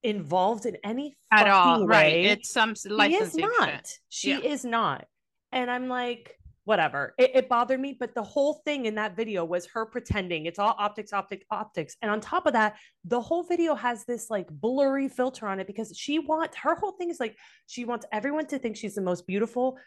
involved 0.03 0.65
in 0.65 0.77
any 0.83 1.17
at 1.31 1.47
all 1.47 1.81
way. 1.81 1.87
right 1.87 2.25
it's 2.25 2.51
some 2.51 2.73
licensing 2.85 3.41
she 3.41 3.45
is 3.45 3.59
not 3.59 3.69
shit. 3.69 3.99
she 4.09 4.29
yeah. 4.31 4.39
is 4.39 4.65
not 4.65 5.05
and 5.51 5.69
i'm 5.69 5.87
like 5.87 6.37
whatever. 6.65 7.13
It, 7.17 7.31
it, 7.33 7.49
bothered 7.49 7.79
me, 7.79 7.97
but 7.99 8.13
the 8.13 8.23
whole 8.23 8.61
thing 8.65 8.85
in 8.85 8.95
that 8.95 9.15
video 9.15 9.43
was 9.43 9.65
her 9.67 9.85
pretending 9.85 10.45
it's 10.45 10.59
all 10.59 10.75
optics, 10.77 11.11
optics, 11.11 11.45
optics. 11.49 11.97
And 12.01 12.11
on 12.11 12.21
top 12.21 12.45
of 12.45 12.53
that, 12.53 12.75
the 13.03 13.19
whole 13.19 13.43
video 13.43 13.73
has 13.73 14.05
this 14.05 14.29
like 14.29 14.47
blurry 14.49 15.07
filter 15.07 15.47
on 15.47 15.59
it 15.59 15.67
because 15.67 15.97
she 15.97 16.19
wants 16.19 16.55
her 16.57 16.75
whole 16.75 16.91
thing 16.91 17.09
is 17.09 17.19
like 17.19 17.35
she 17.65 17.83
wants 17.83 18.05
everyone 18.11 18.45
to 18.47 18.59
think 18.59 18.77
she's 18.77 18.95
the 18.95 19.01
most 19.01 19.25
beautiful, 19.25 19.77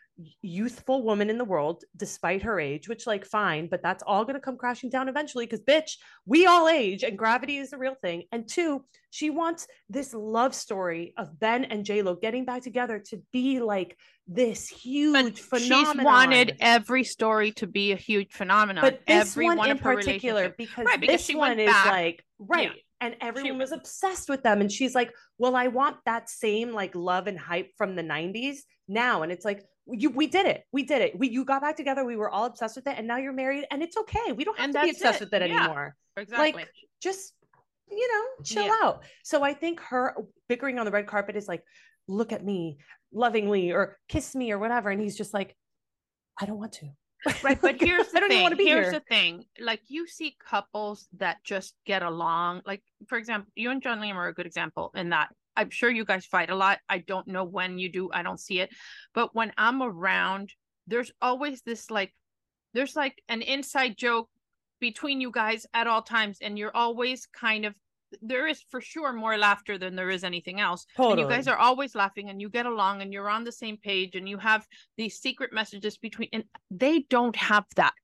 youthful 0.43 1.05
woman 1.05 1.31
in 1.31 1.39
the 1.39 1.45
world, 1.45 1.85
despite 1.97 2.43
her 2.43 2.59
age, 2.59 2.89
which 2.89 3.07
like 3.07 3.25
fine, 3.25 3.69
but 3.69 3.83
that's 3.83 4.03
all 4.05 4.25
gonna 4.25 4.41
come 4.41 4.57
crashing 4.57 4.91
down 4.91 5.09
eventually 5.09 5.47
because 5.47 5.61
bitch, 5.61 5.93
we 6.27 6.47
all 6.47 6.69
age 6.69 7.05
and 7.05 7.17
gravity 7.17 7.59
is 7.59 7.73
a 7.73 7.79
real 7.79 7.97
thing. 8.03 8.25
And 8.33 8.49
two, 8.49 8.85
she 9.11 9.31
wants 9.31 9.69
this 9.89 10.13
love 10.13 10.57
story 10.57 11.15
of 11.17 11.39
Ben 11.39 11.65
and 11.65 11.87
JLo 11.87 12.21
getting 12.21 12.45
back 12.45 12.63
together 12.63 12.99
to 13.11 13.23
be 13.33 13.61
like 13.61 13.97
this 14.27 14.69
huge 14.69 15.13
but 15.13 15.39
phenomenon. 15.39 15.97
She's 15.97 16.05
wanted 16.05 16.57
every 16.61 17.05
story 17.05 17.53
to 17.53 17.67
be 17.67 17.93
a 17.93 17.97
huge 17.97 18.33
phenomenon. 18.33 18.83
But 18.83 19.01
this 19.07 19.33
every 19.33 19.47
one, 19.47 19.59
one 19.59 19.71
in 19.71 19.79
particular, 19.79 20.55
because, 20.57 20.87
right, 20.87 21.01
because 21.01 21.27
this 21.27 21.37
one 21.37 21.59
is 21.59 21.71
back. 21.71 21.87
like 21.87 22.25
right. 22.39 22.71
Yeah. 22.75 22.81
And 23.01 23.17
everyone 23.21 23.53
she, 23.53 23.59
was 23.59 23.73
obsessed 23.73 24.31
with 24.31 24.43
them. 24.43 24.61
And 24.61 24.73
she's 24.73 24.95
like, 24.95 25.13
Well, 25.37 25.57
I 25.57 25.67
want 25.67 25.97
that 26.07 26.31
same 26.31 26.73
like 26.73 26.95
love 26.95 27.27
and 27.27 27.39
hype 27.39 27.71
from 27.77 27.97
the 27.97 28.03
90s 28.03 28.59
now. 28.89 29.23
And 29.23 29.31
it's 29.31 29.45
like, 29.45 29.63
you 29.87 30.09
we 30.09 30.27
did 30.27 30.47
it. 30.47 30.63
We 30.73 30.85
did 30.85 31.03
it. 31.03 31.19
We 31.19 31.29
you 31.29 31.45
got 31.45 31.61
back 31.61 31.77
together. 31.77 32.05
We 32.05 32.17
were 32.17 32.31
all 32.31 32.47
obsessed 32.47 32.77
with 32.77 32.87
it. 32.87 32.95
And 32.97 33.07
now 33.07 33.19
you're 33.19 33.35
married 33.35 33.67
and 33.71 33.83
it's 33.83 33.97
okay. 33.99 34.33
We 34.33 34.45
don't 34.45 34.57
have 34.59 34.65
and 34.65 34.75
to 34.75 34.83
be 34.83 34.91
obsessed 34.91 35.21
it. 35.21 35.25
with 35.25 35.35
it 35.35 35.51
yeah, 35.51 35.65
anymore. 35.65 35.97
Exactly. 36.17 36.53
Like 36.53 36.69
just 37.03 37.35
you 37.91 38.09
know, 38.11 38.45
chill 38.45 38.65
yeah. 38.65 38.77
out. 38.83 39.05
So 39.23 39.43
I 39.43 39.53
think 39.53 39.81
her 39.81 40.17
bickering 40.49 40.79
on 40.79 40.87
the 40.87 40.91
red 40.91 41.07
carpet 41.07 41.37
is 41.37 41.47
like, 41.47 41.63
look 42.09 42.33
at 42.33 42.45
me 42.45 42.79
lovingly 43.15 43.73
or 43.73 43.97
kiss 44.09 44.35
me 44.35 44.53
or 44.53 44.59
whatever. 44.59 44.91
And 44.91 45.01
he's 45.01 45.17
just 45.17 45.33
like, 45.33 45.55
I 46.41 46.47
don't 46.47 46.59
want 46.59 46.73
to. 46.75 46.89
Right. 47.43 47.61
But 47.61 47.77
here's 47.81 48.09
the 48.09 48.21
thing. 48.21 48.57
here's 48.59 48.59
here. 48.59 48.91
the 48.93 49.03
thing. 49.09 49.45
Like 49.59 49.81
you 49.89 50.07
see 50.07 50.37
couples 50.45 51.09
that 51.19 51.39
just 51.45 51.75
get 51.87 52.03
along. 52.03 52.63
Like, 52.67 52.83
for 53.09 53.17
example, 53.17 53.51
you 53.55 53.71
and 53.71 53.83
John 53.83 54.01
Liam 54.01 54.17
are 54.17 54.29
a 54.29 54.35
good 54.35 54.47
example 54.47 54.91
in 54.95 55.11
that. 55.11 55.29
I'm 55.57 55.71
sure 55.71 55.91
you 55.91 56.05
guys 56.05 56.27
fight 56.27 56.51
a 56.51 56.55
lot. 56.55 56.81
I 56.89 56.99
don't 56.99 57.29
know 57.29 57.45
when 57.45 57.79
you 57.79 57.91
do. 57.91 58.11
I 58.13 58.23
don't 58.23 58.41
see 58.41 58.61
it. 58.61 58.71
But 59.15 59.35
when 59.35 59.53
I'm 59.57 59.83
around, 59.83 60.53
there's 60.87 61.13
always 61.23 61.63
this 61.63 61.91
like, 61.91 62.13
there's 62.75 62.97
like 62.97 63.23
an 63.29 63.41
inside 63.41 63.97
joke 63.97 64.29
between 64.81 65.21
you 65.21 65.31
guys 65.31 65.65
at 65.73 65.87
all 65.87 66.03
times. 66.03 66.39
And 66.43 66.59
you're 66.59 66.77
always 66.77 67.27
kind 67.27 67.65
of 67.65 67.75
there 68.23 68.47
is 68.47 68.63
for 68.71 68.81
sure 68.81 69.13
more 69.13 69.37
laughter 69.37 69.79
than 69.79 69.97
there 69.97 70.11
is 70.11 70.25
anything 70.25 70.61
else. 70.61 70.87
Totally. 70.97 71.23
And 71.23 71.31
you 71.31 71.37
guys 71.37 71.49
are 71.49 71.57
always 71.57 71.95
laughing 71.95 72.31
and 72.31 72.41
you 72.41 72.49
get 72.49 72.67
along 72.67 73.03
and 73.03 73.13
you're 73.13 73.29
on 73.29 73.45
the 73.45 73.53
same 73.53 73.77
page 73.77 74.15
and 74.15 74.29
you 74.29 74.39
have 74.39 74.67
these 74.97 75.19
secret 75.19 75.53
messages 75.53 75.97
between 75.97 76.29
and 76.33 76.45
they 76.71 77.01
don't 77.11 77.37
have 77.37 77.65
that. 77.77 77.95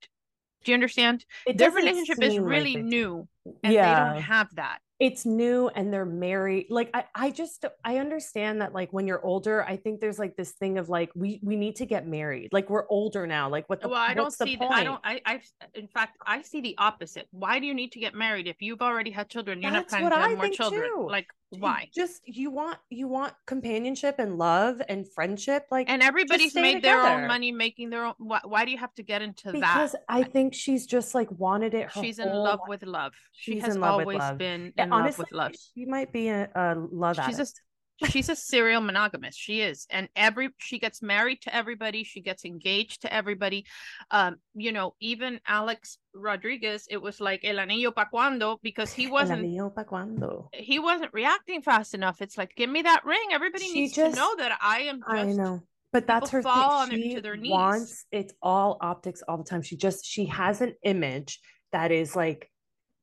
Do 0.65 0.73
you 0.73 0.75
understand? 0.75 1.25
Their 1.55 1.71
relationship 1.71 2.23
is 2.23 2.39
really 2.39 2.75
like 2.75 2.85
new 2.85 3.27
and 3.63 3.73
yeah. 3.73 4.11
they 4.11 4.15
don't 4.15 4.23
have 4.23 4.55
that. 4.57 4.79
It's 4.99 5.25
new 5.25 5.69
and 5.69 5.91
they're 5.91 6.05
married. 6.05 6.67
Like 6.69 6.91
I, 6.93 7.05
I 7.15 7.31
just 7.31 7.65
i 7.85 7.97
understand 7.97 8.61
that 8.61 8.75
like 8.75 8.93
when 8.93 9.07
you're 9.07 9.25
older 9.25 9.65
i 9.65 9.77
think 9.77 9.99
there's 9.99 10.19
like 10.19 10.37
this 10.37 10.53
thing 10.53 10.77
of 10.77 10.91
like 10.91 11.11
we 11.15 11.41
we 11.43 11.57
need 11.57 11.77
to 11.77 11.87
get 11.87 12.07
married. 12.07 12.51
Like 12.53 12.69
we're 12.69 12.87
older 12.89 13.27
now. 13.27 13.49
Like 13.49 13.69
what 13.71 13.81
the 13.81 13.89
well 13.89 13.99
i 13.99 14.13
don't 14.13 14.33
see 14.33 14.57
the, 14.57 14.67
i 14.67 14.85
don't 14.85 15.01
i 15.03 15.21
i 15.25 15.41
in 15.75 15.89
fact 15.89 16.19
i 16.27 16.43
see 16.43 16.61
the 16.61 16.75
opposite. 16.77 17.29
Why 17.31 17.59
do 17.61 17.67
you 17.67 17.73
need 17.73 17.93
to 17.93 17.99
get 17.99 18.15
married? 18.15 18.47
If 18.47 18.61
you've 18.61 18.83
already 18.83 19.11
had 19.11 19.31
children 19.31 19.63
you're 19.63 19.71
That's 19.71 19.91
not 19.91 20.01
planning 20.01 20.11
to 20.11 20.17
have 20.17 20.31
I 20.33 20.35
more 20.35 20.49
children. 20.51 20.91
too. 20.95 21.09
like 21.09 21.29
why? 21.59 21.89
just 21.95 22.21
you 22.27 22.51
want 22.51 22.79
you 22.91 23.09
want 23.09 23.33
companionship 23.47 24.17
and 24.19 24.37
love 24.37 24.83
and 24.87 25.11
friendship? 25.11 25.67
Like 25.71 25.89
and 25.89 26.03
everybody's 26.03 26.55
made 26.55 26.75
together. 26.75 27.03
their 27.03 27.21
own 27.23 27.27
money 27.27 27.53
making 27.53 27.89
their 27.89 28.05
own 28.05 28.15
why, 28.19 28.41
why 28.45 28.67
do 28.67 28.71
you 28.71 28.79
have 28.79 28.95
to 28.97 29.03
get 29.03 29.23
into 29.23 29.51
because 29.51 29.61
that? 29.61 29.75
Because 29.75 29.97
i 30.11 30.23
think 30.23 30.53
she's 30.53 30.87
just 30.87 31.15
like 31.15 31.29
wanted 31.33 31.73
it 31.75 31.89
she's 31.93 32.19
in 32.19 32.29
love 32.29 32.61
life. 32.61 32.69
with 32.69 32.83
love 32.85 33.15
she 33.33 33.53
she's 33.53 33.65
has 33.65 33.77
always 33.77 34.23
been 34.37 34.73
in 34.77 34.93
honestly, 34.93 35.23
love 35.23 35.29
with 35.31 35.33
love. 35.33 35.53
she 35.75 35.87
might 35.87 36.13
be 36.13 36.29
a, 36.29 36.49
a 36.55 36.75
love 36.77 37.17
she's 37.17 37.37
addict. 37.37 37.61
a 38.03 38.07
she's 38.07 38.29
a 38.29 38.37
serial 38.37 38.81
monogamous 38.81 39.37
she 39.37 39.61
is. 39.61 39.87
And 39.91 40.09
every 40.17 40.51
she 40.59 40.79
gets 40.79 41.03
married 41.03 41.43
to 41.43 41.55
everybody. 41.55 42.05
She 42.05 42.21
gets 42.21 42.45
engaged 42.45 43.03
to 43.03 43.13
everybody. 43.13 43.67
Um 44.11 44.37
you 44.55 44.73
know 44.73 44.95
even 45.01 45.41
alex 45.47 45.99
rodriguez 46.15 46.87
it 46.91 47.01
was 47.01 47.21
like 47.21 47.45
el 47.45 47.57
anillo 47.57 47.95
pa 47.95 48.07
cuando 48.07 48.59
because 48.63 48.93
he 48.93 49.07
wasn't 49.07 49.45
el 49.57 49.71
pa 49.71 49.85
cuando. 49.85 50.49
he 50.53 50.79
wasn't 50.79 51.13
reacting 51.13 51.63
fast 51.63 51.95
enough. 51.95 52.21
It's 52.21 52.39
like 52.39 52.55
give 52.57 52.71
me 52.71 52.83
that 52.83 53.05
ring. 53.05 53.29
Everybody 53.33 53.65
she 53.65 53.75
needs 53.75 53.95
just, 53.95 54.15
to 54.15 54.21
know 54.21 54.35
that 54.37 54.59
i 54.63 54.81
am 54.81 55.01
just, 55.01 55.13
i 55.13 55.33
know. 55.33 55.63
But 55.93 56.07
that's 56.07 56.31
her 56.31 56.43
fall 56.43 56.87
thing. 56.87 57.03
she 57.03 57.21
their 57.21 57.37
knees. 57.37 57.51
wants 57.51 58.07
it's 58.13 58.33
all 58.41 58.79
optics 58.81 59.23
all 59.27 59.39
the 59.39 59.45
time. 59.45 59.63
She 59.63 59.77
just 59.77 60.05
she 60.05 60.27
has 60.27 60.61
an 60.61 60.75
image 60.85 61.41
that 61.73 61.91
is 61.91 62.15
like 62.15 62.49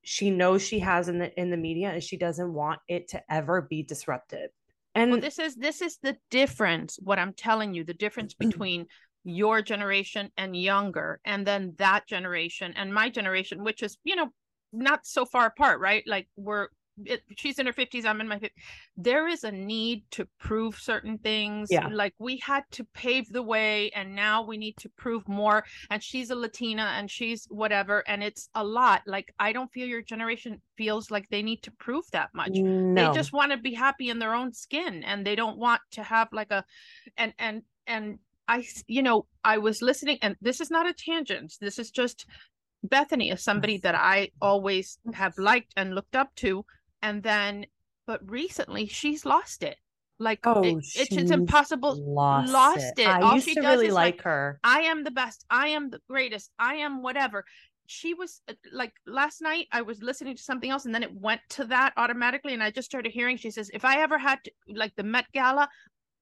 she 0.07 0.31
knows 0.31 0.61
she 0.65 0.79
has 0.79 1.09
in 1.09 1.19
the 1.19 1.37
in 1.37 1.49
the 1.49 1.57
media 1.57 1.89
and 1.89 2.01
she 2.01 2.15
doesn't 2.15 2.53
want 2.53 2.79
it 2.87 3.09
to 3.09 3.21
ever 3.29 3.61
be 3.61 3.83
disrupted. 3.83 4.49
And 4.95 5.11
well, 5.11 5.19
this 5.19 5.37
is 5.37 5.55
this 5.55 5.81
is 5.81 5.97
the 6.01 6.15
difference 6.31 6.97
what 7.03 7.19
i'm 7.19 7.33
telling 7.33 7.73
you 7.73 7.83
the 7.83 7.93
difference 7.93 8.33
between 8.39 8.85
your 9.25 9.61
generation 9.61 10.31
and 10.37 10.55
younger 10.55 11.19
and 11.25 11.45
then 11.45 11.73
that 11.77 12.07
generation 12.07 12.73
and 12.77 12.93
my 12.93 13.09
generation 13.09 13.65
which 13.65 13.83
is 13.83 13.97
you 14.05 14.15
know 14.15 14.29
not 14.71 15.05
so 15.05 15.25
far 15.25 15.47
apart 15.47 15.79
right? 15.79 16.03
Like 16.07 16.27
we're 16.35 16.67
it, 17.05 17.21
she's 17.38 17.60
in 17.60 17.65
her 17.65 17.73
50s 17.73 18.05
i'm 18.05 18.21
in 18.21 18.27
my 18.27 18.38
50s 18.38 18.51
there 18.97 19.27
is 19.27 19.43
a 19.43 19.51
need 19.51 20.03
to 20.12 20.27
prove 20.39 20.75
certain 20.75 21.17
things. 21.19 21.69
Yeah. 21.71 21.88
like 21.88 22.13
we 22.17 22.38
had 22.38 22.63
to 22.71 22.83
pave 22.93 23.31
the 23.31 23.43
way 23.43 23.91
and 23.91 24.15
now 24.15 24.43
we 24.43 24.57
need 24.57 24.75
to 24.77 24.89
prove 24.89 25.27
more 25.27 25.63
and 25.91 26.03
she's 26.03 26.31
a 26.31 26.36
latina 26.36 26.93
and 26.97 27.10
she's 27.10 27.45
whatever 27.49 28.03
and 28.07 28.23
it's 28.23 28.49
a 28.55 28.63
lot. 28.63 29.03
Like 29.05 29.33
i 29.39 29.53
don't 29.53 29.71
feel 29.71 29.88
your 29.88 30.01
generation 30.01 30.62
feels 30.77 31.12
like 31.12 31.29
they 31.29 31.43
need 31.43 31.62
to 31.63 31.71
prove 31.71 32.05
that 32.12 32.29
much. 32.33 32.51
No. 32.51 33.10
they 33.10 33.15
just 33.15 33.33
want 33.33 33.51
to 33.51 33.57
be 33.57 33.73
happy 33.73 34.10
in 34.10 34.19
their 34.19 34.33
own 34.33 34.51
skin 34.51 35.03
and 35.03 35.25
they 35.25 35.36
don't 35.36 35.57
want 35.57 35.81
to 35.91 36.03
have 36.03 36.29
like 36.31 36.51
a 36.51 36.63
and 37.17 37.33
and 37.38 37.62
and 37.86 38.17
i 38.47 38.65
you 38.88 39.03
know 39.03 39.25
i 39.43 39.57
was 39.57 39.81
listening 39.81 40.17
and 40.21 40.36
this 40.41 40.60
is 40.60 40.71
not 40.71 40.88
a 40.89 40.93
tangent. 40.93 41.53
This 41.62 41.77
is 41.77 41.91
just 41.91 42.25
Bethenny 42.88 43.33
is 43.33 43.43
somebody 43.43 43.79
that 43.79 43.95
I 43.95 44.29
always 44.39 44.99
have 45.13 45.33
liked 45.38 45.73
and 45.75 45.95
looked 45.95 46.15
up 46.15 46.33
to 46.36 46.63
and 47.01 47.23
then 47.23 47.65
but 48.05 48.19
recently 48.29 48.88
she's 48.88 49.25
lost 49.25 49.63
it 49.63 49.77
like 50.19 50.39
oh, 50.45 50.63
it, 50.63 50.77
it's, 50.77 51.12
it's 51.12 51.31
impossible 51.31 51.95
lost, 51.95 52.51
lost 52.51 52.93
it, 52.97 53.01
it. 53.01 53.07
I 53.07 53.21
All 53.21 53.36
used 53.36 53.53
to 53.53 53.62
really 53.62 53.91
like, 53.91 54.15
like 54.15 54.21
her. 54.23 54.60
I 54.63 54.81
am 54.81 55.03
the 55.03 55.12
best. 55.12 55.45
I 55.49 55.67
am 55.69 55.89
the 55.91 56.01
greatest. 56.10 56.51
I 56.57 56.75
am 56.75 57.03
whatever. 57.03 57.45
She 57.86 58.15
was 58.15 58.41
uh, 58.49 58.53
like 58.71 58.93
last 59.05 59.41
night. 59.41 59.67
I 59.71 59.83
was 59.83 60.01
listening 60.01 60.36
to 60.36 60.41
something 60.41 60.71
else, 60.71 60.86
and 60.86 60.95
then 60.95 61.03
it 61.03 61.13
went 61.13 61.41
to 61.51 61.65
that 61.65 61.93
automatically, 61.97 62.53
and 62.53 62.63
I 62.63 62.71
just 62.71 62.89
started 62.89 63.12
hearing. 63.12 63.38
She 63.38 63.51
says, 63.51 63.69
"If 63.73 63.86
I 63.86 64.01
ever 64.01 64.17
had 64.17 64.43
to, 64.45 64.51
like 64.69 64.95
the 64.95 65.03
Met 65.03 65.25
Gala, 65.33 65.69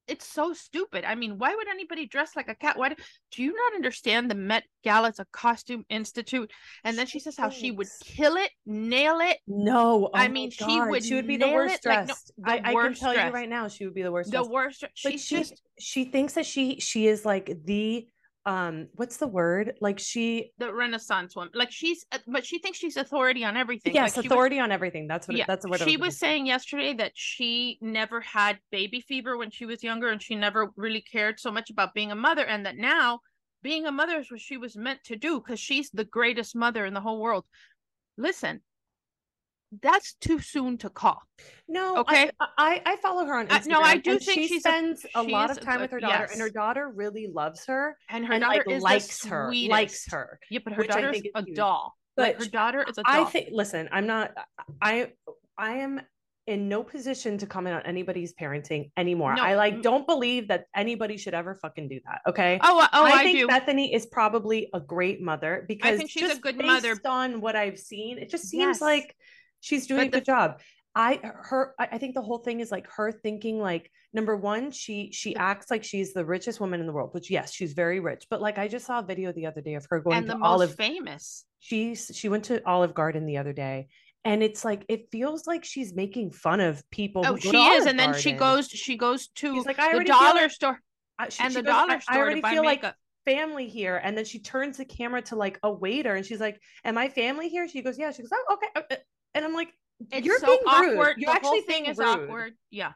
it's 0.07 0.27
so 0.27 0.53
stupid. 0.53 1.03
I 1.05 1.15
mean, 1.15 1.37
why 1.37 1.55
would 1.55 1.67
anybody 1.67 2.05
dress 2.05 2.35
like 2.35 2.47
a 2.47 2.55
cat? 2.55 2.77
Why 2.77 2.89
do, 2.89 2.95
do 3.31 3.43
you 3.43 3.53
not 3.53 3.73
understand 3.75 4.29
the 4.29 4.35
Met 4.35 4.63
Gala 4.83 5.09
is 5.09 5.19
a 5.19 5.25
costume 5.31 5.85
institute? 5.89 6.51
And 6.83 6.97
then 6.97 7.05
she 7.05 7.19
says 7.19 7.35
how 7.37 7.49
she 7.49 7.71
would 7.71 7.87
kill 8.03 8.35
it, 8.35 8.51
nail 8.65 9.19
it. 9.19 9.37
No, 9.47 10.07
oh 10.07 10.11
I 10.13 10.27
mean 10.27 10.51
she 10.51 10.81
would 10.81 11.03
she 11.03 11.15
would 11.15 11.27
be 11.27 11.37
the 11.37 11.49
worst 11.49 11.83
dressed. 11.83 12.31
Like, 12.37 12.61
no, 12.61 12.67
the 12.67 12.69
I, 12.69 12.73
worst 12.73 12.85
I, 12.85 12.87
can 12.87 12.99
tell 12.99 13.13
dressed. 13.13 13.27
you 13.27 13.33
right 13.33 13.49
now, 13.49 13.67
she 13.67 13.85
would 13.85 13.95
be 13.95 14.03
the 14.03 14.11
worst. 14.11 14.31
The 14.31 14.37
dressed. 14.37 14.51
worst. 14.51 14.85
But 15.03 15.19
she 15.19 15.37
just 15.37 15.61
she 15.79 16.05
thinks 16.05 16.33
that 16.33 16.45
she 16.45 16.79
she 16.79 17.07
is 17.07 17.25
like 17.25 17.51
the 17.65 18.07
um 18.45 18.88
what's 18.93 19.17
the 19.17 19.27
word? 19.27 19.73
Like 19.81 19.99
she 19.99 20.51
the 20.58 20.73
renaissance 20.73 21.36
woman. 21.36 21.51
Like 21.53 21.71
she's 21.71 22.05
uh, 22.12 22.19
but 22.27 22.45
she 22.45 22.60
thinks 22.60 22.77
she's 22.77 22.97
authority 22.97 23.43
on 23.43 23.58
everything. 23.58 23.93
Yes 23.93 24.17
like 24.17 24.25
authority 24.25 24.58
was, 24.58 24.63
on 24.63 24.71
everything. 24.71 25.08
That's 25.08 25.27
what 25.27 25.38
yeah, 25.38 25.43
it, 25.43 25.47
that's 25.47 25.67
what 25.67 25.79
she 25.79 25.97
was, 25.97 26.08
was 26.08 26.19
saying 26.19 26.45
yesterday 26.45 26.93
that 26.93 27.12
she 27.15 27.77
never 27.81 28.21
had 28.21 28.60
baby 28.71 29.01
fever 29.01 29.38
when 29.38 29.49
she 29.49 29.65
was 29.65 29.84
younger 29.84 30.10
and 30.10 30.21
she 30.21 30.36
never 30.36 30.71
really 30.75 31.01
cared 31.01 31.39
so 31.39 31.51
much 31.51 31.69
about 31.69 31.93
being 31.93 32.12
a 32.12 32.15
mother 32.15 32.45
and 32.45 32.65
that 32.65 32.77
now 32.77 33.19
being 33.63 33.88
a 33.88 33.91
mother 33.91 34.19
is 34.19 34.29
what 34.29 34.39
she 34.39 34.58
was 34.58 34.75
meant 34.77 35.03
to 35.05 35.15
do 35.15 35.39
because 35.39 35.60
she's 35.60 35.89
the 35.89 36.05
greatest 36.05 36.55
mother 36.55 36.86
in 36.86 36.93
the 36.93 37.01
whole 37.01 37.19
world. 37.19 37.45
Listen 38.17 38.62
that's 39.81 40.13
too 40.15 40.39
soon 40.39 40.77
to 40.79 40.89
call. 40.89 41.21
No, 41.67 41.97
okay. 41.97 42.29
I 42.39 42.47
I, 42.57 42.81
I 42.85 42.95
follow 42.97 43.25
her 43.25 43.38
on 43.38 43.47
uh, 43.47 43.59
Instagram. 43.59 43.67
no, 43.67 43.81
I 43.81 43.97
do 43.97 44.19
think 44.19 44.47
she 44.47 44.59
spends 44.59 45.05
a, 45.15 45.21
a 45.21 45.23
lot 45.23 45.51
of 45.51 45.59
time 45.59 45.81
with 45.81 45.91
her 45.91 45.99
daughter, 45.99 46.25
yes. 46.27 46.31
and 46.31 46.41
her 46.41 46.49
daughter 46.49 46.91
really 46.93 47.27
loves 47.33 47.65
her, 47.65 47.97
and 48.09 48.25
her 48.25 48.33
and 48.33 48.41
daughter 48.41 48.63
like, 48.67 48.81
likes 48.81 49.25
her, 49.25 49.51
likes 49.69 50.11
her. 50.11 50.39
Yeah, 50.49 50.59
but 50.63 50.73
her 50.73 50.83
daughter's 50.83 51.21
a 51.35 51.43
cute. 51.43 51.55
doll. 51.55 51.93
But 52.15 52.23
like, 52.23 52.39
her 52.39 52.49
daughter 52.49 52.86
is 52.88 52.97
a 52.97 53.03
doll. 53.03 53.26
I 53.26 53.26
think. 53.26 53.49
Listen, 53.51 53.89
I'm 53.91 54.07
not. 54.07 54.32
I 54.82 55.11
I 55.57 55.78
am 55.78 56.01
in 56.47 56.69
no 56.69 56.84
position 56.84 57.38
to 57.39 57.47
comment 57.47 57.76
on 57.76 57.82
anybody's 57.84 58.34
parenting 58.34 58.91
anymore. 58.97 59.36
No. 59.36 59.43
I 59.43 59.55
like 59.55 59.82
don't 59.82 60.05
believe 60.05 60.49
that 60.49 60.65
anybody 60.76 61.17
should 61.17 61.34
ever 61.34 61.55
fucking 61.55 61.88
do 61.88 61.99
that. 62.05 62.21
Okay. 62.28 62.59
Oh, 62.61 62.80
uh, 62.80 62.88
oh, 62.93 63.05
I, 63.05 63.09
I 63.09 63.23
think 63.23 63.39
do. 63.39 63.47
Bethenny 63.47 63.93
is 63.93 64.05
probably 64.05 64.69
a 64.73 64.80
great 64.80 65.21
mother 65.21 65.65
because 65.67 65.93
I 65.93 65.97
think 65.97 66.11
she's 66.11 66.32
a 66.32 66.39
good 66.39 66.57
mother. 66.57 66.95
On 67.05 67.41
what 67.41 67.55
I've 67.55 67.80
seen, 67.80 68.19
it 68.19 68.30
just 68.30 68.45
seems 68.45 68.78
yes. 68.78 68.82
like 68.82 69.15
she's 69.66 69.88
doing 69.88 70.01
but 70.01 70.07
a 70.07 70.11
good 70.11 70.22
the, 70.22 70.26
job. 70.26 70.61
I 70.97 71.20
her 71.49 71.74
I 71.78 71.97
think 71.97 72.13
the 72.16 72.22
whole 72.22 72.38
thing 72.38 72.61
is 72.61 72.72
like 72.72 72.88
her 72.95 73.11
thinking 73.11 73.59
like 73.59 73.91
number 74.13 74.36
one, 74.38 74.72
she 74.72 75.11
she 75.11 75.36
acts 75.36 75.70
like 75.70 75.84
she's 75.84 76.13
the 76.13 76.24
richest 76.24 76.61
woman 76.61 76.80
in 76.80 76.86
the 76.88 76.93
world, 76.93 77.13
which 77.13 77.30
yes, 77.30 77.51
she's 77.53 77.74
very 77.74 77.99
rich. 77.99 78.28
But 78.30 78.39
like 78.41 78.57
I 78.57 78.70
just 78.70 78.86
saw 78.86 78.99
a 78.99 79.03
video 79.03 79.34
the 79.34 79.45
other 79.47 79.59
day 79.61 79.74
of 79.76 79.86
her 79.89 79.99
going 79.99 80.18
and 80.18 80.28
to 80.28 80.34
the 80.38 80.43
Olive. 80.43 80.76
famous. 80.76 81.43
She's 81.59 82.11
she 82.13 82.30
went 82.30 82.45
to 82.45 82.63
Olive 82.66 82.93
Garden 82.93 83.26
the 83.26 83.38
other 83.39 83.51
day, 83.51 83.88
and 84.24 84.41
it's 84.41 84.63
like 84.63 84.86
it 84.88 85.09
feels 85.11 85.45
like 85.47 85.66
she's 85.66 85.93
making 85.93 86.32
fun 86.32 86.61
of 86.61 86.82
people. 86.91 87.24
Oh, 87.26 87.36
she 87.36 87.57
is, 87.57 87.88
and 87.88 87.99
then 87.99 88.13
she 88.13 88.32
goes 88.32 88.70
she 88.70 88.95
goes 88.95 89.28
to 89.39 89.53
She's 89.55 89.66
like, 89.66 89.80
I 89.80 89.97
the 89.97 90.03
dollar 90.05 90.41
like- 90.43 90.51
store 90.51 90.80
I- 91.20 91.28
she- 91.30 91.43
and 91.43 91.51
she 91.51 91.57
the 91.59 91.63
goes, 91.63 91.74
dollar 91.74 91.91
"I- 91.91 91.95
I 91.95 91.99
store 91.99 92.13
to 92.16 92.20
already 92.22 92.41
feel 92.41 92.63
like 92.63 92.84
makeup. 92.84 92.95
family 93.26 93.68
here, 93.68 93.99
and 94.01 94.18
then 94.18 94.24
she 94.26 94.39
turns 94.39 94.78
the 94.78 94.86
camera 94.86 95.22
to 95.24 95.36
like 95.36 95.59
a 95.63 95.72
waiter, 95.72 96.13
and 96.16 96.26
she's 96.26 96.39
like, 96.39 96.57
"Am 96.86 96.97
I 96.97 97.09
family 97.09 97.49
here?" 97.49 97.68
She 97.68 97.82
goes, 97.82 97.97
"Yeah." 97.99 98.11
She 98.11 98.22
goes, 98.22 98.32
"Oh, 98.34 98.53
okay." 98.53 98.68
Uh, 98.78 98.82
uh, 98.91 98.95
uh, 99.36 99.39
uh," 99.39 99.41
And 99.41 99.45
I'm 99.45 99.53
like, 99.53 99.73
it's 100.11 100.25
You're 100.25 100.39
so 100.39 100.47
being 100.47 100.59
rude. 100.59 100.97
awkward. 100.99 101.15
You're 101.17 101.31
the 101.31 101.36
actually 101.36 101.49
whole 101.49 101.61
thing 101.61 101.86
is 101.86 101.97
rude. 101.97 102.07
awkward. 102.07 102.53
Yeah. 102.71 102.93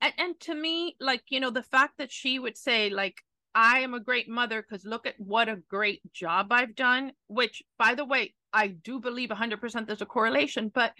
And 0.00 0.12
and 0.18 0.40
to 0.40 0.54
me, 0.54 0.96
like, 1.00 1.22
you 1.30 1.40
know, 1.40 1.50
the 1.50 1.62
fact 1.62 1.98
that 1.98 2.12
she 2.12 2.38
would 2.38 2.56
say, 2.56 2.90
like, 2.90 3.22
I 3.54 3.80
am 3.80 3.94
a 3.94 4.00
great 4.00 4.28
mother 4.28 4.62
because 4.62 4.84
look 4.84 5.06
at 5.06 5.18
what 5.18 5.48
a 5.48 5.56
great 5.56 6.00
job 6.12 6.48
I've 6.52 6.74
done, 6.74 7.12
which 7.28 7.62
by 7.78 7.94
the 7.94 8.04
way, 8.04 8.34
I 8.52 8.68
do 8.68 9.00
believe 9.00 9.30
100% 9.30 9.86
there's 9.86 10.02
a 10.02 10.06
correlation, 10.06 10.70
but 10.74 10.92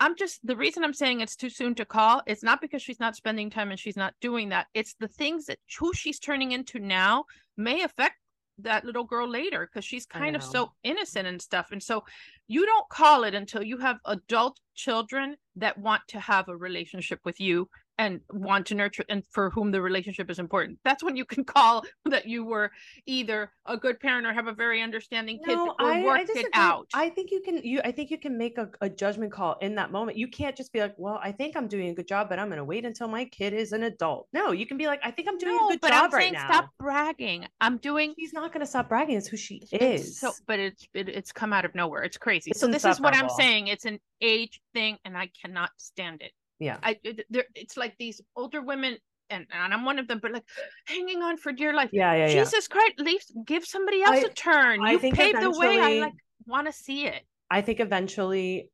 I'm 0.00 0.16
just 0.16 0.44
the 0.44 0.56
reason 0.56 0.82
I'm 0.82 0.94
saying 0.94 1.20
it's 1.20 1.36
too 1.36 1.50
soon 1.50 1.74
to 1.76 1.84
call. 1.84 2.22
It's 2.26 2.42
not 2.42 2.60
because 2.60 2.82
she's 2.82 2.98
not 2.98 3.14
spending 3.14 3.50
time 3.50 3.70
and 3.70 3.78
she's 3.78 3.96
not 3.96 4.14
doing 4.20 4.48
that. 4.48 4.66
It's 4.74 4.94
the 4.98 5.08
things 5.08 5.46
that 5.46 5.58
who 5.78 5.92
she's 5.92 6.18
turning 6.18 6.52
into 6.52 6.80
now 6.80 7.26
may 7.56 7.82
affect 7.82 8.16
that 8.64 8.84
little 8.84 9.04
girl 9.04 9.28
later 9.28 9.68
because 9.70 9.84
she's 9.84 10.06
kind 10.06 10.36
of 10.36 10.42
so 10.42 10.72
innocent 10.82 11.26
and 11.26 11.40
stuff. 11.40 11.68
And 11.72 11.82
so 11.82 12.04
you 12.48 12.66
don't 12.66 12.88
call 12.88 13.24
it 13.24 13.34
until 13.34 13.62
you 13.62 13.78
have 13.78 13.98
adult 14.06 14.58
children 14.74 15.36
that 15.56 15.78
want 15.78 16.02
to 16.08 16.20
have 16.20 16.48
a 16.48 16.56
relationship 16.56 17.20
with 17.24 17.40
you 17.40 17.68
and 18.00 18.20
want 18.32 18.66
to 18.66 18.74
nurture 18.74 19.04
and 19.10 19.22
for 19.30 19.50
whom 19.50 19.70
the 19.70 19.82
relationship 19.82 20.30
is 20.30 20.38
important. 20.38 20.78
That's 20.84 21.04
when 21.04 21.16
you 21.16 21.26
can 21.26 21.44
call 21.44 21.84
that 22.06 22.26
you 22.26 22.44
were 22.44 22.72
either 23.04 23.52
a 23.66 23.76
good 23.76 24.00
parent 24.00 24.26
or 24.26 24.32
have 24.32 24.46
a 24.46 24.54
very 24.54 24.80
understanding 24.80 25.38
kid 25.44 25.54
no, 25.54 25.74
or 25.78 25.92
I, 25.92 26.02
work 26.02 26.20
I 26.20 26.38
it 26.38 26.46
out. 26.54 26.88
I 26.94 27.10
think 27.10 27.30
you 27.30 27.42
can 27.42 27.58
you 27.62 27.82
I 27.84 27.92
think 27.92 28.10
you 28.10 28.18
can 28.18 28.38
make 28.38 28.56
a, 28.56 28.70
a 28.80 28.88
judgment 28.88 29.32
call 29.32 29.58
in 29.60 29.74
that 29.74 29.92
moment. 29.92 30.16
You 30.16 30.28
can't 30.28 30.56
just 30.56 30.72
be 30.72 30.80
like, 30.80 30.94
"Well, 30.96 31.20
I 31.22 31.30
think 31.30 31.56
I'm 31.56 31.68
doing 31.68 31.90
a 31.90 31.94
good 31.94 32.08
job, 32.08 32.30
but 32.30 32.38
I'm 32.38 32.48
going 32.48 32.56
to 32.58 32.64
wait 32.64 32.86
until 32.86 33.06
my 33.06 33.26
kid 33.26 33.52
is 33.52 33.72
an 33.72 33.82
adult." 33.82 34.28
No, 34.32 34.52
you 34.52 34.66
can 34.66 34.78
be 34.78 34.86
like, 34.86 35.00
"I 35.04 35.10
think 35.10 35.28
I'm 35.28 35.36
doing 35.36 35.56
no, 35.56 35.68
a 35.68 35.70
good 35.72 35.80
but 35.82 35.90
job 35.90 36.04
I'm 36.04 36.10
right 36.10 36.22
saying 36.22 36.32
now." 36.32 36.46
stop 36.46 36.70
bragging. 36.78 37.46
I'm 37.60 37.76
doing 37.76 38.14
She's 38.18 38.32
not 38.32 38.50
going 38.50 38.60
to 38.60 38.66
stop 38.66 38.88
bragging. 38.88 39.16
It's 39.16 39.28
who 39.28 39.36
she 39.36 39.62
it's 39.70 40.08
is. 40.08 40.18
so 40.18 40.32
but 40.46 40.58
it's 40.58 40.88
it, 40.94 41.10
it's 41.10 41.32
come 41.32 41.52
out 41.52 41.66
of 41.66 41.74
nowhere. 41.74 42.02
It's 42.02 42.16
crazy. 42.16 42.50
It's 42.52 42.60
so 42.60 42.66
this 42.66 42.86
is 42.86 42.98
what 42.98 43.14
I'm 43.14 43.28
saying. 43.28 43.66
It's 43.66 43.84
an 43.84 44.00
age 44.22 44.60
thing 44.72 44.96
and 45.04 45.16
I 45.18 45.30
cannot 45.42 45.70
stand 45.76 46.22
it. 46.22 46.32
Yeah. 46.60 46.76
I 46.82 46.98
there, 47.30 47.44
it's 47.56 47.76
like 47.76 47.96
these 47.98 48.20
older 48.36 48.62
women, 48.62 48.96
and, 49.30 49.46
and 49.50 49.74
I'm 49.74 49.84
one 49.84 49.98
of 49.98 50.06
them, 50.06 50.20
but 50.22 50.30
like 50.32 50.44
hanging 50.86 51.22
on 51.22 51.36
for 51.36 51.50
dear 51.52 51.74
life. 51.74 51.90
Yeah, 51.92 52.14
yeah, 52.14 52.28
yeah. 52.28 52.44
Jesus 52.44 52.68
Christ, 52.68 52.94
leave, 52.98 53.22
give 53.44 53.64
somebody 53.64 54.02
else 54.02 54.18
I- 54.18 54.28
a 54.28 54.28
turn. 54.28 54.80
I 54.84 54.92
You 54.92 54.98
paved 54.98 55.40
the 55.42 55.50
way. 55.50 55.80
I 55.80 56.00
like 56.00 56.12
want 56.46 56.66
to 56.68 56.72
see 56.72 57.06
it. 57.06 57.22
I 57.50 57.62
think 57.62 57.80
eventually 57.80 58.70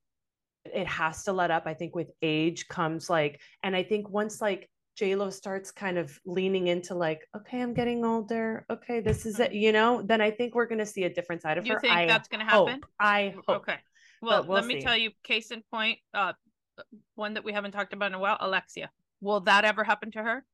it 0.74 0.87
has 0.87 1.24
to 1.24 1.32
let 1.32 1.51
up. 1.51 1.62
I 1.66 1.74
think 1.74 1.95
with 1.95 2.11
age 2.20 2.68
comes 2.68 3.09
like, 3.09 3.41
and 3.62 3.74
I 3.74 3.82
think 3.82 4.11
once 4.11 4.41
like 4.43 4.68
J 4.97 5.14
Lo 5.14 5.30
starts 5.30 5.70
kind 5.70 5.99
of 5.99 6.18
leaning 6.26 6.66
into 6.68 6.95
like, 6.95 7.20
okay, 7.37 7.61
I'm 7.62 7.74
getting 7.74 8.05
older. 8.05 8.66
Okay, 8.70 9.01
this 9.01 9.26
is 9.26 9.39
it. 9.39 9.53
You 9.53 9.72
know, 9.72 10.03
then 10.03 10.20
I 10.20 10.30
think 10.30 10.55
we're 10.55 10.66
gonna 10.66 10.87
see 10.87 11.05
a 11.05 11.12
different 11.12 11.43
side 11.43 11.59
of 11.59 11.64
Mm-hmm. 11.64 11.72
You 11.74 11.78
think 11.80 11.93
I 11.93 12.07
that's 12.07 12.28
gonna 12.28 12.51
hope. 12.51 12.68
happen? 12.68 12.84
I 12.99 13.34
hope. 13.47 13.59
Okay. 13.68 13.76
Well, 14.22 14.45
we'll 14.45 14.55
let 14.57 14.66
me 14.66 14.80
tell 14.80 14.97
you, 14.97 15.11
case 15.22 15.51
in 15.51 15.62
point, 15.70 15.99
uh, 16.14 16.32
one 17.14 17.35
that 17.35 17.45
we 17.45 17.53
haven't 17.53 17.72
talked 17.72 17.93
about 17.93 18.07
in 18.12 18.14
a 18.14 18.18
while, 18.18 18.37
Alexia. 18.41 18.91
Will 19.20 19.41
that 19.41 19.64
ever 19.64 19.85
happen 19.85 20.11
to 20.12 20.22
her? 20.22 20.45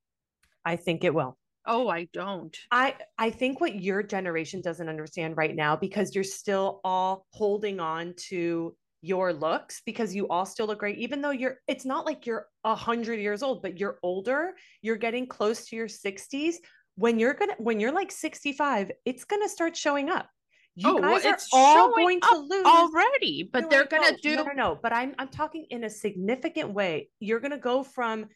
I 0.64 0.76
think 0.76 1.04
it 1.04 1.14
will. 1.14 1.36
Oh, 1.66 1.88
I 1.88 2.08
don't. 2.12 2.56
I 2.70 2.96
I 3.18 3.30
think 3.30 3.60
what 3.60 3.80
your 3.80 4.02
generation 4.02 4.60
doesn't 4.60 4.88
understand 4.88 5.36
right 5.36 5.54
now 5.54 5.76
because 5.76 6.14
you're 6.14 6.24
still 6.24 6.80
all 6.84 7.26
holding 7.30 7.78
on 7.78 8.14
to 8.28 8.74
your 9.02 9.32
looks 9.32 9.82
because 9.84 10.14
you 10.14 10.28
all 10.28 10.46
still 10.46 10.66
look 10.66 10.78
great 10.78 10.96
even 10.96 11.20
though 11.20 11.30
you're 11.30 11.56
it's 11.66 11.84
not 11.84 12.06
like 12.06 12.24
you're 12.24 12.46
a 12.62 12.74
hundred 12.74 13.18
years 13.18 13.42
old 13.42 13.60
but 13.60 13.78
you're 13.78 13.98
older 14.04 14.54
you're 14.80 14.96
getting 14.96 15.26
close 15.26 15.66
to 15.66 15.74
your 15.74 15.88
60s 15.88 16.54
when 16.94 17.18
you're 17.18 17.34
gonna 17.34 17.54
when 17.58 17.80
you're 17.80 17.90
like 17.90 18.12
65 18.12 18.92
it's 19.04 19.24
gonna 19.24 19.48
start 19.48 19.76
showing 19.76 20.08
up 20.08 20.28
you 20.74 20.88
oh, 20.88 21.00
well, 21.00 21.16
guys 21.16 21.26
are 21.26 21.34
it's 21.34 21.48
all 21.52 21.94
going 21.94 22.20
to 22.20 22.36
lose 22.36 22.64
already, 22.64 23.48
but 23.52 23.68
they're 23.68 23.84
gonna 23.84 24.12
know. 24.12 24.16
do. 24.22 24.36
no, 24.36 24.44
no, 24.44 24.52
no. 24.52 24.78
But 24.82 24.92
I'm 24.92 25.14
I'm 25.18 25.28
talking 25.28 25.66
in 25.70 25.84
a 25.84 25.90
significant 25.90 26.72
way. 26.72 27.10
You're 27.20 27.40
gonna 27.40 27.58
go 27.58 27.82
from 27.82 28.26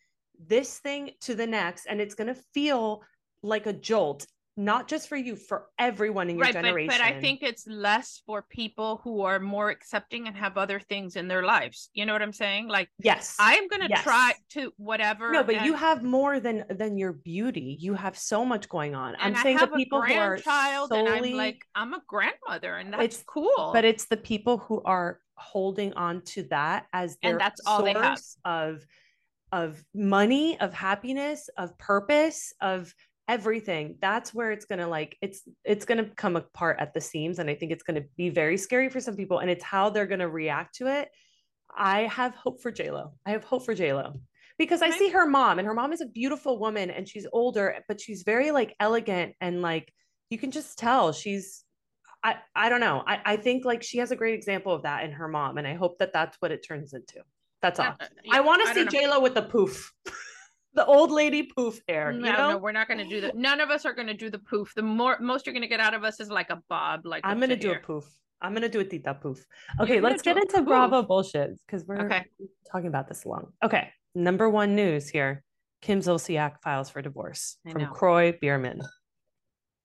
this 0.46 0.78
thing 0.78 1.12
to 1.22 1.34
the 1.34 1.46
next, 1.46 1.86
and 1.86 2.00
it's 2.00 2.14
gonna 2.14 2.36
feel 2.52 3.02
like 3.42 3.66
a 3.66 3.72
jolt, 3.72 4.26
not 4.58 4.88
just 4.88 5.08
for 5.08 5.16
you, 5.16 5.36
for 5.36 5.66
everyone 5.78 6.30
in 6.30 6.36
your 6.36 6.44
right 6.44 6.54
but, 6.54 6.62
generation. 6.62 6.88
but 6.88 7.00
i 7.00 7.20
think 7.20 7.42
it's 7.42 7.66
less 7.66 8.22
for 8.26 8.42
people 8.48 9.00
who 9.04 9.20
are 9.20 9.38
more 9.38 9.68
accepting 9.70 10.26
and 10.26 10.36
have 10.36 10.56
other 10.56 10.80
things 10.80 11.16
in 11.16 11.28
their 11.28 11.42
lives 11.42 11.90
you 11.92 12.06
know 12.06 12.12
what 12.12 12.22
i'm 12.22 12.32
saying 12.32 12.66
like 12.68 12.88
yes, 12.98 13.36
i'm 13.38 13.68
gonna 13.68 13.86
Yes. 13.88 14.02
try 14.02 14.32
to 14.50 14.72
whatever 14.78 15.30
no, 15.32 15.42
but 15.44 15.64
you 15.64 15.74
have 15.74 16.02
more 16.02 16.40
than 16.40 16.64
than 16.70 16.96
your 16.96 17.12
beauty. 17.12 17.76
You 17.80 17.94
have 17.94 18.16
so 18.18 18.44
much 18.44 18.68
going 18.68 18.94
on. 18.94 19.14
I'm 19.20 19.34
and 19.34 19.38
saying 19.38 19.56
I 19.58 19.60
have 19.60 19.70
the 19.70 19.76
people 19.76 20.00
who 20.02 20.14
are 20.14 20.28
grandchild 20.36 20.92
and 20.92 21.08
i'm 21.08 21.32
like 21.34 21.60
i'm 21.74 21.92
a 21.94 22.02
grandmother 22.06 22.74
and 22.76 22.92
that's 22.92 23.02
It's- 23.04 23.24
cool 23.26 23.70
but 23.72 23.84
it's 23.84 24.06
the 24.06 24.16
people 24.16 24.58
who 24.58 24.82
are 24.84 25.20
holding 25.34 25.92
on 25.94 26.22
to 26.22 26.44
that 26.44 26.86
as 26.94 27.18
their 27.22 27.32
And 27.32 27.40
that's 27.40 27.60
all 27.66 27.82
they 27.82 27.92
have. 27.92 28.18
of 28.44 28.84
of 29.52 29.82
money 29.94 30.58
of 30.60 30.72
happiness 30.74 31.48
of 31.58 31.76
purpose 31.78 32.52
of 32.60 32.92
everything 33.28 33.96
that's 34.00 34.32
where 34.32 34.52
it's 34.52 34.64
gonna 34.64 34.86
like 34.86 35.16
it's 35.20 35.42
it's 35.64 35.84
gonna 35.84 36.04
come 36.16 36.36
apart 36.36 36.76
at 36.78 36.94
the 36.94 37.00
seams 37.00 37.38
and 37.38 37.50
i 37.50 37.54
think 37.54 37.72
it's 37.72 37.82
gonna 37.82 38.04
be 38.16 38.30
very 38.30 38.56
scary 38.56 38.88
for 38.88 39.00
some 39.00 39.16
people 39.16 39.38
and 39.38 39.50
it's 39.50 39.64
how 39.64 39.90
they're 39.90 40.06
gonna 40.06 40.28
react 40.28 40.76
to 40.76 40.86
it 40.86 41.08
i 41.76 42.02
have 42.02 42.34
hope 42.34 42.62
for 42.62 42.70
j-lo 42.70 43.12
i 43.26 43.30
have 43.30 43.42
hope 43.42 43.64
for 43.64 43.74
j-lo 43.74 44.20
because 44.58 44.80
i 44.80 44.90
see 44.90 45.08
her 45.08 45.26
mom 45.26 45.58
and 45.58 45.66
her 45.66 45.74
mom 45.74 45.92
is 45.92 46.00
a 46.00 46.06
beautiful 46.06 46.58
woman 46.58 46.88
and 46.90 47.08
she's 47.08 47.26
older 47.32 47.82
but 47.88 48.00
she's 48.00 48.22
very 48.22 48.52
like 48.52 48.76
elegant 48.78 49.34
and 49.40 49.60
like 49.60 49.92
you 50.30 50.38
can 50.38 50.50
just 50.50 50.78
tell 50.78 51.12
she's 51.12 51.64
I, 52.26 52.38
I 52.56 52.68
don't 52.70 52.80
know. 52.80 53.04
I, 53.06 53.20
I 53.24 53.36
think 53.36 53.64
like 53.64 53.84
she 53.84 53.98
has 53.98 54.10
a 54.10 54.16
great 54.16 54.34
example 54.34 54.72
of 54.72 54.82
that 54.82 55.04
in 55.04 55.12
her 55.12 55.28
mom, 55.28 55.58
and 55.58 55.66
I 55.66 55.74
hope 55.74 55.98
that 55.98 56.12
that's 56.12 56.36
what 56.40 56.50
it 56.50 56.66
turns 56.66 56.92
into. 56.92 57.22
That's 57.62 57.78
all. 57.78 57.86
Uh, 57.86 57.94
uh, 58.00 58.06
I 58.32 58.40
want 58.40 58.66
to 58.66 58.74
see 58.74 58.80
don't. 58.80 58.90
J 58.90 59.06
Lo 59.06 59.20
with 59.20 59.34
the 59.34 59.42
poof, 59.42 59.92
the 60.76 60.84
old 60.86 61.10
lady 61.10 61.42
poof 61.42 61.80
hair. 61.88 62.12
no, 62.12 62.26
you 62.26 62.32
know, 62.32 62.50
no, 62.50 62.58
we're 62.58 62.70
not 62.72 62.86
going 62.86 62.98
to 62.98 63.08
do 63.08 63.20
that. 63.22 63.34
None 63.48 63.60
of 63.60 63.70
us 63.70 63.84
are 63.84 63.94
going 63.94 64.06
to 64.06 64.14
do 64.14 64.30
the 64.30 64.38
poof. 64.38 64.72
The 64.76 64.82
more 64.82 65.18
most 65.18 65.46
you're 65.46 65.54
going 65.54 65.62
to 65.62 65.68
get 65.68 65.80
out 65.80 65.94
of 65.94 66.04
us 66.04 66.20
is 66.20 66.30
like 66.30 66.50
a 66.50 66.62
bob. 66.68 67.04
Like 67.04 67.22
I'm 67.24 67.40
gonna 67.40 67.54
it 67.54 67.60
do 67.60 67.72
a 67.72 67.78
poof. 67.78 68.04
I'm 68.42 68.52
gonna 68.52 68.68
do 68.68 68.80
a 68.80 68.84
tita 68.84 69.14
poof. 69.14 69.44
Okay, 69.80 70.00
let's 70.00 70.22
get 70.22 70.36
into 70.36 70.58
poof. 70.58 70.66
Bravo 70.66 71.02
bullshit 71.02 71.58
because 71.66 71.84
we're 71.86 72.04
Okay. 72.04 72.24
talking 72.70 72.88
about 72.88 73.08
this 73.08 73.24
long. 73.24 73.52
Okay, 73.64 73.90
number 74.14 74.48
one 74.50 74.76
news 74.76 75.08
here: 75.08 75.42
Kim 75.80 76.00
Zolciak 76.00 76.60
files 76.62 76.90
for 76.90 77.00
divorce 77.00 77.56
I 77.66 77.72
from 77.72 77.82
know. 77.82 77.88
Kroy 77.88 78.36
Biermann. 78.38 78.82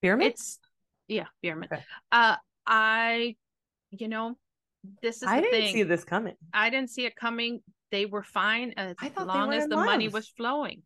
Biermann. 0.01 0.27
It's 0.27 0.59
yeah, 1.07 1.27
Biermann. 1.41 1.69
Okay. 1.71 1.81
Uh, 2.11 2.35
I, 2.67 3.35
you 3.91 4.09
know, 4.09 4.35
this 5.01 5.21
is 5.23 5.29
I 5.29 5.39
didn't 5.39 5.51
thing. 5.61 5.73
see 5.73 5.83
this 5.83 6.03
coming. 6.03 6.35
I 6.53 6.69
didn't 6.69 6.89
see 6.89 7.05
it 7.05 7.15
coming. 7.15 7.61
They 7.91 8.05
were 8.05 8.23
fine 8.23 8.73
as 8.77 8.95
I 8.99 9.09
thought 9.09 9.27
they 9.27 9.39
long 9.39 9.53
as 9.53 9.67
the 9.67 9.75
money 9.75 10.07
was 10.07 10.27
flowing. 10.29 10.83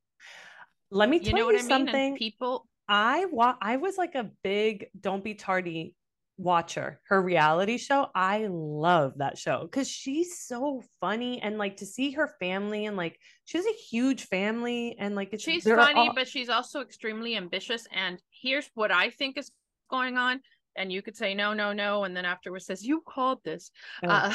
Let 0.92 1.10
me 1.10 1.18
You 1.18 1.32
tell 1.32 1.40
know 1.40 1.50
you, 1.50 1.54
what 1.54 1.56
I 1.60 1.68
mean? 1.68 1.88
something. 1.88 2.18
People, 2.18 2.68
I 2.88 3.26
wa- 3.26 3.58
I 3.62 3.78
was 3.78 3.98
like 3.98 4.16
a 4.16 4.30
big 4.44 4.88
Don't 5.00 5.24
Be 5.24 5.34
Tardy 5.34 5.96
watcher. 6.38 7.00
Her 7.08 7.22
reality 7.22 7.78
show, 7.78 8.10
I 8.14 8.48
love 8.50 9.14
that 9.18 9.38
show 9.38 9.62
because 9.62 9.88
she's 9.88 10.38
so 10.40 10.84
funny 11.00 11.42
and 11.42 11.58
like 11.58 11.78
to 11.78 11.86
see 11.86 12.12
her 12.12 12.28
family 12.40 12.86
and 12.86 12.98
like 12.98 13.20
she 13.46 13.58
has 13.58 13.66
a 13.66 13.72
huge 13.90 14.26
family 14.26 14.96
and 15.00 15.16
like 15.16 15.30
it's 15.34 15.44
she's 15.44 15.64
funny, 15.64 16.08
all- 16.10 16.14
but 16.14 16.28
she's 16.28 16.50
also 16.50 16.82
extremely 16.82 17.36
ambitious. 17.36 17.88
And 17.92 18.22
here's 18.30 18.70
what 18.74 18.92
I 18.92 19.10
think 19.10 19.38
is 19.38 19.52
going 19.90 20.18
on. 20.18 20.42
And 20.78 20.92
you 20.92 21.02
could 21.02 21.16
say 21.16 21.34
no, 21.34 21.54
no, 21.54 21.72
no, 21.72 22.04
and 22.04 22.16
then 22.16 22.26
afterwards 22.26 22.66
says 22.66 22.86
you 22.86 23.02
called 23.02 23.40
this. 23.46 23.72
Oh, 24.04 24.10
Uh, 24.10 24.34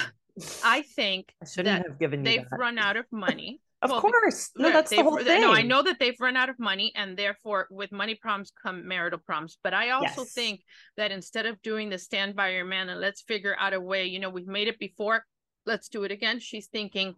I 0.63 0.83
think 0.83 1.35
I 1.43 1.47
shouldn't 1.47 1.67
that 1.67 1.87
have 1.89 1.99
given 1.99 2.21
you 2.25 2.33
they've 2.33 2.49
that. 2.51 2.59
run 2.59 2.79
out 2.79 2.97
of 2.97 3.07
money. 3.11 3.61
of 3.83 3.91
well, 3.91 4.01
course, 4.01 4.51
no, 4.57 4.71
that's 4.71 4.91
the 4.91 5.03
whole 5.03 5.17
thing. 5.19 5.41
No, 5.41 5.53
I 5.53 5.63
know 5.63 5.83
that 5.83 5.99
they've 5.99 6.21
run 6.21 6.37
out 6.37 6.49
of 6.49 6.59
money, 6.59 6.93
and 6.95 7.17
therefore, 7.17 7.67
with 7.71 7.93
money 7.93 8.15
problems 8.15 8.53
come 8.63 8.87
marital 8.87 9.19
problems. 9.19 9.59
But 9.63 9.75
I 9.75 9.91
also 9.91 10.23
Yes. 10.23 10.33
think 10.33 10.61
that 10.97 11.11
instead 11.13 11.47
of 11.47 11.61
doing 11.63 11.89
the 11.89 11.99
stand 11.99 12.37
by 12.37 12.51
your 12.51 12.65
man 12.65 12.89
and 12.89 13.01
let's 13.01 13.23
figure 13.23 13.57
out 13.59 13.73
a 13.73 13.81
way, 13.81 14.07
you 14.07 14.19
know, 14.19 14.31
we've 14.31 14.47
made 14.47 14.69
it 14.69 14.79
before, 14.79 15.25
let's 15.67 15.89
do 15.89 16.05
it 16.05 16.11
again. 16.13 16.41
She's 16.41 16.67
thinking, 16.67 17.15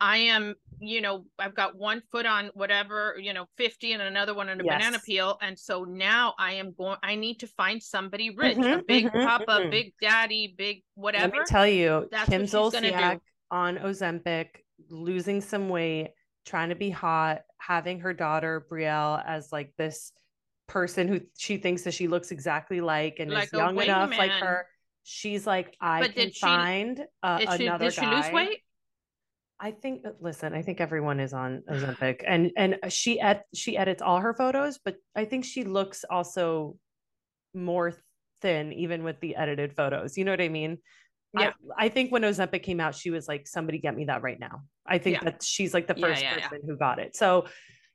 I 0.00 0.16
am, 0.18 0.54
you 0.80 1.00
know, 1.02 1.26
I've 1.38 1.54
got 1.54 1.76
one 1.76 2.02
foot 2.10 2.24
on 2.24 2.50
whatever, 2.54 3.16
you 3.20 3.32
know, 3.34 3.46
50 3.58 3.92
and 3.92 4.00
another 4.02 4.32
one 4.34 4.48
on 4.48 4.58
a 4.60 4.64
banana 4.64 4.98
peel. 5.04 5.36
And 5.42 5.58
so 5.58 5.84
now 5.84 6.34
I 6.38 6.54
am 6.54 6.72
going, 6.72 6.96
I 7.02 7.16
need 7.16 7.40
to 7.40 7.46
find 7.46 7.82
somebody 7.82 8.30
rich, 8.30 8.56
a 8.56 8.60
Mhm, 8.60 8.86
big 8.86 9.06
mhm, 9.06 9.24
papa, 9.26 9.60
mhm. 9.60 9.70
big 9.70 9.92
daddy, 10.00 10.54
big 10.56 10.82
whatever. 10.94 11.24
Let 11.26 11.32
me 11.40 11.44
tell 11.46 11.66
you, 11.66 12.08
That's 12.10 12.28
Kim. 12.30 12.42
Zolciak 12.42 13.20
on 13.50 13.76
Ozempic 13.76 14.46
losing 14.88 15.40
some 15.42 15.68
weight, 15.68 16.12
trying 16.46 16.70
to 16.70 16.74
be 16.76 16.88
hot, 16.90 17.42
having 17.58 18.00
her 18.00 18.14
daughter 18.14 18.66
Brielle 18.70 19.22
as 19.26 19.52
like 19.52 19.74
this 19.76 20.12
person 20.66 21.08
who 21.08 21.20
she 21.36 21.58
thinks 21.58 21.82
that 21.82 21.92
she 21.92 22.08
looks 22.08 22.30
exactly 22.30 22.80
like 22.80 23.18
and 23.18 23.30
Like 23.30 23.48
is 23.48 23.52
young 23.52 23.78
enough 23.78 24.16
like 24.16 24.30
her. 24.30 24.66
She's 25.02 25.46
like, 25.46 25.76
I 25.80 26.00
But 26.00 26.14
can 26.14 26.30
she- 26.32 26.40
find 26.40 27.04
uh, 27.22 27.40
Is 27.42 27.56
she, 27.56 27.66
another 27.66 27.86
did 27.86 27.94
she 27.94 28.00
guy. 28.02 28.16
lose 28.16 28.32
weight? 28.32 28.62
I 29.62 29.72
think 29.72 30.04
listen, 30.20 30.54
I 30.54 30.62
think 30.62 30.80
everyone 30.80 31.20
is 31.20 31.32
on 31.34 31.62
Ozempic 31.70 32.22
and 32.26 32.50
and 32.56 32.78
she 32.88 33.20
ed- 33.20 33.42
she 33.54 33.76
edits 33.76 34.00
all 34.02 34.18
her 34.20 34.32
photos, 34.34 34.78
but 34.84 34.96
I 35.14 35.24
think 35.26 35.44
she 35.44 35.64
looks 35.64 36.04
also 36.08 36.76
more 37.54 37.92
thin 38.40 38.72
even 38.72 39.04
with 39.04 39.20
the 39.20 39.36
edited 39.36 39.74
photos. 39.74 40.16
You 40.16 40.24
know 40.24 40.32
what 40.32 40.40
I 40.40 40.48
mean? 40.48 40.78
Yeah. 41.38 41.52
I, 41.78 41.86
I 41.86 41.88
think 41.90 42.10
when 42.10 42.22
Ozempic 42.22 42.62
came 42.62 42.80
out, 42.80 42.94
she 42.94 43.10
was 43.10 43.28
like, 43.28 43.46
somebody 43.46 43.78
get 43.78 43.94
me 43.94 44.06
that 44.06 44.22
right 44.22 44.40
now. 44.40 44.62
I 44.86 44.98
think 44.98 45.18
Yeah. 45.18 45.24
that 45.24 45.42
she's 45.42 45.74
like 45.74 45.86
the 45.86 45.94
first 45.94 46.22
yeah, 46.22 46.36
yeah. 46.38 46.48
person 46.48 46.66
who 46.66 46.76
got 46.76 46.98
it. 46.98 47.14
So 47.14 47.46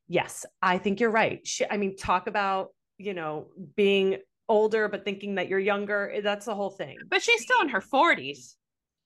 yes, 0.08 0.46
I 0.62 0.78
think 0.78 1.00
you're 1.00 1.10
right. 1.12 1.46
She, 1.48 1.66
I 1.70 1.78
mean, 1.78 1.98
talk 1.98 2.28
about, 2.28 2.70
you 2.98 3.14
know, 3.16 3.48
being 3.76 4.18
older 4.48 4.88
but 4.88 5.04
thinking 5.04 5.36
that 5.36 5.50
you're 5.50 5.60
younger. 5.60 6.12
eh, 6.14 6.22
That's 6.22 6.46
the 6.46 6.54
whole 6.54 6.70
thing. 6.70 6.98
But 7.10 7.24
she's 7.24 7.42
still 7.42 7.62
in 7.62 7.70
her 7.70 7.82
40s. 7.82 8.54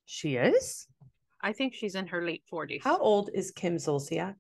She 0.06 0.36
is? 0.36 0.89
I 1.42 1.54
think 1.54 1.74
she's 1.74 1.96
in 1.96 2.08
her 2.08 2.22
late 2.26 2.44
40s. 2.52 2.84
How 2.84 2.98
old 2.98 3.30
is 3.34 3.52
Kim 3.52 3.78
Zolciak? 3.78 4.36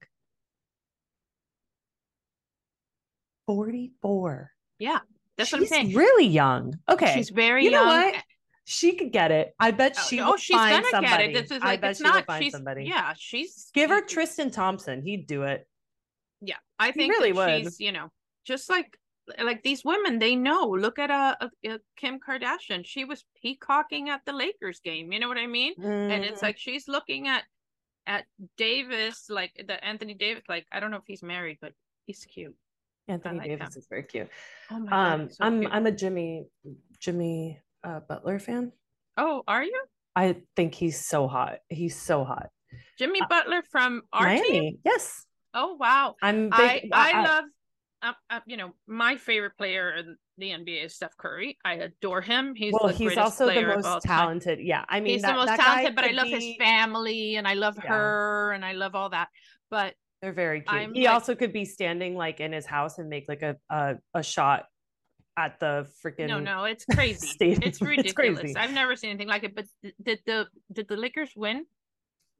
44. 3.47 4.51
Yeah, 4.79 4.99
that's 5.37 5.49
she's 5.49 5.53
what 5.53 5.61
I'm 5.61 5.67
saying. 5.67 5.95
really 5.95 6.27
young. 6.27 6.77
Okay. 6.87 7.13
She's 7.15 7.29
very 7.29 7.65
you 7.65 7.71
know 7.71 7.83
young. 7.85 8.11
what? 8.11 8.23
She 8.65 8.95
could 8.95 9.11
get 9.11 9.31
it. 9.31 9.55
I 9.59 9.71
bet 9.71 9.95
Oh, 9.97 10.03
she 10.07 10.19
oh, 10.19 10.31
will 10.31 10.37
she's 10.37 10.55
find 10.55 10.83
gonna 10.83 10.87
somebody. 10.91 11.27
get 11.33 11.35
it. 11.35 11.41
This 11.49 11.57
is 11.57 11.63
I 11.63 11.67
like 11.67 11.81
bet 11.81 11.89
it's 11.91 11.99
she 11.99 12.03
will 12.03 12.13
not. 12.13 12.25
find 12.27 12.43
She's 12.43 12.53
somebody. 12.53 12.85
yeah. 12.85 13.13
She's 13.17 13.71
Give 13.73 13.89
her 13.89 14.01
Tristan 14.05 14.51
Thompson. 14.51 15.01
He'd 15.01 15.25
do 15.25 15.43
it. 15.43 15.67
Yeah, 16.41 16.57
I 16.77 16.91
think 16.91 17.11
really 17.11 17.31
that 17.31 17.37
would. 17.37 17.63
she's 17.63 17.79
you 17.79 17.91
know 17.91 18.09
just 18.45 18.69
like 18.69 18.95
like 19.41 19.61
these 19.63 19.83
women. 19.85 20.19
They 20.19 20.35
know. 20.35 20.67
Look 20.69 20.99
at 20.99 21.11
uh, 21.11 21.35
uh, 21.41 21.49
uh, 21.67 21.77
Kim 21.95 22.19
Kardashian. 22.19 22.85
She 22.85 23.05
was 23.05 23.23
peacocking 23.41 24.09
at 24.09 24.21
the 24.25 24.33
Lakers 24.33 24.79
game. 24.79 25.11
You 25.11 25.19
know 25.19 25.27
what 25.27 25.37
I 25.37 25.47
mean? 25.47 25.73
And 25.81 26.23
it's 26.25 26.39
Mhm. 26.39 26.43
like 26.43 26.57
she's 26.57 26.87
looking 26.87 27.27
at 27.27 27.43
at 28.07 28.25
Davis, 28.57 29.29
like 29.29 29.53
the 29.67 29.83
Anthony 29.85 30.13
Davis. 30.15 30.43
Like 30.49 30.65
I 30.71 30.79
don't 30.79 30.89
know 30.91 30.97
if 30.97 31.05
he's 31.07 31.21
married, 31.23 31.57
but 31.61 31.73
he's 32.05 32.25
cute. 32.25 32.55
Anthony 33.07 33.37
like 33.39 33.47
Davis 33.47 33.75
him. 33.75 33.79
is 33.79 33.87
very 33.87 34.03
cute. 34.03 34.29
Oh 34.71 34.79
my 34.79 34.89
god. 34.89 35.13
Um, 35.13 35.29
so 35.29 35.37
I'm 35.41 35.59
cute. 35.61 35.73
I'm 35.73 35.85
a 35.85 35.91
Jimmy 35.91 36.45
Jimmy 36.99 37.59
uh, 37.83 37.99
Butler 38.01 38.39
fan. 38.39 38.71
Oh, 39.17 39.43
are 39.47 39.63
you 39.63 39.81
I 40.15 40.41
think 40.55 40.73
he's 40.73 41.05
so 41.05 41.27
hot. 41.27 41.59
He's 41.69 41.95
so 41.95 42.23
hot. 42.25 42.49
Jimmy 42.97 43.21
Uh, 43.21 43.27
Butler 43.27 43.63
from 43.71 44.03
our 44.11 44.25
Miami. 44.25 44.49
team? 44.49 44.79
Yes. 44.83 45.25
Oh 45.53 45.75
wow. 45.75 46.15
I'm 46.21 46.49
I 46.51 46.79
big. 46.81 46.89
I 46.93 47.23
love. 47.23 47.45
Uh, 48.01 48.13
uh, 48.29 48.39
you 48.45 48.55
know, 48.57 48.71
my 48.87 49.17
favorite 49.17 49.57
player 49.57 49.91
in 49.95 50.15
the 50.37 50.47
NBA 50.51 50.85
is 50.85 50.95
Steph 50.95 51.17
Curry. 51.17 51.57
I 51.65 51.73
adore 51.75 52.21
him. 52.21 52.53
He's 52.55 52.71
well, 52.73 52.87
the 52.87 52.93
he's 52.93 53.07
greatest 53.07 53.19
also 53.19 53.45
the 53.45 53.51
player 53.53 53.71
of 53.71 53.85
all 53.85 53.93
most 53.95 54.05
time. 54.05 54.17
talented. 54.19 54.59
Yeah. 54.61 54.85
I 54.87 55.01
mean, 55.01 55.13
he's 55.13 55.21
that, 55.23 55.31
the 55.33 55.45
most 55.45 55.59
talented, 55.59 55.95
but 55.95 56.05
I 56.05 56.11
love 56.11 56.27
his 56.27 56.55
family 56.57 57.35
and 57.35 57.45
I 57.47 57.55
love 57.55 57.77
Yeah. 57.83 57.89
her 57.89 58.51
and 58.53 58.63
I 58.63 58.71
love 58.71 58.95
all 58.95 59.09
that. 59.09 59.27
But 59.69 59.95
They're 60.21 60.31
very 60.31 60.61
cute. 60.61 60.73
I'm 60.73 60.93
he 60.93 61.05
like- 61.05 61.13
also 61.13 61.35
could 61.35 61.51
be 61.51 61.65
standing 61.65 62.15
like 62.15 62.39
in 62.39 62.53
his 62.53 62.65
house 62.65 62.99
and 62.99 63.09
make 63.09 63.25
like 63.27 63.41
a 63.41 63.57
a, 63.69 63.95
a 64.13 64.23
shot 64.23 64.65
at 65.35 65.59
the 65.59 65.85
freaking 66.03 66.27
no, 66.29 66.39
no, 66.39 66.63
it's 66.65 66.85
crazy. 66.95 67.35
it's 67.41 67.59
It's 67.65 67.81
ridiculous. 67.81 68.39
crazy. 68.39 68.55
I've 68.55 68.73
never 68.73 68.95
seen 68.95 69.09
anything 69.09 69.27
like 69.27 69.43
it. 69.43 69.55
But 69.55 69.65
did 70.01 70.19
the 70.25 70.47
did 70.71 70.87
the 70.87 70.95
Lakers 70.95 71.31
win? 71.35 71.65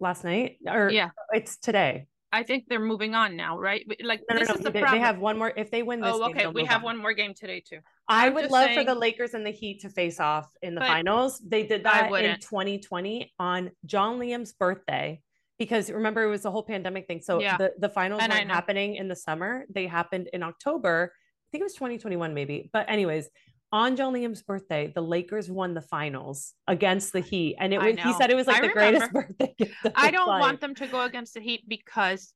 last 0.02 0.24
night 0.24 0.56
or 0.66 0.90
Yeah. 0.90 1.10
it's 1.34 1.58
today. 1.58 2.08
I 2.32 2.44
think 2.44 2.66
they're 2.68 2.80
moving 2.80 3.16
on 3.16 3.36
now, 3.36 3.58
right? 3.58 3.86
Like 4.04 4.22
No, 4.30 4.36
no, 4.36 4.40
this 4.40 4.50
no. 4.50 4.56
is 4.56 4.62
the 4.62 4.70
They, 4.72 4.82
they 4.82 5.00
have 5.00 5.18
one 5.20 5.38
more. 5.38 5.52
If 5.56 5.72
they 5.72 5.82
win 5.84 6.00
this, 6.02 6.12
oh, 6.14 6.26
okay. 6.30 6.40
they'll 6.40 6.54
We 6.54 6.66
have 6.66 6.78
on. 6.80 6.84
one 6.84 6.98
more 6.98 7.14
game 7.14 7.34
today 7.34 7.60
too. 7.68 7.80
I 8.08 8.28
I'm 8.28 8.34
would 8.36 8.52
love 8.52 8.72
for 8.72 8.84
the 8.84 8.94
Lakers 8.96 9.34
and 9.34 9.46
the 9.46 9.50
Heat 9.52 9.82
to 9.82 9.90
face 9.90 10.20
off 10.20 10.48
in 10.62 10.76
the 10.76 10.82
finals. 10.82 11.40
They 11.40 11.66
did 11.66 11.84
that 11.84 12.12
in 12.12 12.40
2020 12.40 13.34
on 13.40 13.72
John 13.86 14.20
Liam's 14.20 14.54
birthday 14.54 15.22
because 15.58 15.90
remember 15.92 16.24
it 16.24 16.30
was 16.30 16.44
the 16.44 16.52
whole 16.52 16.64
pandemic 16.64 17.08
thing. 17.08 17.22
So 17.22 17.40
Yeah. 17.42 17.58
the, 17.58 17.74
the 17.80 17.90
finals 17.90 18.22
And 18.24 18.32
weren't 18.32 18.50
happening 18.52 18.96
in 18.96 19.08
the 19.08 19.16
summer. 19.16 19.66
They 19.70 19.88
happened 19.88 20.30
in 20.32 20.44
October. 20.44 21.12
I 21.14 21.48
think 21.52 21.62
it 21.62 21.66
was 21.66 21.74
2021 21.74 22.34
maybe. 22.34 22.70
But 22.72 22.90
anyways, 22.90 23.28
on 23.72 23.96
John 23.96 24.14
Liam's 24.14 24.42
birthday, 24.42 24.92
the 24.94 25.02
Lakers 25.02 25.50
won 25.50 25.74
the 25.74 25.82
finals 25.82 26.54
against 26.68 27.14
the 27.14 27.20
Heat. 27.20 27.56
And 27.60 27.74
it 27.74 27.80
was 27.80 27.98
he 27.98 28.14
said 28.14 28.32
it 28.32 28.36
was 28.36 28.48
like 28.48 28.64
I 28.64 28.68
the 28.68 28.74
greatest 28.74 29.12
birthday 29.12 29.54
I 29.96 30.12
don't 30.12 30.28
life. 30.28 30.42
want 30.42 30.62
them 30.62 30.76
to 30.76 30.88
go 30.88 31.02
against 31.02 31.36
the 31.36 31.40
Heat 31.40 31.64
because 31.68 32.34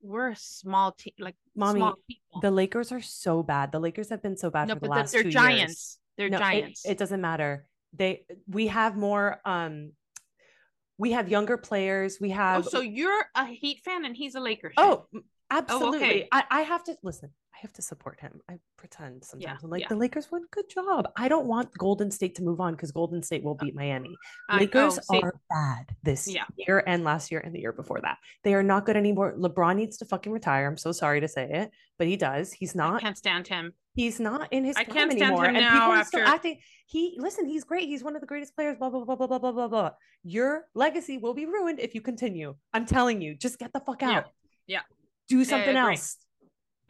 we're 0.00 0.30
a 0.30 0.36
small 0.36 0.92
team, 0.92 1.12
like 1.18 1.36
Mommy, 1.54 1.80
small 1.80 1.94
people. 2.08 2.40
The 2.40 2.50
Lakers 2.50 2.90
are 2.90 3.02
so 3.02 3.42
bad. 3.42 3.70
The 3.72 3.80
Lakers 3.80 4.08
have 4.10 4.22
been 4.22 4.36
so 4.36 4.50
bad 4.50 4.68
no, 4.68 4.74
for 4.74 4.80
the 4.80 4.88
last 4.88 5.12
they're 5.12 5.22
two 5.22 5.28
years. 5.28 5.34
giants. 5.34 5.98
They're 6.16 6.28
No, 6.28 6.38
giants. 6.38 6.84
It, 6.86 6.98
doesn't 6.98 7.20
matter. 7.20 7.66
They 7.92 8.24
we 8.48 8.68
have 8.68 8.96
more 8.96 9.40
um 9.44 9.92
we 10.98 11.12
have 11.12 11.28
younger 11.28 11.56
players. 11.56 12.18
We 12.20 12.30
oh, 12.32 12.36
have 12.36 12.64
so 12.64 12.80
you're 12.80 13.24
a 13.34 13.46
Heat 13.46 13.80
fan 13.84 14.04
and 14.04 14.16
he's 14.16 14.34
a 14.34 14.40
Lakers 14.40 14.74
fan. 14.76 14.86
oh 14.88 15.06
absolutely. 15.50 15.98
okay. 15.98 16.28
I, 16.32 16.44
I 16.50 16.60
have 16.62 16.82
to 16.84 16.96
listen, 17.02 17.30
have 17.62 17.72
to 17.74 17.82
support 17.82 18.20
him. 18.20 18.40
I 18.50 18.58
pretend 18.76 19.24
sometimes 19.24 19.42
Yeah, 19.44 19.56
I'm 19.62 19.70
like 19.70 19.82
yeah. 19.82 19.88
the 19.88 19.96
Lakers 19.96 20.30
won. 20.30 20.42
Good 20.50 20.68
job. 20.68 21.08
I 21.16 21.28
don't 21.28 21.46
want 21.46 21.72
Golden 21.78 22.10
State 22.10 22.34
to 22.36 22.42
move 22.42 22.60
on 22.60 22.74
because 22.74 22.92
Golden 22.92 23.22
State 23.22 23.42
will 23.42 23.52
oh, 23.60 23.64
beat 23.64 23.74
Miami. 23.74 24.14
I- 24.48 24.58
Lakers 24.58 24.98
oh, 25.10 25.20
are 25.20 25.34
bad 25.48 25.96
this 26.02 26.28
Yeah. 26.28 26.44
year 26.56 26.82
and 26.86 27.04
last 27.04 27.30
year 27.30 27.40
and 27.40 27.54
the 27.54 27.60
year 27.60 27.72
before 27.72 28.00
that. 28.02 28.18
They 28.44 28.54
are 28.54 28.62
not 28.62 28.84
good 28.84 28.96
anymore. 28.96 29.34
LeBron 29.38 29.76
needs 29.76 29.96
to 29.98 30.04
fucking 30.04 30.32
retire. 30.32 30.66
I'm 30.66 30.76
so 30.76 30.92
sorry 30.92 31.20
to 31.20 31.28
say 31.28 31.48
it, 31.50 31.70
but 31.98 32.06
he 32.06 32.16
does. 32.16 32.52
He's 32.52 32.74
not. 32.74 32.96
I 32.96 33.00
can't 33.00 33.18
stand 33.18 33.48
him. 33.48 33.72
he's 33.94 34.18
not 34.20 34.52
in 34.52 34.64
his 34.64 34.76
I 34.76 34.84
prime 34.84 34.96
can't 34.96 35.12
anymore. 35.12 35.44
and 35.46 35.56
people 35.56 35.78
are 35.78 36.04
still 36.04 36.26
acting. 36.26 36.58
He 36.86 37.16
listen, 37.18 37.46
he's 37.46 37.64
great. 37.64 37.88
He's 37.88 38.02
one 38.02 38.14
of 38.14 38.20
the 38.20 38.26
greatest 38.26 38.54
players. 38.54 38.76
Blah 38.76 38.90
blah 38.90 39.04
blah 39.04 39.16
blah 39.16 39.26
blah 39.26 39.38
blah 39.38 39.52
blah 39.52 39.68
blah. 39.68 39.90
Your 40.24 40.66
legacy 40.74 41.18
will 41.18 41.34
be 41.34 41.46
ruined 41.46 41.80
if 41.80 41.94
you 41.94 42.00
continue. 42.00 42.56
I'm 42.72 42.86
telling 42.86 43.22
you, 43.22 43.34
just 43.34 43.58
get 43.58 43.72
the 43.72 43.80
fuck 43.80 44.02
out. 44.02 44.26
Yeah. 44.66 44.82
Do 45.28 45.44
something 45.44 45.76
else. 45.76 46.16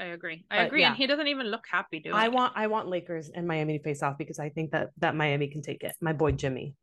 I 0.02 0.06
agree. 0.06 0.44
I 0.50 0.56
But, 0.58 0.66
agree. 0.66 0.80
yeah. 0.80 0.88
And 0.88 0.96
he 0.96 1.06
doesn't 1.06 1.28
even 1.28 1.46
look 1.46 1.64
happy 1.70 2.00
doing 2.00 2.16
I 2.16 2.24
it. 2.26 2.32
want 2.32 2.52
I 2.56 2.66
want 2.66 2.88
Lakers 2.88 3.30
and 3.34 3.46
Miami 3.46 3.78
to 3.78 3.84
face 3.84 4.02
off 4.02 4.18
because 4.18 4.38
I 4.40 4.48
think 4.48 4.72
that 4.72 4.90
that 4.98 5.14
Miami 5.14 5.46
can 5.48 5.62
take 5.62 5.82
it. 5.84 5.94
My 6.00 6.12
boy 6.12 6.32
Jimmy. 6.32 6.74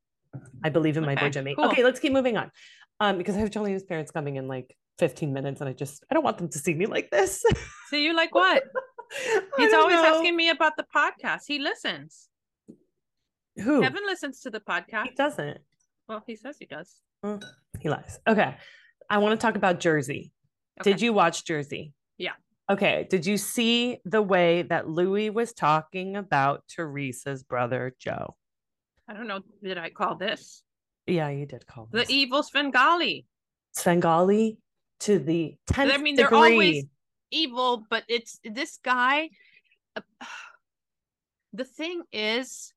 I 0.64 0.70
believe 0.70 0.96
in 0.96 1.04
my 1.06 1.16
boy 1.16 1.30
Jimmy. 1.30 1.56
cool. 1.56 1.66
Okay, 1.70 1.84
let's 1.84 2.00
keep 2.00 2.14
moving 2.14 2.38
on. 2.38 2.52
Um, 3.02 3.18
because 3.18 3.36
I 3.36 3.40
have 3.40 3.52
Jolie's 3.52 3.84
parents 3.84 4.12
coming 4.12 4.36
in 4.38 4.48
like 4.48 4.76
15 5.00 5.34
minutes, 5.34 5.60
and 5.62 5.70
I 5.70 5.74
just 5.74 6.04
I 6.10 6.14
don't 6.14 6.24
want 6.24 6.38
them 6.38 6.50
to 6.50 6.60
see 6.60 6.74
me 6.74 6.86
like 6.86 7.10
this. 7.12 7.44
So 7.90 7.96
you 7.96 8.16
like 8.16 8.34
what? 8.36 8.64
He's 9.58 9.74
always 9.74 9.96
know. 9.96 10.16
asking 10.16 10.36
me 10.36 10.50
about 10.50 10.78
the 10.78 10.86
podcast. 10.96 11.42
He 11.48 11.58
listens. 11.60 12.30
who 13.58 13.82
Kevin 13.82 14.06
listens 14.06 14.42
to 14.42 14.50
the 14.50 14.60
podcast. 14.62 15.06
he 15.10 15.16
doesn't. 15.16 15.58
Well, 16.08 16.24
he 16.28 16.36
says 16.36 16.56
he 16.60 16.66
does. 16.66 16.96
Mm, 17.26 17.44
he 17.80 17.90
lies. 17.90 18.20
Okay. 18.28 18.56
I 19.10 19.18
want 19.18 19.40
to 19.40 19.44
talk 19.46 19.56
about 19.56 19.80
Jersey. 19.80 20.32
Did 20.84 21.02
you 21.02 21.12
watch 21.14 21.44
Jersey? 21.46 21.94
Okay. 22.70 23.08
Did 23.10 23.26
you 23.26 23.38
see 23.38 23.98
the 24.06 24.22
way 24.22 24.62
that 24.64 24.88
Luis 24.88 25.32
was 25.32 25.54
talking 25.54 26.16
about 26.16 26.64
Teresa's 26.70 27.44
brother, 27.44 27.96
Joe? 28.00 28.36
I 29.08 29.14
don't 29.14 29.28
know. 29.28 29.42
Did 29.64 29.78
I 29.80 29.90
call 29.90 30.16
this 30.16 30.62
Yeah, 31.08 31.30
you 31.30 31.46
did 31.48 31.66
call 31.66 31.88
the 31.92 32.06
evil 32.10 32.44
Svengali? 32.44 33.26
Svengali 33.72 34.58
to 35.02 35.18
the 35.18 35.56
10th 35.72 35.94
I 35.94 35.98
mean, 35.98 36.16
they're 36.16 36.30
degree. 36.30 36.52
always 36.52 36.86
evil, 37.32 37.84
but 37.90 38.04
it's 38.08 38.40
this 38.44 38.78
guy. 38.84 39.30
uh, 39.96 40.02
the 41.54 41.66
thing 41.66 42.04
is, 42.12 42.74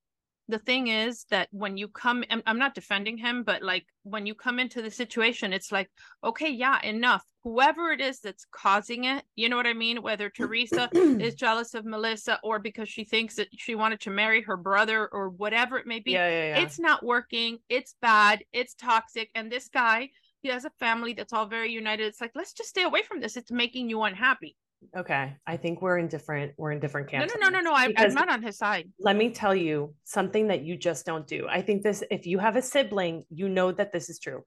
the 0.48 0.58
thing 0.58 0.88
is 0.88 1.24
that 1.30 1.48
when 1.52 1.76
you 1.76 1.88
come, 1.88 2.24
I'm, 2.30 2.42
I'm 2.46 2.58
not 2.58 2.74
defending 2.74 3.16
him, 3.16 3.42
but 3.44 3.62
like 3.62 3.86
when 4.02 4.26
you 4.26 4.34
come 4.34 4.58
into 4.58 4.82
the 4.82 4.90
situation, 4.90 5.52
it's 5.52 5.70
like, 5.70 5.90
okay, 6.24 6.50
yeah, 6.50 6.80
enough. 6.82 7.24
Whoever 7.44 7.90
it 7.90 8.00
is 8.00 8.20
that's 8.20 8.46
causing 8.50 9.04
it, 9.04 9.24
you 9.34 9.48
know 9.48 9.56
what 9.56 9.66
I 9.66 9.72
mean? 9.72 10.02
Whether 10.02 10.30
Teresa 10.30 10.88
is 10.94 11.34
jealous 11.34 11.74
of 11.74 11.84
Melissa 11.84 12.38
or 12.42 12.58
because 12.58 12.88
she 12.88 13.04
thinks 13.04 13.36
that 13.36 13.48
she 13.56 13.74
wanted 13.74 14.00
to 14.00 14.10
marry 14.10 14.42
her 14.42 14.56
brother 14.56 15.08
or 15.12 15.30
whatever 15.30 15.78
it 15.78 15.86
may 15.86 16.00
be. 16.00 16.12
yeah, 16.12 16.28
yeah, 16.28 16.54
yeah. 16.54 16.62
It's 16.62 16.78
not 16.78 17.04
working. 17.04 17.58
It's 17.68 17.94
bad. 18.02 18.44
It's 18.52 18.74
toxic. 18.74 19.30
And 19.34 19.50
this 19.50 19.68
guy, 19.68 20.10
he 20.42 20.48
has 20.48 20.64
a 20.64 20.70
family 20.78 21.14
that's 21.14 21.32
all 21.32 21.46
very 21.46 21.72
united. 21.72 22.06
It's 22.06 22.20
like, 22.20 22.32
let's 22.34 22.52
just 22.52 22.68
stay 22.68 22.82
away 22.82 23.02
from 23.02 23.20
this. 23.20 23.36
It's 23.36 23.50
making 23.50 23.88
you 23.88 24.02
unhappy. 24.02 24.56
Okay. 24.96 25.34
I 25.46 25.56
think 25.56 25.82
we're 25.82 25.98
in 25.98 26.08
different 26.08 26.52
we're 26.56 26.72
in 26.72 26.80
different 26.80 27.06
No, 27.12 27.18
camps. 27.20 27.34
no, 27.40 27.46
on 27.46 27.52
no, 27.52 27.60
no, 27.60 27.70
no. 27.70 27.74
I, 27.74 27.92
I'm 27.96 28.14
not 28.14 28.28
on 28.30 28.42
his 28.42 28.56
side. 28.58 28.90
let 28.98 29.16
me 29.16 29.30
tell 29.30 29.54
you 29.54 29.94
something 30.04 30.48
that 30.48 30.62
you 30.62 30.76
just 30.76 31.06
don't 31.06 31.26
do. 31.26 31.46
I 31.48 31.62
think 31.62 31.82
this, 31.82 32.02
if 32.10 32.26
you 32.26 32.38
have 32.38 32.56
a 32.56 32.62
sibling, 32.62 33.24
you 33.30 33.48
know 33.48 33.72
that 33.72 33.92
this 33.92 34.08
is 34.10 34.18
true. 34.18 34.44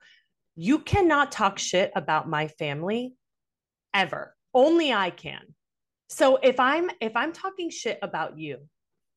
You 0.56 0.80
cannot 0.80 1.32
talk 1.32 1.60
shit 1.60 1.92
about 1.96 2.30
my 2.30 2.48
family 2.48 3.16
ever. 3.94 4.36
Only 4.54 4.94
I 4.94 5.10
can. 5.10 5.42
So 6.10 6.38
if 6.38 6.60
I'm 6.60 6.90
if 7.02 7.16
I'm 7.16 7.34
talking 7.34 7.70
shit 7.70 8.00
about 8.02 8.38
you 8.38 8.60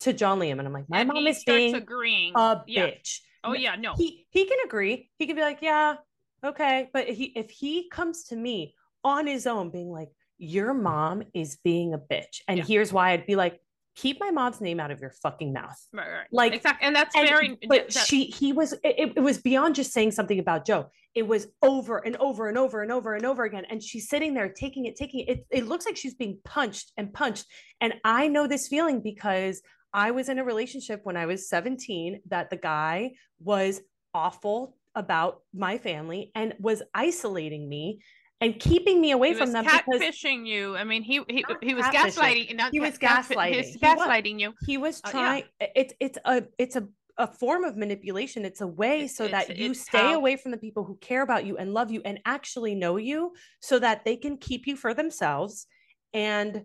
to 0.00 0.12
John 0.12 0.38
Liam 0.38 0.58
and 0.58 0.62
I'm 0.66 0.72
like, 0.72 0.88
my 0.88 1.00
And 1.00 1.08
mom 1.08 1.26
is 1.26 1.42
being 1.44 1.74
agreeing. 1.74 2.32
a 2.34 2.62
yeah. 2.66 2.86
bitch. 2.86 3.18
Oh 3.44 3.52
yeah, 3.54 3.76
no. 3.76 3.94
He 3.96 4.26
he 4.30 4.46
can 4.46 4.58
agree. 4.64 5.10
He 5.18 5.26
can 5.26 5.36
be 5.36 5.42
like, 5.42 5.62
yeah, 5.62 5.96
Okay. 6.44 6.88
But 6.92 7.08
he 7.08 7.24
if 7.36 7.50
he 7.50 7.88
comes 7.88 8.24
to 8.24 8.36
me 8.36 8.74
on 9.04 9.26
his 9.26 9.46
own 9.46 9.70
being 9.70 9.90
like, 9.90 10.08
your 10.39 10.72
mom 10.74 11.22
is 11.34 11.59
being 11.64 11.95
a 11.95 11.99
bitch. 11.99 12.41
And 12.47 12.59
Yeah. 12.59 12.64
here's 12.64 12.93
why 12.93 13.11
I'd 13.11 13.26
be 13.26 13.36
like, 13.36 13.61
keep 13.97 14.20
my 14.20 14.30
mom's 14.30 14.61
name 14.61 14.78
out 14.78 14.93
of 14.93 15.01
your 15.01 15.11
fucking 15.11 15.53
mouth. 15.53 15.76
Right, 15.93 16.09
right. 16.09 16.26
Like, 16.30 16.55
exactly, 16.55 16.86
and 16.86 16.95
that's 16.95 17.16
And- 17.16 17.28
very. 17.28 17.59
but 17.68 17.91
that- 17.91 18.07
she 18.07 18.24
he 18.26 18.53
was 18.53 18.72
it, 18.84 19.12
it 19.16 19.20
was 19.20 19.39
beyond 19.39 19.74
just 19.74 19.93
saying 19.93 20.12
something 20.12 20.39
about 20.39 20.64
joe 20.64 20.86
it 21.16 21.26
was 21.26 21.49
over 21.62 21.99
and 21.99 22.16
over 22.18 22.49
and 22.49 22.57
over 22.57 22.82
and 22.82 22.93
over 22.93 23.14
and 23.14 23.26
over 23.26 23.43
again 23.43 23.64
and 23.68 23.82
she's 23.82 24.09
sitting 24.09 24.34
there 24.34 24.49
taking 24.53 24.84
it 24.84 24.95
taking 24.95 25.20
it 25.20 25.28
it, 25.28 25.47
it 25.51 25.66
looks 25.66 25.84
like 25.84 25.97
she's 25.97 26.14
being 26.14 26.39
punched 26.45 26.93
and 26.97 27.12
punched 27.12 27.45
and 27.80 27.95
i 28.05 28.28
know 28.28 28.47
this 28.47 28.68
feeling 28.68 29.01
because 29.01 29.61
i 29.93 30.12
was 30.12 30.28
in 30.28 30.39
a 30.39 30.45
relationship 30.45 31.01
when 31.03 31.16
i 31.16 31.26
was 31.26 31.49
17 31.49 32.20
that 32.28 32.51
the 32.51 32.57
guy 32.57 33.11
was 33.41 33.80
awful 34.14 34.76
about 34.95 35.41
my 35.53 35.76
family 35.78 36.30
and 36.36 36.55
was 36.61 36.82
isolating 36.95 37.68
me 37.68 38.01
and 38.41 38.59
keeping 38.61 39.01
me 39.01 39.11
away 39.11 39.30
he 39.30 39.34
from 39.34 39.53
them 39.53 39.64
because 39.64 40.01
catfishing 40.01 40.47
you. 40.47 40.76
I 40.76 40.84
mean, 40.84 41.03
he 41.03 41.22
he, 41.28 41.45
he 41.62 41.74
was 41.74 41.84
gaslighting. 41.86 42.55
Not 42.57 42.72
He 42.72 42.80
was 42.80 42.97
gaslighting. 42.99 43.51
He 43.53 43.57
was 43.59 43.76
gaslighting 43.76 44.41
you. 44.41 44.55
he 44.66 44.76
was 44.78 45.01
Uh, 45.05 45.09
yeah. 45.09 45.11
trying 45.12 45.45
it's 45.74 45.95
it's 46.01 46.18
a 46.24 46.45
it's 46.59 46.76
a 46.76 46.86
a 47.20 47.26
form 47.26 47.64
of 47.64 47.76
manipulation 47.76 48.45
it's 48.45 48.61
a 48.61 48.66
way 48.66 48.99
It's- 48.99 49.16
so 49.16 49.24
it's- 49.24 49.49
that 49.49 49.57
you 49.57 49.74
stay 49.74 49.99
how- 49.99 50.14
away 50.14 50.36
from 50.36 50.53
the 50.53 50.57
people 50.57 50.84
who 50.84 50.97
care 50.99 51.22
about 51.22 51.45
you 51.45 51.57
and 51.57 51.74
love 51.74 51.91
you 51.91 52.01
and 52.05 52.20
actually 52.24 52.76
know 52.76 52.97
you 52.97 53.32
so 53.61 53.80
that 53.80 54.05
they 54.05 54.16
can 54.16 54.36
keep 54.36 54.68
you 54.68 54.76
for 54.76 54.95
themselves 54.95 55.66
and 56.14 56.62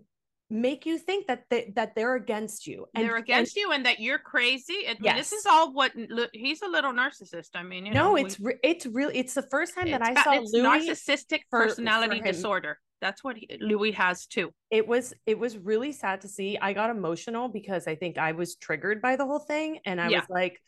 make 0.54 0.86
you 0.86 0.98
think 0.98 1.28
that 1.28 1.44
they, 1.50 1.72
that 1.76 1.96
they're 1.96 2.16
against 2.16 2.68
you 2.68 2.86
and 2.94 3.04
They're 3.04 3.16
and- 3.16 3.24
against 3.24 3.56
you, 3.56 3.72
and 3.72 3.86
that 3.88 4.00
you're 4.00 4.20
crazy. 4.20 4.80
I 4.88 4.96
mean, 5.00 5.16
this 5.16 5.32
is 5.34 5.46
all 5.46 5.74
what 5.74 5.92
he's 6.34 6.62
a 6.62 6.68
little 6.68 6.94
narcissist. 6.94 7.50
I 7.56 7.64
mean, 7.64 7.86
you 7.88 7.94
no 7.94 8.14
we- 8.14 8.22
it's 8.26 8.40
re- 8.40 8.60
it's 8.64 8.86
really 8.86 9.18
it's 9.18 9.34
the 9.34 9.42
first 9.56 9.74
time 9.76 9.90
that 9.92 10.02
i 10.02 10.14
saw 10.24 10.34
it's 10.34 10.52
luis 10.54 10.66
narcissistic 10.90 11.42
for- 11.50 11.64
for 11.64 11.68
personality 11.70 12.18
him. 12.20 12.24
disorder. 12.26 12.80
That's 13.02 13.22
what 13.24 13.36
he, 13.38 13.50
Luis 13.60 13.96
has 13.96 14.28
too. 14.28 14.52
it 14.72 14.88
was 14.88 15.14
it 15.26 15.38
was 15.38 15.58
really 15.58 15.92
sad 15.92 16.22
to 16.22 16.28
see 16.30 16.58
i 16.68 16.72
got 16.74 16.90
emotional 16.90 17.50
because 17.50 17.86
i 17.88 17.96
think 17.96 18.18
i 18.18 18.32
was 18.32 18.56
triggered 18.56 19.02
by 19.02 19.16
the 19.18 19.26
whole 19.26 19.40
thing 19.54 19.80
and 19.86 20.00
i 20.00 20.08
Yeah. 20.10 20.20
was 20.22 20.30
like 20.30 20.62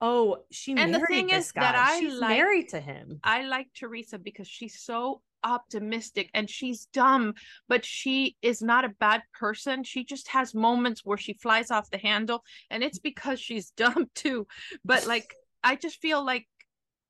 oh 0.00 0.38
she 0.50 0.72
And 0.76 0.92
the 0.94 1.00
thing 1.00 1.28
this 1.28 1.46
is 1.46 1.52
guy 1.52 1.60
that 1.62 1.76
I 1.76 2.00
like- 2.08 2.28
married 2.38 2.68
to 2.70 2.80
him 2.80 3.20
I 3.22 3.42
like 3.44 3.68
Teresa 3.74 4.18
because 4.18 4.48
she's 4.48 4.80
so 4.80 5.22
optimistic 5.44 6.30
and 6.34 6.48
she's 6.48 6.86
dumb, 6.92 7.34
but 7.68 7.84
she 7.84 8.36
is 8.42 8.62
not 8.62 8.84
a 8.84 8.94
bad 9.00 9.22
person. 9.38 9.84
She 9.84 10.04
just 10.04 10.28
has 10.28 10.54
moments 10.54 11.02
where 11.04 11.18
she 11.18 11.34
flies 11.34 11.70
off 11.70 11.90
the 11.90 11.98
handle, 11.98 12.42
and 12.70 12.82
it's 12.82 12.98
because 12.98 13.40
she's 13.40 13.70
dumb 13.76 14.10
too. 14.14 14.46
But 14.84 15.06
like, 15.06 15.34
I 15.62 15.76
just 15.76 16.00
feel 16.00 16.24
like, 16.24 16.46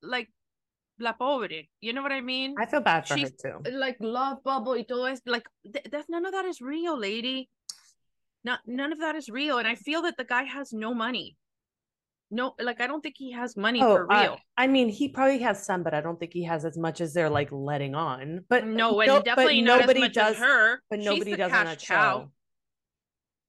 like, 0.01 0.29
la 0.99 1.13
pobre. 1.13 1.63
You 1.81 1.93
know 1.93 2.01
what 2.01 2.11
I 2.11 2.21
mean? 2.21 2.55
i 2.59 2.65
feel 2.65 2.81
bad 2.81 3.07
for 3.07 3.17
she's- 3.17 3.31
her 3.43 3.59
too 3.61 3.71
like 3.71 3.97
love 3.99 4.43
bubble 4.43 4.73
y 4.73 4.83
todo 4.87 5.05
es 5.05 5.21
like 5.27 5.45
th- 5.71 5.85
that's 5.91 6.09
none 6.09 6.25
of 6.25 6.31
that 6.31 6.45
is 6.45 6.59
real 6.59 6.97
lady 6.97 7.49
not 8.43 8.59
none 8.65 8.91
of 8.91 8.99
that 8.99 9.15
is 9.15 9.29
real 9.29 9.59
and 9.59 9.67
i 9.67 9.75
feel 9.75 10.01
that 10.01 10.17
the 10.17 10.23
guy 10.23 10.43
has 10.43 10.73
no 10.73 10.93
money 10.95 11.35
no 12.29 12.53
like 12.59 12.81
i 12.81 12.87
don't 12.87 13.01
think 13.01 13.15
he 13.17 13.31
has 13.31 13.55
money 13.55 13.79
for 13.79 14.11
I- 14.11 14.23
real 14.23 14.37
I, 14.57 14.65
mean, 14.65 14.89
he 14.89 15.09
probably 15.09 15.37
has 15.39 15.63
some, 15.63 15.83
but 15.83 15.93
I 15.93 16.01
don't 16.01 16.19
think 16.19 16.33
he 16.33 16.43
has 16.45 16.65
as 16.65 16.77
much 16.79 16.99
as 16.99 17.13
they're 17.13 17.29
like 17.29 17.49
letting 17.51 17.93
on. 17.93 18.43
But 18.49 18.65
no 18.65 18.99
and 19.01 19.07
no- 19.07 19.15
but 19.17 19.25
definitely 19.25 19.61
not 19.61 19.81
nobody 19.81 19.99
as 19.99 20.05
much 20.05 20.13
does. 20.15 20.35
as 20.35 20.41
her 20.41 20.79
But 20.89 20.99
nobody 20.99 21.35
does 21.35 21.51
on 21.51 21.65
that 21.65 21.79
cow. 21.79 22.19
show. 22.21 22.31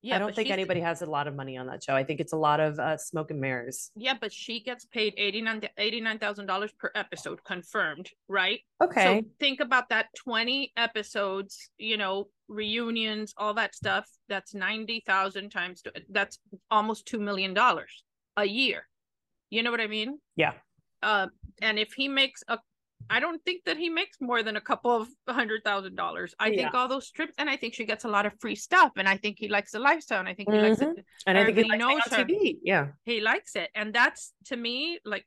yeah 0.02 0.16
I 0.16 0.18
don't 0.18 0.34
think 0.36 0.50
anybody 0.50 0.80
has 0.80 1.00
a 1.00 1.06
lot 1.06 1.26
of 1.28 1.34
money 1.34 1.56
on 1.56 1.66
that 1.68 1.82
show. 1.82 1.94
I 1.96 2.04
think 2.04 2.20
it's 2.20 2.34
a 2.34 2.36
lot 2.36 2.60
of 2.60 2.78
uh, 2.78 2.98
smoke 2.98 3.30
and 3.30 3.40
mirrors. 3.40 3.90
yeah 3.96 4.14
but 4.20 4.32
she 4.34 4.60
gets 4.60 4.84
paid 4.84 5.14
89 5.16 5.62
$89000 5.78 6.70
per 6.78 6.90
episode 6.94 7.42
confirmed 7.42 8.10
right 8.28 8.60
Okay. 8.82 9.04
So 9.22 9.28
think 9.40 9.60
about 9.60 9.88
that 9.88 10.06
20 10.24 10.72
episodes, 10.76 11.70
you 11.78 11.96
know, 11.96 12.28
reunions, 12.48 13.32
all 13.38 13.54
that 13.54 13.74
stuff. 13.74 14.06
That's 14.28 14.54
90,000 14.54 15.50
times, 15.50 15.82
that's 16.10 16.38
almost 16.70 17.06
$2 17.10 17.18
million 17.18 17.56
a 18.42 18.44
year. 18.44 18.86
You 19.50 19.62
know 19.62 19.70
what 19.70 19.80
I 19.80 19.86
mean? 19.86 20.18
yeah. 20.36 20.52
Uh, 21.00 21.28
and 21.62 21.78
if 21.78 21.92
he 21.92 22.08
makes 22.08 22.42
a, 22.48 22.58
I 23.08 23.20
don't 23.20 23.40
think 23.44 23.62
that 23.66 23.76
he 23.76 23.88
makes 23.88 24.16
more 24.20 24.42
than 24.42 24.56
a 24.56 24.60
couple 24.60 24.90
of 24.90 25.08
hundred 25.28 25.62
thousand 25.64 25.94
dollars. 25.94 26.34
I 26.40 26.50
think 26.50 26.74
all 26.74 26.88
those 26.88 27.10
trips, 27.12 27.34
and 27.38 27.48
I 27.48 27.56
think 27.56 27.74
she 27.74 27.84
gets 27.84 28.04
a 28.04 28.08
lot 28.08 28.26
of 28.26 28.32
free 28.40 28.56
stuff, 28.56 28.92
and 28.96 29.08
I 29.08 29.16
think 29.16 29.36
he 29.38 29.48
likes 29.48 29.70
the 29.70 29.78
lifestyle, 29.78 30.18
and 30.18 30.28
I 30.28 30.34
think 30.34 30.50
he 30.50 30.58
likes 30.58 30.80
it. 30.80 31.04
And 31.26 31.38
I 31.38 31.44
think 31.44 31.58
he 31.58 31.64
likes 31.70 31.78
knows 31.78 32.00
her. 32.10 32.24
TV. 32.24 32.56
Yeah. 32.62 32.88
He 33.04 33.20
likes 33.20 33.54
it, 33.54 33.70
and 33.76 33.94
that's 33.94 34.32
to 34.46 34.56
me 34.56 34.98
like 35.04 35.24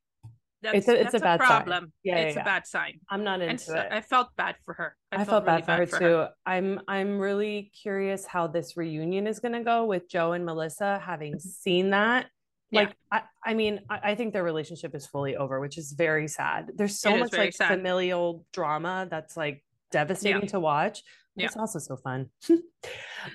that's 0.62 0.78
It's 0.80 0.88
a- 0.90 1.02
it's 1.02 1.14
a 1.16 1.20
that's 1.20 1.24
bad 1.24 1.40
sign. 1.40 1.48
problem. 1.48 1.94
Yeah, 2.04 2.16
yeah, 2.16 2.22
it's 2.24 2.36
yeah. 2.36 2.42
a 2.42 2.46
bad 2.46 2.68
sign 2.68 3.00
I'm 3.10 3.24
not 3.24 3.42
into 3.42 3.64
so 3.64 3.78
it. 3.78 3.88
I 3.92 4.02
felt 4.02 4.28
bad 4.36 4.56
for 4.66 4.74
her. 4.76 4.96
I, 5.12 5.24
felt, 5.26 5.46
really 5.46 5.62
bad 5.62 5.90
for 5.90 5.96
her 5.96 6.00
too. 6.00 6.26
I'm 6.46 6.82
I'm 6.88 7.18
really 7.18 7.72
curious 7.82 8.26
how 8.26 8.48
this 8.48 8.78
reunion 8.78 9.26
is 9.26 9.40
gonna 9.40 9.64
go 9.64 9.86
with 9.86 10.10
Joe 10.10 10.34
and 10.34 10.46
Melissa, 10.46 11.00
having 11.00 11.40
seen 11.40 11.92
that. 11.92 12.28
Yeah. 12.72 12.80
Like 12.82 12.96
I, 13.12 13.22
I 13.46 13.54
mean, 13.54 13.82
I, 13.90 14.12
I 14.12 14.16
think 14.16 14.34
their 14.34 14.44
relationship 14.44 14.96
is 14.96 15.06
fully 15.06 15.36
over, 15.36 15.60
which 15.60 15.78
is 15.78 15.92
very 15.92 16.28
sad. 16.28 16.72
There's 16.76 17.00
so 17.00 17.16
It 17.16 17.20
much 17.20 17.34
like 17.34 17.54
sad. 17.54 17.68
familial 17.68 18.46
drama 18.54 19.08
that's 19.10 19.36
like 19.36 19.64
devastating 19.92 20.48
to 20.48 20.60
watch. 20.60 21.04
Yeah. 21.36 21.46
It's 21.48 21.58
also 21.58 21.80
so 21.80 21.98
fun. 21.98 22.30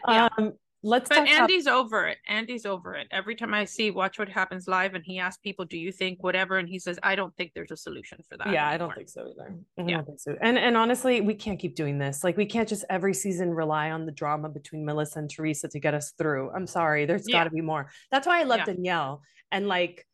Yeah. 0.08 0.28
Um, 0.36 0.54
let's 0.86 1.08
But 1.08 1.16
talk 1.16 1.24
about 1.28 1.40
Andy's 1.42 1.66
over 1.66 2.06
it. 2.06 2.18
Andy's 2.28 2.64
over 2.64 2.94
it. 2.94 3.08
Every 3.10 3.34
time 3.34 3.52
I 3.52 3.64
see 3.64 3.90
Watch 3.90 4.18
What 4.18 4.28
Happens 4.28 4.68
Live 4.68 4.94
and 4.94 5.04
he 5.04 5.18
asks 5.18 5.40
people, 5.40 5.64
Do 5.64 5.76
you 5.78 5.90
think 5.92 6.22
whatever? 6.22 6.58
And 6.58 6.68
he 6.68 6.78
says, 6.78 6.98
I 7.02 7.14
don't 7.16 7.34
think 7.36 7.52
there's 7.54 7.70
a 7.72 7.76
solution 7.76 8.18
for 8.28 8.36
that. 8.38 8.50
yeah, 8.52 8.68
I 8.68 8.76
don't 8.76 8.94
think 8.94 9.08
so 9.08 9.22
either. 9.30 9.54
I 9.78 9.82
Yeah. 9.82 9.96
don't 9.96 10.06
think 10.06 10.20
so. 10.20 10.36
And 10.40 10.58
and 10.58 10.76
honestly, 10.76 11.20
we 11.20 11.34
can't 11.34 11.58
keep 11.58 11.74
doing 11.74 11.98
this. 11.98 12.22
Like 12.24 12.36
we 12.36 12.46
can't 12.46 12.68
just 12.68 12.84
every 12.88 13.14
season 13.14 13.52
rely 13.52 13.90
on 13.90 14.06
the 14.06 14.12
drama 14.12 14.48
between 14.48 14.84
Melissa 14.84 15.18
and 15.18 15.30
Teresa 15.30 15.68
to 15.68 15.80
get 15.80 15.94
us 15.94 16.12
through. 16.12 16.50
I'm 16.52 16.66
sorry. 16.66 17.04
There's 17.06 17.28
Yeah. 17.28 17.38
got 17.40 17.44
to 17.44 17.50
be 17.50 17.60
more. 17.60 17.90
That's 18.10 18.26
why 18.26 18.40
I 18.40 18.44
love 18.44 18.60
Yeah. 18.60 18.64
Danielle 18.66 19.22
and 19.52 19.66
like 19.68 20.06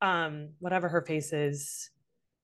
um 0.00 0.50
whatever 0.60 0.88
her 0.88 1.02
face 1.02 1.32
is, 1.32 1.90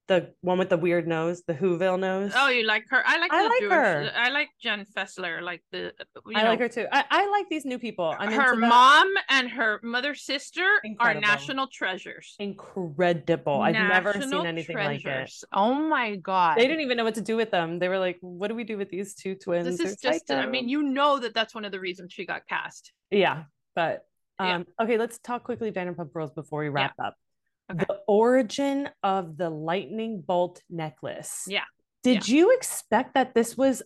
the 0.06 0.34
one 0.42 0.58
with 0.58 0.68
the 0.68 0.76
weird 0.76 1.06
nose, 1.08 1.42
the 1.46 1.54
Whoville 1.54 1.98
nose. 1.98 2.32
Oh, 2.36 2.48
you 2.48 2.66
like 2.66 2.84
her? 2.90 3.02
I 3.06 3.18
like 3.18 3.32
I 3.32 3.42
like 3.46 3.60
Jewish- 3.60 3.72
her. 3.72 4.10
I 4.14 4.28
like 4.30 4.50
Jen 4.60 4.84
Fessler, 4.94 5.40
like 5.40 5.62
the 5.72 5.92
you 6.26 6.36
I 6.36 6.42
know, 6.42 6.50
like 6.50 6.58
her 6.60 6.68
too. 6.68 6.86
I, 6.92 7.04
I 7.10 7.30
like 7.30 7.48
these 7.48 7.64
new 7.64 7.78
people. 7.78 8.14
I'm 8.18 8.30
her 8.32 8.54
mom 8.54 9.10
and 9.30 9.48
her 9.48 9.80
mother 9.82 10.14
sister 10.14 10.66
Incredible. 10.84 11.18
are 11.18 11.20
national 11.20 11.68
treasures. 11.68 12.34
incredible. 12.38 13.60
I've 13.62 13.74
never 13.74 14.12
seen 14.12 14.20
National 14.22 14.46
anything 14.46 14.76
like 14.76 15.04
it. 15.04 15.32
Oh 15.52 15.74
my 15.74 16.16
god. 16.16 16.58
They 16.58 16.66
didn't 16.66 16.80
even 16.82 16.96
know 16.96 17.04
what 17.04 17.14
to 17.14 17.22
do 17.22 17.36
with 17.36 17.50
them. 17.50 17.78
They 17.78 17.88
were 17.88 17.98
like, 17.98 18.18
"What 18.20 18.48
do 18.48 18.54
we 18.54 18.64
do 18.64 18.76
with 18.76 18.90
these 18.90 19.14
two 19.14 19.34
twins?" 19.34 19.66
this 19.66 19.78
They're 19.78 19.86
is 20.12 20.20
just 20.20 20.30
I 20.30 20.46
mean, 20.46 20.68
you 20.68 20.82
know 20.82 21.18
that 21.18 21.34
that's 21.34 21.54
one 21.54 21.64
of 21.64 21.72
the 21.72 21.80
reasons 21.80 22.12
she 22.12 22.26
got 22.26 22.46
cast. 22.46 22.92
Yeah, 23.10 23.44
but 23.74 24.04
Yeah. 24.40 24.56
um, 24.56 24.66
okay, 24.80 24.98
let's 24.98 25.18
talk 25.18 25.44
quickly 25.44 25.70
Vanderpump 25.70 26.10
Rules 26.14 26.32
before 26.32 26.60
we 26.60 26.68
wrap 26.68 26.94
up. 27.02 27.14
Okay. 27.72 27.84
The 27.88 28.00
origin 28.06 28.90
of 29.02 29.36
the 29.36 29.48
lightning 29.50 30.20
bolt 30.20 30.62
necklace. 30.68 31.44
Yeah. 31.48 31.64
Did 32.02 32.28
you 32.28 32.54
expect 32.54 33.14
that 33.14 33.34
this 33.34 33.56
was 33.56 33.82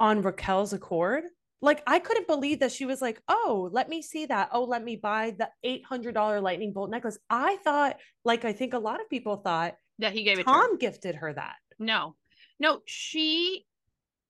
on 0.00 0.22
Raquel's 0.22 0.72
accord? 0.72 1.24
Like 1.60 1.82
I 1.86 1.98
couldn't 1.98 2.26
believe 2.26 2.60
that 2.60 2.72
she 2.72 2.86
was 2.86 3.02
like, 3.02 3.20
"Oh, 3.28 3.68
let 3.72 3.88
me 3.88 4.00
see 4.00 4.26
that. 4.26 4.50
Oh, 4.52 4.64
let 4.64 4.82
me 4.82 4.96
buy 4.96 5.34
the 5.36 5.50
eight 5.64 5.84
hundred 5.84 6.14
dollar 6.14 6.40
lightning 6.40 6.72
bolt 6.72 6.88
necklace." 6.88 7.18
I 7.28 7.56
thought, 7.56 7.96
like 8.24 8.44
I 8.44 8.52
think 8.52 8.72
a 8.74 8.78
lot 8.78 9.00
of 9.00 9.10
people 9.10 9.36
thought, 9.36 9.74
That 9.98 10.12
he 10.12 10.22
gave 10.22 10.38
it 10.38 10.44
to 10.44 10.50
her. 10.50 10.56
Tom 10.68 10.78
gifted 10.78 11.16
her 11.16 11.32
that. 11.34 11.56
No, 11.78 12.14
no, 12.60 12.80
she 12.86 13.66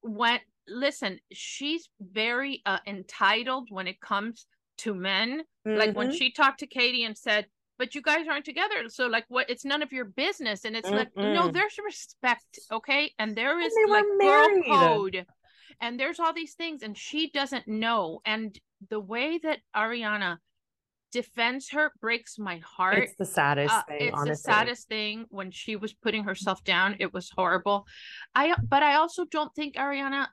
went. 0.03 0.43
Listen, 0.67 1.19
she's 1.31 1.89
very 2.01 2.63
uh, 2.67 2.79
entitled 2.87 3.69
when 3.71 3.87
it 3.87 4.01
comes 4.01 4.47
to 4.79 4.95
men. 4.95 5.43
Like 5.65 5.95
when 5.95 6.09
Mhm. 6.11 6.15
she 6.19 6.33
talked 6.33 6.61
to 6.61 6.67
Katie 6.67 7.05
and 7.05 7.17
said, 7.17 7.47
"But 7.79 7.95
you 7.95 8.03
guys 8.03 8.27
aren't 8.29 8.45
together, 8.45 8.89
so 8.89 9.07
like, 9.07 9.25
what? 9.29 9.49
It's 9.49 9.65
none 9.65 9.83
of 9.83 9.93
your 9.93 10.05
business." 10.05 10.65
And 10.65 10.77
it's 10.77 10.91
like, 10.91 11.17
no, 11.17 11.51
there's 11.51 11.79
respect, 11.85 12.59
okay, 12.73 13.13
and 13.19 13.37
there 13.37 13.61
is 13.61 13.73
were 13.87 13.93
like 13.93 14.05
girl 14.21 14.63
code, 14.67 15.27
and 15.81 15.99
there's 15.99 16.21
all 16.21 16.33
these 16.33 16.55
things, 16.55 16.83
and 16.83 16.97
she 16.97 17.31
doesn't 17.31 17.69
know. 17.69 18.21
And 18.25 18.59
the 18.91 19.01
way 19.01 19.39
that 19.43 19.61
Ariana 19.75 20.39
defends 21.13 21.71
her 21.71 21.91
breaks 22.01 22.39
my 22.39 22.59
heart 22.59 22.99
it's 22.99 23.15
the 23.17 23.25
saddest 23.25 23.75
uh, 23.75 23.83
thing, 23.85 24.09
it's 24.09 24.15
honestly. 24.15 24.31
the 24.31 24.37
saddest 24.37 24.89
thing 24.89 25.25
when 25.31 25.51
she 25.51 25.77
was 25.77 25.95
putting 25.95 26.25
herself 26.25 26.63
down 26.65 26.97
it 26.99 27.13
was 27.15 27.31
horrible 27.35 27.87
i 28.35 28.55
but 28.69 28.83
i 28.83 28.95
also 28.97 29.25
don't 29.25 29.55
think 29.55 29.77
ariana 29.77 30.27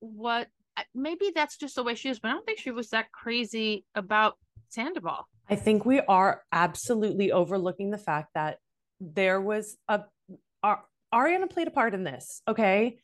what 0.00 0.48
maybe 0.94 1.32
that's 1.34 1.56
just 1.56 1.74
the 1.74 1.82
way 1.82 1.94
she 1.94 2.10
is 2.10 2.18
but 2.20 2.28
i 2.28 2.32
don't 2.32 2.44
think 2.44 2.58
she 2.58 2.70
was 2.70 2.90
that 2.90 3.10
crazy 3.12 3.84
about 3.94 4.34
sandoval 4.68 5.26
I 5.50 5.56
think 5.56 5.84
we 5.84 6.00
are 6.00 6.42
absolutely 6.52 7.32
overlooking 7.32 7.90
the 7.90 7.98
fact 7.98 8.30
that 8.34 8.58
there 9.00 9.40
was 9.40 9.76
a 9.88 10.04
Ar- 10.62 10.84
Ariana 11.12 11.50
played 11.50 11.68
a 11.68 11.72
part 11.72 11.94
in 11.94 12.04
this. 12.04 12.42
Okay. 12.46 12.98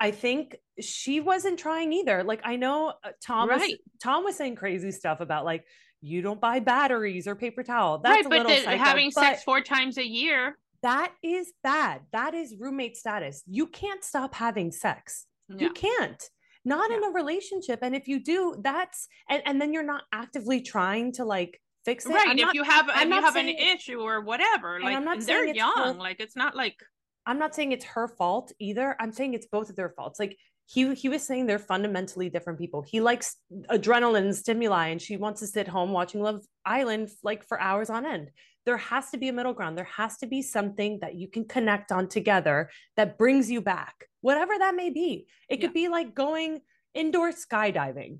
I- 0.00 0.10
think 0.10 0.56
she 0.80 1.20
wasn't 1.20 1.58
trying 1.58 1.92
either. 1.92 2.24
Like 2.24 2.40
I 2.44 2.56
know 2.56 2.94
uh, 3.04 3.10
Tom 3.24 3.48
was 3.48 3.62
Tom 4.02 4.24
was 4.24 4.36
saying 4.36 4.56
crazy 4.56 4.90
stuff 4.90 5.20
about 5.20 5.44
like 5.44 5.64
you 6.00 6.22
don't 6.22 6.40
buy 6.40 6.58
batteries 6.60 7.26
or 7.26 7.34
paper 7.34 7.62
towel. 7.62 7.98
That's 7.98 8.26
right 8.26 8.40
a 8.40 8.44
but 8.44 8.48
the, 8.48 8.62
psycho, 8.62 8.76
having 8.76 9.10
sex 9.10 9.44
four 9.44 9.60
times 9.60 9.98
a 9.98 10.06
year 10.06 10.56
That 10.82 11.12
is 11.22 11.52
bad. 11.62 12.02
That 12.12 12.34
is 12.34 12.56
roommate 12.58 12.96
status. 12.96 13.42
You 13.46 13.68
can't 13.68 14.02
stop 14.02 14.34
having 14.34 14.72
sex. 14.72 15.26
Yeah. 15.48 15.56
You 15.60 15.70
can't. 15.70 16.22
Not 16.64 16.90
in 16.92 17.02
a 17.02 17.10
relationship. 17.10 17.80
And 17.82 17.94
if 17.94 18.06
you 18.06 18.22
do, 18.22 18.56
that's 18.62 19.08
and, 19.28 19.42
and 19.46 19.60
then 19.60 19.72
you're 19.72 19.82
not 19.82 20.04
actively 20.12 20.60
trying 20.60 21.12
to 21.12 21.24
like 21.24 21.60
fix 21.84 22.06
it. 22.06 22.10
right. 22.10 22.28
I'm 22.28 22.38
if 22.38 22.46
not, 22.46 22.54
you 22.54 22.62
have 22.62 22.88
I'm 22.92 23.12
if 23.12 23.16
you 23.16 23.22
have 23.22 23.36
an 23.36 23.48
issue 23.48 24.00
or 24.00 24.20
whatever, 24.20 24.80
like 24.80 24.96
I'm 24.96 25.04
not 25.04 25.20
they're 25.20 25.44
saying 25.44 25.50
it's 25.50 25.60
her- 25.60 25.86
young. 25.86 25.98
Like 25.98 26.20
it's 26.20 26.36
not 26.36 26.56
like 26.56 26.76
I'm 27.26 27.38
not 27.38 27.54
saying 27.54 27.72
it's 27.72 27.84
her 27.84 28.08
fault 28.08 28.52
either. 28.58 28.96
I'm 29.00 29.12
saying 29.12 29.34
it's 29.34 29.46
both 29.46 29.70
of 29.70 29.76
their 29.76 29.90
faults. 29.90 30.18
Like 30.18 30.36
he 30.66 30.94
he 30.94 31.08
was 31.08 31.22
saying 31.22 31.46
they're 31.46 31.58
fundamentally 31.58 32.30
different 32.30 32.58
people. 32.58 32.82
He 32.82 33.00
likes 33.00 33.36
adrenaline 33.70 34.24
and 34.24 34.36
stimuli, 34.36 34.88
and 34.88 35.00
she 35.00 35.16
wants 35.16 35.40
to 35.40 35.46
sit 35.46 35.68
home 35.68 35.90
watching 35.92 36.22
Love 36.22 36.44
Island 36.64 37.10
like 37.22 37.46
for 37.46 37.60
hours 37.60 37.90
on 37.90 38.06
end. 38.06 38.30
There 38.64 38.76
has 38.76 39.10
to 39.10 39.18
be 39.18 39.28
a 39.28 39.32
middle 39.32 39.54
ground. 39.54 39.76
There 39.76 39.84
has 39.96 40.18
to 40.18 40.26
be 40.26 40.40
something 40.40 41.00
that 41.00 41.16
you 41.16 41.26
can 41.28 41.46
connect 41.46 41.90
on 41.90 42.08
together 42.08 42.70
that 42.96 43.18
brings 43.18 43.50
you 43.50 43.60
back, 43.60 44.06
whatever 44.20 44.52
that 44.56 44.76
may 44.76 44.90
be. 44.90 45.26
It 45.48 45.60
could 45.60 45.74
be 45.74 45.88
like 45.88 46.14
going 46.14 46.60
indoor 46.94 47.32
skydiving. 47.32 48.18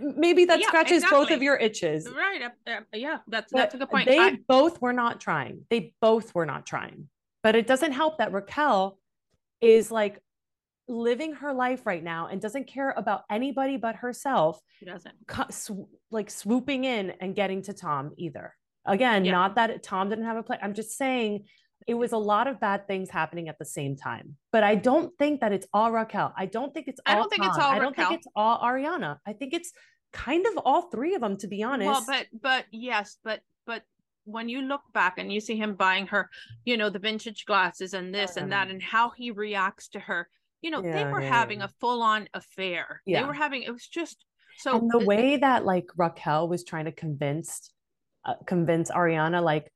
Maybe 0.00 0.44
that 0.46 0.60
Yeah, 0.60 0.66
scratches 0.66 1.04
both 1.08 1.30
of 1.30 1.42
your 1.42 1.56
itches. 1.56 2.08
right. 2.08 2.42
uh, 2.42 2.70
uh, 2.70 2.80
yeah, 2.92 3.18
that's 3.28 3.52
But 3.52 3.58
that's 3.58 3.74
a 3.74 3.78
good 3.78 3.90
point. 3.90 4.06
They 4.08 4.18
I- 4.18 4.38
both 4.48 4.80
were 4.82 4.92
not 4.92 5.20
trying. 5.20 5.66
They 5.70 5.94
both 6.00 6.34
were 6.34 6.46
not 6.46 6.66
trying. 6.66 7.08
But 7.42 7.54
it 7.54 7.66
doesn't 7.66 7.92
help 7.92 8.18
that 8.18 8.32
Raquel 8.32 8.98
is 9.60 9.90
like 9.90 10.20
living 10.88 11.34
her 11.34 11.52
life 11.52 11.86
right 11.86 12.02
now 12.02 12.26
and 12.28 12.40
doesn't 12.40 12.66
care 12.66 12.90
about 12.96 13.22
anybody 13.30 13.76
but 13.76 13.96
herself, 13.96 14.60
she 14.78 14.86
doesn't. 14.86 15.14
sw- 15.50 15.70
like 16.10 16.30
swooping 16.30 16.84
in 16.84 17.10
and 17.20 17.34
getting 17.36 17.62
to 17.62 17.72
Tom 17.72 18.12
either. 18.16 18.54
Again, 18.86 19.24
Yeah. 19.24 19.32
not 19.32 19.54
that 19.56 19.82
Tom 19.82 20.08
didn't 20.08 20.24
have 20.24 20.36
a 20.38 20.42
play. 20.42 20.58
I'm 20.62 20.74
just 20.74 20.96
saying 20.96 21.44
it 21.88 21.94
was 21.94 22.12
a 22.12 22.18
lot 22.18 22.46
of 22.46 22.60
bad 22.60 22.86
things 22.86 23.08
happening 23.08 23.48
at 23.48 23.58
the 23.58 23.64
same 23.64 23.96
time. 23.96 24.36
But 24.52 24.62
I 24.62 24.74
don't 24.74 25.10
think 25.18 25.40
that 25.40 25.52
it's 25.52 25.66
all 25.72 25.90
Raquel. 25.90 26.34
I 26.36 26.44
don't 26.44 26.72
think 26.74 26.86
it's 26.86 27.00
all 27.06 27.14
I 27.14 27.18
don't 27.18 27.30
think 27.30 27.46
it's 27.46 27.56
Tom. 27.56 27.64
all 27.64 27.72
I 27.72 27.78
don't 27.78 27.96
think 27.96 28.12
it's 28.12 28.26
all 28.36 28.60
Ariana. 28.60 29.18
I 29.26 29.32
think 29.32 29.54
it's 29.54 29.72
kind 30.12 30.46
of 30.46 30.58
all 30.58 30.90
three 30.90 31.14
of 31.14 31.22
them, 31.22 31.38
to 31.38 31.48
be 31.48 31.62
honest. 31.62 31.88
Well, 31.88 32.04
but 32.06 32.26
but 32.40 32.66
yes, 32.70 33.16
but 33.24 33.40
but 33.66 33.82
when 34.24 34.50
you 34.50 34.60
look 34.60 34.82
back 34.92 35.16
and 35.16 35.32
you 35.32 35.40
see 35.40 35.56
him 35.56 35.74
buying 35.74 36.06
her, 36.08 36.28
you 36.66 36.76
know, 36.76 36.90
the 36.90 36.98
vintage 36.98 37.46
glasses 37.46 37.94
and 37.94 38.14
this 38.14 38.36
and 38.36 38.52
that, 38.52 38.68
and 38.68 38.82
how 38.82 39.08
he 39.08 39.30
reacts 39.30 39.88
to 39.88 39.98
her, 39.98 40.28
you 40.60 40.70
know, 40.70 40.82
they 40.82 41.04
were 41.04 41.22
yeah, 41.22 41.30
having 41.30 41.60
yeah. 41.60 41.64
a 41.64 41.68
full 41.80 42.02
on 42.02 42.28
affair. 42.34 43.00
They 43.06 43.24
were 43.24 43.32
having 43.32 43.62
it 43.62 43.72
was 43.72 43.86
just 43.86 44.26
so 44.58 44.76
and 44.76 44.90
the 44.90 44.98
way 44.98 45.38
that 45.38 45.64
like 45.64 45.86
Raquel 45.96 46.48
was 46.48 46.64
trying 46.64 46.84
to 46.84 46.92
convince 46.92 47.72
uh, 48.26 48.34
convince 48.46 48.90
Ariana 48.90 49.42
like 49.42 49.72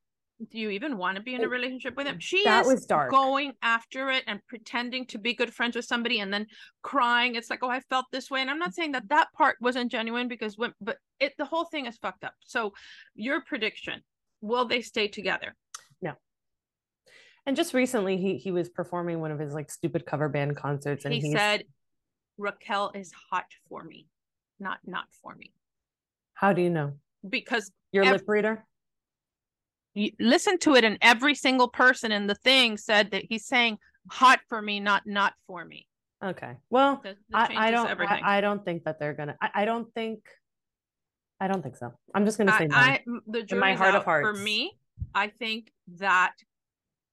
do 0.50 0.58
you 0.58 0.70
even 0.70 0.96
want 0.96 1.16
to 1.16 1.22
be 1.22 1.34
in 1.34 1.42
a 1.42 1.46
oh, 1.46 1.50
relationship 1.50 1.96
with 1.96 2.06
him? 2.06 2.18
She 2.18 2.44
that 2.44 2.66
is 2.66 2.72
was 2.72 2.86
dark. 2.86 3.10
going 3.10 3.52
after 3.62 4.10
it 4.10 4.24
and 4.26 4.40
pretending 4.46 5.06
to 5.06 5.18
be 5.18 5.34
good 5.34 5.52
friends 5.52 5.76
with 5.76 5.84
somebody 5.84 6.20
and 6.20 6.32
then 6.32 6.46
crying. 6.82 7.34
It's 7.34 7.50
like, 7.50 7.60
oh, 7.62 7.68
I 7.70 7.80
felt 7.80 8.06
this 8.12 8.30
way. 8.30 8.40
And 8.40 8.50
I'm 8.50 8.58
not 8.58 8.74
saying 8.74 8.92
that 8.92 9.08
that 9.10 9.28
part 9.36 9.56
wasn't 9.60 9.90
genuine 9.90 10.28
because 10.28 10.58
when, 10.58 10.72
but 10.80 10.98
it, 11.20 11.34
the 11.38 11.44
whole 11.44 11.64
thing 11.64 11.86
is 11.86 11.96
fucked 11.98 12.24
up. 12.24 12.34
So 12.44 12.72
your 13.14 13.42
prediction, 13.42 14.02
will 14.40 14.64
they 14.64 14.82
stay 14.82 15.08
together? 15.08 15.54
No. 16.00 16.14
And 17.46 17.56
just 17.56 17.74
recently 17.74 18.16
he 18.16 18.36
he 18.38 18.50
was 18.50 18.68
performing 18.68 19.20
one 19.20 19.30
of 19.30 19.38
his 19.38 19.52
like 19.54 19.70
stupid 19.70 20.06
cover 20.06 20.28
band 20.28 20.56
concerts 20.56 21.04
and 21.04 21.14
he 21.14 21.32
said, 21.32 21.64
Raquel 22.38 22.92
is 22.94 23.12
hot 23.30 23.46
for 23.68 23.84
me, 23.84 24.08
not 24.58 24.78
not 24.84 25.04
for 25.22 25.34
me. 25.34 25.52
how 26.34 26.52
do 26.52 26.62
you 26.62 26.70
know? 26.70 26.94
Because 27.28 27.70
Your 27.92 28.04
Ev- 28.04 28.12
lip 28.12 28.24
reader? 28.26 28.64
You 29.94 30.10
listen 30.18 30.58
to 30.58 30.74
it 30.74 30.84
and 30.84 30.98
every 31.02 31.34
single 31.34 31.68
person 31.68 32.12
in 32.12 32.26
the 32.26 32.34
thing 32.34 32.76
said 32.76 33.10
that 33.10 33.24
he's 33.28 33.46
saying 33.46 33.78
hot 34.10 34.40
for 34.48 34.60
me, 34.60 34.80
not 34.80 35.02
not 35.06 35.34
for 35.46 35.64
me. 35.64 35.86
Okay. 36.24 36.52
Well, 36.70 37.02
I, 37.34 37.68
I 37.68 37.70
don't. 37.70 38.00
I, 38.00 38.38
I 38.38 38.40
don't 38.40 38.64
think 38.64 38.84
that 38.84 38.98
they're 38.98 39.14
gonna 39.14 39.36
I, 39.40 39.50
I 39.54 39.64
don't 39.64 39.92
think 39.94 40.20
I 41.40 41.48
don't 41.48 41.62
think 41.62 41.76
so. 41.76 41.92
I'm 42.14 42.24
just 42.24 42.38
gonna 42.38 42.52
say 42.52 42.64
I, 42.64 42.66
no. 42.66 42.76
I 42.76 43.00
m- 43.06 43.22
the 43.26 43.46
In 43.50 43.58
my 43.58 43.74
heart 43.74 43.94
of 43.94 44.02
out 44.02 44.04
for 44.04 44.32
me. 44.32 44.72
I 45.14 45.28
think 45.28 45.72
that 45.98 46.32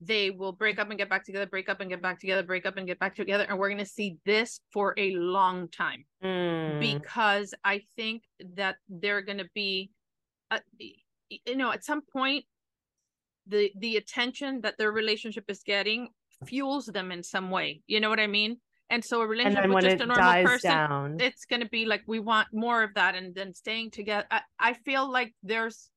they 0.02 0.32
will 0.32 0.54
break 0.54 0.80
up 0.80 0.90
and 0.90 0.98
get 0.98 1.10
back 1.10 1.26
together, 1.26 1.46
break 1.46 1.68
up 1.68 1.82
and 1.82 1.90
get 1.90 2.02
back 2.02 2.20
together, 2.20 2.44
break 2.44 2.66
up 2.66 2.78
and 2.78 2.88
get 2.88 3.00
back 3.00 3.16
together, 3.16 3.46
and 3.50 3.60
we're 3.60 3.68
going 3.68 3.80
to 3.80 3.86
see 3.86 4.18
this 4.26 4.62
for 4.72 4.94
a 4.98 5.12
long 5.12 5.68
time 5.70 6.06
Mm, 6.24 6.80
because 6.80 7.54
I 7.64 7.82
think 7.96 8.24
that 8.56 8.76
they're 8.88 9.22
going 9.22 9.40
to 9.40 9.50
be, 9.54 9.92
uh, 10.52 10.60
you 10.78 11.56
know, 11.56 11.72
at 11.72 11.84
some 11.84 12.02
point, 12.02 12.46
the 13.50 13.72
the 13.78 13.98
attention 13.98 14.62
that 14.62 14.78
their 14.78 14.92
relationship 14.92 15.46
is 15.50 15.62
getting 15.64 16.10
fuels 16.46 16.86
them 16.86 17.12
in 17.12 17.24
some 17.24 17.50
way. 17.52 17.82
You 17.88 18.00
know 18.00 18.10
what 18.10 18.20
I 18.20 18.28
mean? 18.28 18.58
And 18.90 19.06
so 19.06 19.22
a 19.22 19.28
relationship 19.28 19.70
with 19.70 19.84
just 19.84 20.02
a 20.02 20.06
normal 20.06 20.44
person, 20.44 20.72
down. 20.72 21.18
it's 21.20 21.46
going 21.46 21.62
to 21.62 21.70
be 21.70 21.86
like 21.86 22.02
we 22.08 22.20
want 22.20 22.48
more 22.52 22.82
of 22.82 22.94
that 22.96 23.16
and 23.16 23.36
then 23.36 23.54
staying 23.54 23.92
together 23.92 24.26
i, 24.32 24.42
I 24.60 24.74
feel 24.74 25.12
like 25.12 25.36
there's 25.44 25.92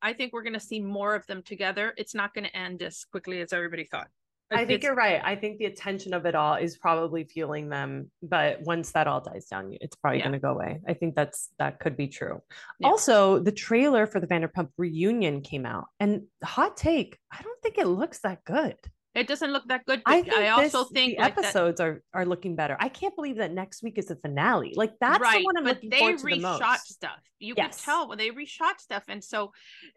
i 0.00 0.14
think 0.14 0.32
we're 0.32 0.42
going 0.42 0.54
to 0.54 0.60
see 0.60 0.80
more 0.80 1.14
of 1.14 1.26
them 1.26 1.42
together 1.42 1.92
it's 1.98 2.14
not 2.14 2.32
going 2.32 2.44
to 2.44 2.56
end 2.56 2.82
as 2.82 3.04
quickly 3.04 3.40
as 3.40 3.52
everybody 3.52 3.84
thought 3.84 4.08
I 4.50 4.64
think 4.64 4.82
you're 4.82 4.94
right. 4.94 5.20
I 5.22 5.36
think 5.36 5.58
the 5.58 5.66
attention 5.66 6.14
of 6.14 6.24
it 6.24 6.34
all 6.34 6.54
is 6.54 6.78
probably 6.78 7.24
fueling 7.24 7.68
them, 7.68 8.10
but 8.22 8.62
once 8.62 8.92
that 8.92 9.06
all 9.06 9.20
dies 9.20 9.46
down, 9.46 9.76
it's 9.80 9.96
probably 9.96 10.18
Yeah. 10.18 10.24
going 10.24 10.32
to 10.32 10.38
go 10.38 10.52
away. 10.52 10.80
I 10.88 10.94
think 10.94 11.14
that's 11.14 11.50
that 11.58 11.80
could 11.80 11.96
be 11.96 12.08
true. 12.08 12.40
Yeah. 12.80 12.88
Also, 12.88 13.38
the 13.38 13.52
trailer 13.52 14.06
for 14.06 14.20
the 14.20 14.26
Vanderpump 14.26 14.70
reunion 14.78 15.42
came 15.42 15.66
out, 15.66 15.86
and 16.00 16.22
hot 16.42 16.76
take, 16.76 17.18
I 17.30 17.42
don't 17.42 17.60
think 17.62 17.78
it 17.78 17.86
looks 17.86 18.20
that 18.20 18.44
good. 18.44 18.76
It 19.14 19.26
doesn't 19.26 19.52
look 19.52 19.66
that 19.68 19.84
good 19.86 20.00
I 20.06 20.22
think 20.22 20.34
i, 20.34 20.48
also 20.48 20.84
this- 20.84 20.92
think 20.92 21.16
the 21.16 21.22
like 21.22 21.34
that- 21.36 21.44
episodes 21.46 21.80
are 21.80 22.02
are 22.14 22.26
looking 22.26 22.54
better. 22.56 22.76
I 22.78 22.88
can't 22.88 23.14
believe 23.16 23.36
that 23.36 23.52
next 23.52 23.82
week 23.82 23.98
is 23.98 24.06
the 24.06 24.16
finale. 24.16 24.72
Like 24.76 24.92
that's 25.00 25.20
right 25.20 25.38
the 25.40 25.44
one 25.44 25.56
I'm 25.56 25.64
but 25.64 25.76
looking 25.76 25.90
they 25.90 25.98
forward 25.98 26.18
to 26.18 26.24
the 26.26 26.30
reshot 26.36 26.60
most. 26.60 26.88
stuff 26.92 27.20
you 27.40 27.54
Yes. 27.56 27.76
could 27.76 27.84
tell 27.84 28.08
when 28.08 28.18
they 28.18 28.30
reshot 28.30 28.78
stuff 28.80 29.04
and 29.08 29.22
so 29.22 29.52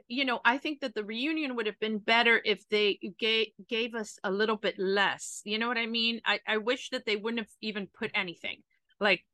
you 0.07 0.25
know 0.25 0.39
i 0.45 0.57
think 0.57 0.79
that 0.81 0.93
the 0.93 1.03
reunion 1.03 1.55
would 1.55 1.65
have 1.65 1.79
been 1.79 1.97
better 1.97 2.39
if 2.45 2.67
they 2.69 2.99
gave 3.19 3.47
gave 3.67 3.95
us 3.95 4.17
a 4.23 4.31
little 4.31 4.57
bit 4.57 4.75
less 4.77 5.41
you 5.43 5.57
know 5.59 5.67
what 5.67 5.77
i 5.77 5.87
mean 5.87 6.21
i 6.25 6.39
i 6.47 6.57
wish 6.57 6.89
that 6.91 7.03
they 7.07 7.15
wouldn't 7.15 7.39
have 7.39 7.49
even 7.61 7.87
put 7.99 8.11
anything 8.13 8.57
like 8.99 9.25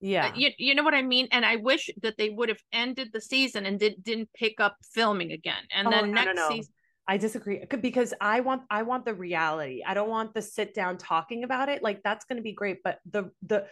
Yeah, 0.00 0.26
Uh, 0.28 0.32
you, 0.36 0.50
you 0.58 0.74
know 0.74 0.82
what 0.82 0.92
I 0.92 1.00
mean? 1.14 1.26
And 1.32 1.46
I 1.46 1.56
wish 1.56 1.88
that 2.04 2.16
they 2.18 2.28
would 2.28 2.50
have 2.50 2.60
ended 2.72 3.08
the 3.12 3.20
season 3.22 3.64
and 3.64 3.78
did, 3.80 3.94
didn't 4.04 4.28
pick 4.34 4.56
up 4.60 4.74
filming 4.92 5.30
again. 5.32 5.64
And 5.76 5.88
Oh, 5.88 5.90
then 5.94 6.04
no, 6.10 6.12
no, 6.12 6.24
next 6.24 6.36
no. 6.36 6.48
season, 6.52 6.72
I 7.06 7.18
disagree 7.18 7.64
because 7.80 8.14
I 8.20 8.40
want 8.40 8.62
I 8.70 8.82
want 8.82 9.04
the 9.04 9.14
reality. 9.14 9.82
I 9.86 9.92
don't 9.94 10.08
want 10.08 10.32
the 10.34 10.40
sit 10.42 10.74
down 10.74 10.96
talking 10.96 11.44
about 11.44 11.68
it. 11.68 11.82
Like 11.82 12.02
that's 12.02 12.24
going 12.24 12.36
to 12.38 12.42
be 12.42 12.52
great, 12.52 12.78
but 12.82 12.98
the 13.10 13.30
the 13.42 13.66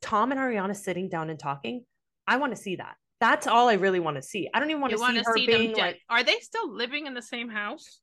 Tom 0.00 0.30
and 0.32 0.40
Ariana 0.40 0.76
sitting 0.76 1.08
down 1.08 1.30
and 1.30 1.38
talking, 1.38 1.84
I 2.26 2.36
want 2.36 2.54
to 2.54 2.60
see 2.60 2.76
that. 2.76 2.94
That's 3.20 3.46
all 3.46 3.68
I 3.68 3.74
really 3.74 4.00
want 4.00 4.16
to 4.16 4.22
see. 4.22 4.48
I 4.54 4.60
don't 4.60 4.70
even 4.70 4.80
want 4.80 4.92
you 4.92 4.98
to 4.98 5.04
see 5.06 5.18
her 5.18 5.34
see 5.36 5.46
being 5.46 5.76
like. 5.76 6.00
Are 6.08 6.22
they 6.22 6.38
still 6.40 6.72
living 6.72 7.06
in 7.06 7.14
the 7.14 7.22
same 7.22 7.48
house? 7.48 8.00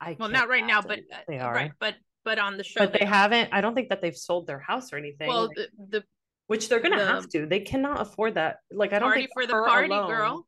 I 0.00 0.16
Well, 0.18 0.30
can't 0.30 0.48
right 0.48 0.64
now, 0.64 0.82
but 0.82 0.98
uh, 1.12 1.18
they 1.26 1.38
are. 1.38 1.52
right, 1.54 1.72
but 1.80 1.94
but 2.24 2.38
on 2.38 2.56
the 2.56 2.64
show, 2.64 2.80
but 2.86 2.92
they 2.98 3.04
haven't. 3.04 3.48
I 3.52 3.60
don't 3.60 3.74
think 3.74 3.88
that 3.88 4.00
they've 4.02 4.16
sold 4.16 4.46
their 4.46 4.58
house 4.60 4.92
or 4.92 4.96
anything. 4.96 5.28
Well, 5.28 5.46
like, 5.48 5.56
the, 5.56 5.68
the 5.98 6.04
which 6.48 6.68
they're 6.68 6.80
gonna 6.80 6.98
the- 6.98 7.06
have 7.06 7.28
to. 7.30 7.46
They 7.46 7.60
cannot 7.60 8.00
afford 8.00 8.34
that. 8.34 8.58
Like 8.70 8.92
I 8.92 8.98
don't 8.98 9.08
party 9.08 9.22
think 9.22 9.30
for 9.32 9.46
the 9.46 9.54
party 9.54 9.88
alone- 9.88 10.08
girl, 10.10 10.46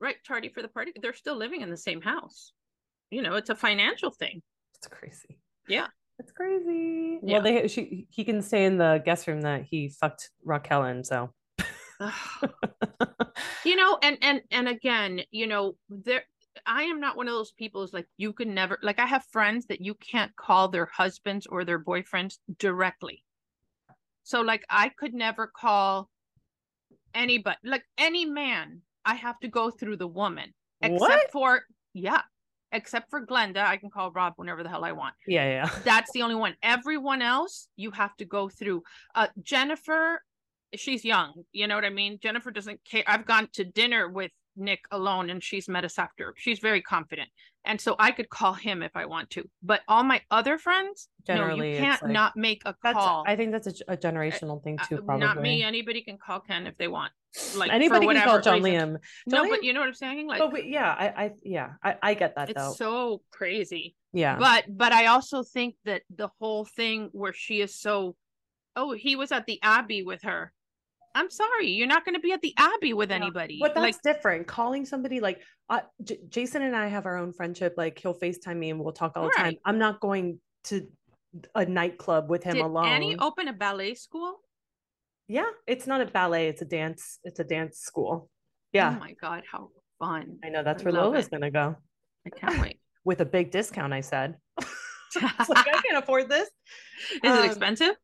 right? 0.00 0.16
Tardy 0.26 0.48
for 0.48 0.62
the 0.62 0.68
party. 0.68 0.92
They're 1.00 1.12
still 1.14 1.36
living 1.36 1.60
in 1.60 1.70
the 1.70 1.76
same 1.76 2.00
house. 2.00 2.52
You 3.12 3.22
know, 3.22 3.34
it's 3.34 3.50
a 3.50 3.54
financial 3.54 4.10
thing. 4.10 4.42
It's 4.74 4.88
crazy. 4.88 5.38
Yeah. 5.68 5.86
It's 6.18 6.32
crazy. 6.32 7.20
Yeah. 7.22 7.34
Well, 7.34 7.42
they 7.42 7.68
she 7.68 8.06
he 8.10 8.24
can 8.24 8.40
stay 8.42 8.64
in 8.64 8.78
the 8.78 9.02
guest 9.04 9.26
room 9.26 9.42
that 9.42 9.64
he 9.64 9.88
fucked 9.88 10.30
Raquel 10.44 10.84
in. 10.84 11.04
So 11.04 11.30
you 13.64 13.76
know 13.76 13.98
and 14.02 14.18
and 14.22 14.42
and 14.50 14.68
again 14.68 15.20
you 15.30 15.46
know 15.46 15.76
there 15.88 16.24
i 16.66 16.82
am 16.82 16.98
not 16.98 17.16
one 17.16 17.28
of 17.28 17.34
those 17.34 17.52
people 17.52 17.80
who's 17.80 17.92
like 17.92 18.08
you 18.16 18.32
can 18.32 18.54
never 18.54 18.76
like 18.82 18.98
i 18.98 19.06
have 19.06 19.24
friends 19.26 19.66
that 19.66 19.80
you 19.80 19.94
can't 19.94 20.34
call 20.36 20.68
their 20.68 20.86
husbands 20.86 21.46
or 21.46 21.64
their 21.64 21.78
boyfriends 21.78 22.38
directly 22.58 23.22
so 24.24 24.40
like 24.40 24.64
i 24.68 24.88
could 24.88 25.14
never 25.14 25.46
call 25.46 26.08
anybody 27.14 27.56
like 27.64 27.84
any 27.98 28.24
man 28.24 28.80
i 29.04 29.14
have 29.14 29.38
to 29.38 29.48
go 29.48 29.70
through 29.70 29.96
the 29.96 30.08
woman 30.08 30.52
except 30.80 31.00
What? 31.00 31.30
for 31.30 31.62
yeah 31.94 32.22
except 32.72 33.10
for 33.10 33.24
glenda 33.24 33.64
i 33.64 33.76
can 33.76 33.90
call 33.90 34.10
rob 34.12 34.32
whenever 34.36 34.62
the 34.62 34.68
hell 34.68 34.84
i 34.84 34.92
want 34.92 35.14
yeah, 35.26 35.48
yeah. 35.48 35.70
that's 35.84 36.10
the 36.12 36.22
only 36.22 36.34
one. 36.34 36.54
Everyone 36.62 37.22
else 37.22 37.68
you 37.76 37.90
have 37.92 38.16
to 38.16 38.24
go 38.24 38.48
through. 38.48 38.82
Uh 39.14 39.28
Jennifer, 39.42 40.22
she's 40.74 41.04
young. 41.04 41.44
You 41.52 41.66
know 41.66 41.74
what 41.74 41.84
I 41.84 41.90
mean? 41.90 42.18
Jennifer 42.22 42.50
doesn't 42.50 42.80
care. 42.88 43.04
I've 43.06 43.26
gone 43.26 43.48
to 43.54 43.64
dinner 43.64 44.08
with 44.08 44.30
Nick 44.56 44.80
alone 44.90 45.30
and 45.30 45.42
she's 45.42 45.68
met 45.68 45.84
us 45.84 45.98
after. 45.98 46.34
She's 46.36 46.58
very 46.58 46.82
confident. 46.82 47.30
And 47.64 47.80
so 47.80 47.94
I 47.98 48.10
could 48.10 48.28
call 48.28 48.54
him 48.54 48.82
if 48.82 48.92
I 48.96 49.06
want 49.06 49.30
to. 49.30 49.48
But 49.62 49.82
all 49.86 50.02
my 50.02 50.20
other 50.30 50.58
friends, 50.58 51.08
Generally, 51.26 51.58
no, 51.58 51.64
you 51.66 51.76
can't 51.78 52.02
like- 52.02 52.10
not 52.12 52.36
make 52.36 52.62
a 52.64 52.74
call. 52.74 53.22
I 53.26 53.36
think 53.36 53.52
that's 53.52 53.68
a 53.68 53.96
generational 53.96 54.62
thing 54.64 54.78
Uh, 54.80 54.84
too. 54.86 55.02
Probably 55.02 55.24
Not 55.24 55.40
me. 55.40 55.62
Anybody 55.62 56.02
can 56.02 56.18
call 56.18 56.40
Ken 56.40 56.66
if 56.66 56.76
they 56.76 56.88
want. 56.88 57.12
Like 57.56 57.70
Anybody 57.72 58.06
can 58.08 58.24
call 58.24 58.40
John 58.40 58.62
reason. 58.62 58.94
Liam. 58.94 58.98
No, 59.26 59.38
John 59.38 59.48
but 59.50 59.62
you 59.64 59.72
know 59.72 59.80
what 59.80 59.88
I'm 59.88 59.94
saying? 59.94 60.26
Like 60.26 60.40
But 60.40 60.52
we, 60.52 60.64
yeah, 60.64 60.90
I, 60.98 61.06
I 61.24 61.30
yeah, 61.42 61.70
I, 61.82 61.96
I 62.02 62.14
get 62.14 62.34
that 62.34 62.50
it's 62.50 62.60
though. 62.60 62.72
so 62.72 63.22
crazy. 63.30 63.94
Yeah. 64.12 64.36
But 64.38 64.64
but 64.68 64.92
I 64.92 65.06
also 65.06 65.42
think 65.42 65.76
that 65.84 66.02
the 66.14 66.28
whole 66.40 66.64
thing 66.64 67.08
where 67.12 67.32
she 67.32 67.60
is 67.60 67.74
so 67.74 68.16
oh, 68.74 68.92
he 68.92 69.16
was 69.16 69.32
at 69.32 69.46
the 69.46 69.60
Abbey 69.62 70.02
with 70.02 70.22
her. 70.22 70.52
I'm 71.14 71.30
sorry, 71.30 71.68
you're 71.70 71.86
not 71.86 72.04
going 72.04 72.14
to 72.14 72.20
be 72.20 72.32
at 72.32 72.40
the 72.42 72.54
Abbey 72.56 72.92
with 72.94 73.10
anybody. 73.12 73.58
But 73.60 73.74
that's 73.74 73.82
like 73.82 74.02
different. 74.02 74.46
Calling 74.46 74.84
somebody 74.86 75.20
like 75.20 75.40
uh, 75.68 75.80
J- 76.02 76.18
Jason 76.28 76.62
and 76.62 76.74
I 76.76 76.86
have 76.88 77.06
our 77.06 77.16
own 77.18 77.32
friendship. 77.32 77.74
Like 77.76 77.98
he'll 77.98 78.14
FaceTime 78.14 78.56
me 78.56 78.70
and 78.70 78.80
we'll 78.80 78.92
talk 78.92 79.12
all 79.16 79.24
the 79.24 79.34
time. 79.36 79.56
I'm 79.64 79.78
not 79.78 80.00
going 80.00 80.38
to 80.64 80.86
a 81.54 81.64
nightclub 81.66 82.28
with 82.30 82.44
him 82.44 82.54
did 82.54 82.64
alone. 82.64 82.86
Annie 82.86 83.16
open 83.18 83.48
a 83.48 83.52
ballet 83.52 83.94
school? 83.94 84.40
yeah, 85.28 85.48
it's 85.66 85.86
not 85.86 86.00
a 86.00 86.06
ballet. 86.06 86.48
It's 86.48 86.60
a 86.62 86.66
dance. 86.66 87.18
It's 87.24 87.40
a 87.40 87.44
dance 87.44 87.78
school. 87.78 88.28
Yeah. 88.72 88.94
Oh 88.96 89.00
my 89.00 89.14
god, 89.20 89.42
how 89.50 89.70
fun. 89.98 90.38
I 90.44 90.48
know 90.50 90.62
that's 90.62 90.82
I 90.82 90.84
where 90.84 90.92
Lola's 90.94 91.26
it. 91.26 91.30
gonna 91.30 91.50
go 91.50 91.76
I 92.26 92.30
can't 92.30 92.60
wait. 92.60 92.80
with 93.04 93.20
a 93.20 93.24
big 93.26 93.50
discount. 93.50 93.92
I 93.92 94.00
said. 94.00 94.36
Like 95.14 95.38
I 95.68 95.82
can't 95.86 96.02
afford 96.02 96.30
this. 96.30 96.48
Is 97.22 97.30
Um, 97.30 97.44
it 97.44 97.44
expensive? 97.44 97.94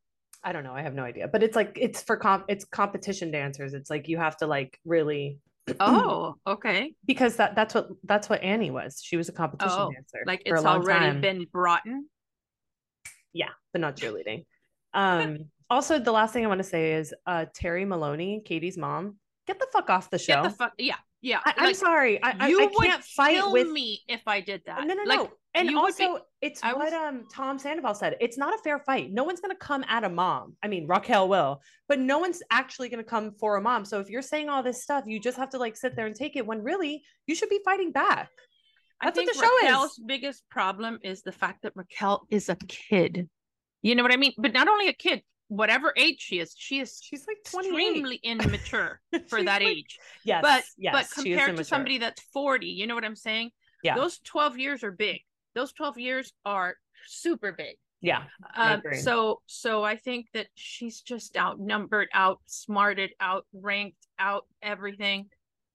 I 0.45 0.53
don't 0.53 0.65
know. 0.65 0.73
I 0.73 0.83
have 0.83 0.95
no 0.95 1.03
idea. 1.03 1.29
But 1.29 1.43
it's 1.43 1.57
like 1.57 1.77
it's 1.81 2.03
for 2.03 2.17
comp. 2.17 2.45
It's 2.49 2.65
competition 2.65 3.31
dancers. 3.31 3.75
It's 3.75 3.91
like 3.91 4.09
you 4.09 4.19
have 4.19 4.37
to 4.39 4.47
like 4.47 4.79
really 4.85 5.39
Oh, 5.81 6.37
okay. 6.47 6.95
because 7.07 7.37
that 7.37 7.55
that's 7.55 7.75
what 7.75 7.89
that's 8.05 8.29
what 8.29 8.43
Annie 8.43 8.71
was. 8.71 9.01
She 9.03 9.17
was 9.17 9.29
a 9.29 9.33
competition 9.33 9.77
Oh, 9.79 9.91
dancer. 9.93 10.23
Like 10.27 10.43
it's 10.47 10.65
already 10.65 11.07
time. 11.07 11.21
been 11.21 11.47
brought 11.53 11.85
in. 11.87 12.07
yeah, 13.33 13.51
but 13.73 13.81
not 13.81 13.97
cheerleading. 13.97 14.45
Um, 14.95 15.51
also, 15.69 15.99
the 15.99 16.11
last 16.11 16.33
thing 16.33 16.47
I 16.47 16.49
want 16.49 16.61
to 16.61 16.65
say 16.65 16.95
is 16.95 17.15
uh, 17.27 17.45
Terry 17.55 17.85
Maloney, 17.85 18.41
Katie's 18.43 18.79
mom, 18.79 19.17
get 19.47 19.59
the 19.59 19.67
fuck 19.71 19.91
off 19.91 20.09
the 20.09 20.19
show. 20.19 20.43
Get 20.43 20.45
the 20.45 20.51
fuck. 20.51 20.73
Yeah, 20.79 20.97
yeah. 21.21 21.41
I, 21.45 21.53
I'm 21.59 21.65
like, 21.67 21.77
sorry, 21.77 22.21
I, 22.23 22.35
I, 22.41 22.49
you 22.49 22.63
I 22.63 22.67
would 22.75 22.87
can't 22.87 23.05
fight 23.05 23.43
with 23.53 23.69
me 23.69 24.01
if 24.09 24.23
I 24.27 24.41
did 24.41 24.63
that. 24.65 24.87
No, 24.87 24.95
no, 24.95 25.03
like, 25.05 25.19
no. 25.19 25.31
And 25.59 25.71
you 25.71 25.81
would 25.81 25.97
be- 25.97 26.05
also, 26.05 26.25
it's 26.41 26.63
I 26.63 26.73
what 26.73 26.87
was- 26.87 26.93
um 26.93 27.27
Tom 27.33 27.59
Sandoval 27.59 27.95
said. 27.95 28.17
It's 28.21 28.39
not 28.39 28.55
a 28.55 28.59
fair 28.59 28.79
fight. 28.81 29.13
No 29.13 29.25
one's 29.25 29.41
gonna 29.41 29.55
come 29.57 29.85
at 29.89 30.05
a 30.05 30.09
mom. 30.09 30.57
I 30.63 30.69
mean, 30.69 30.87
Raquel 30.87 31.29
will, 31.29 31.61
but 31.89 31.99
no 31.99 32.19
one's 32.19 32.43
actually 32.51 32.89
gonna 32.89 33.05
come 33.05 33.33
for 33.33 33.57
a 33.57 33.61
mom. 33.61 33.85
So 33.85 34.01
if 34.01 34.09
you're 34.09 34.23
saying 34.23 34.49
all 34.49 34.63
this 34.63 34.83
stuff, 34.83 35.05
you 35.07 35.21
just 35.21 35.37
have 35.39 35.51
to 35.51 35.59
like 35.59 35.77
sit 35.77 35.97
there 35.97 36.07
and 36.07 36.15
take 36.15 36.37
it. 36.37 36.47
When 36.47 36.63
really, 36.63 37.03
you 37.27 37.35
should 37.35 37.49
be 37.51 37.61
fighting 37.65 37.93
back. 37.93 38.31
I 39.01 39.07
That's 39.07 39.17
what 39.19 39.27
think 39.27 39.37
the 39.39 39.45
show 39.45 39.57
is. 39.59 39.63
Raquel's 39.65 40.01
biggest 40.07 40.49
problem 40.51 40.99
is 41.03 41.23
the 41.23 41.33
fact 41.33 41.63
that 41.63 41.73
Raquel 41.77 42.27
is 42.31 42.49
a 42.49 42.57
kid. 42.67 43.29
You 43.83 43.95
know 43.95 44.03
what 44.03 44.13
I 44.13 44.17
mean? 44.17 44.33
But 44.37 44.53
not 44.53 44.67
only 44.67 44.89
a 44.89 44.93
kid, 44.93 45.23
whatever 45.47 45.93
age 45.97 46.17
she 46.21 46.41
is, 46.41 46.53
she 46.59 46.81
is 46.81 47.01
She's 47.03 47.25
like 47.27 47.37
28 47.45 47.71
extremely 47.71 48.17
immature 48.25 49.01
for 49.29 49.41
that 49.43 49.63
like- 49.63 49.69
age. 49.77 49.99
Yes, 50.25 50.43
but 50.43 50.65
yes, 50.77 50.93
but 50.93 51.23
compared 51.23 51.57
to 51.57 51.65
somebody 51.65 51.99
that's 51.99 52.21
40, 52.33 52.67
you 52.67 52.87
know 52.89 52.95
what 52.97 53.05
I'm 53.05 53.15
saying? 53.17 53.51
yeah, 53.85 53.95
Those 53.95 54.19
12 54.25 54.59
years 54.59 54.83
are 54.83 54.91
big. 54.91 55.21
Those 55.59 55.73
12 55.73 55.99
years 55.99 56.33
are 56.45 56.77
super 57.09 57.51
big. 57.51 57.75
yeah, 58.01 58.23
Um, 58.55 58.81
so 59.03 59.41
so 59.47 59.83
I 59.83 59.97
think 59.97 60.27
that 60.35 60.47
she's 60.55 61.01
just 61.01 61.37
outnumbered, 61.37 62.07
outsmarted, 62.15 63.11
outranked, 63.21 64.07
out 64.21 64.47
everything. 64.63 65.27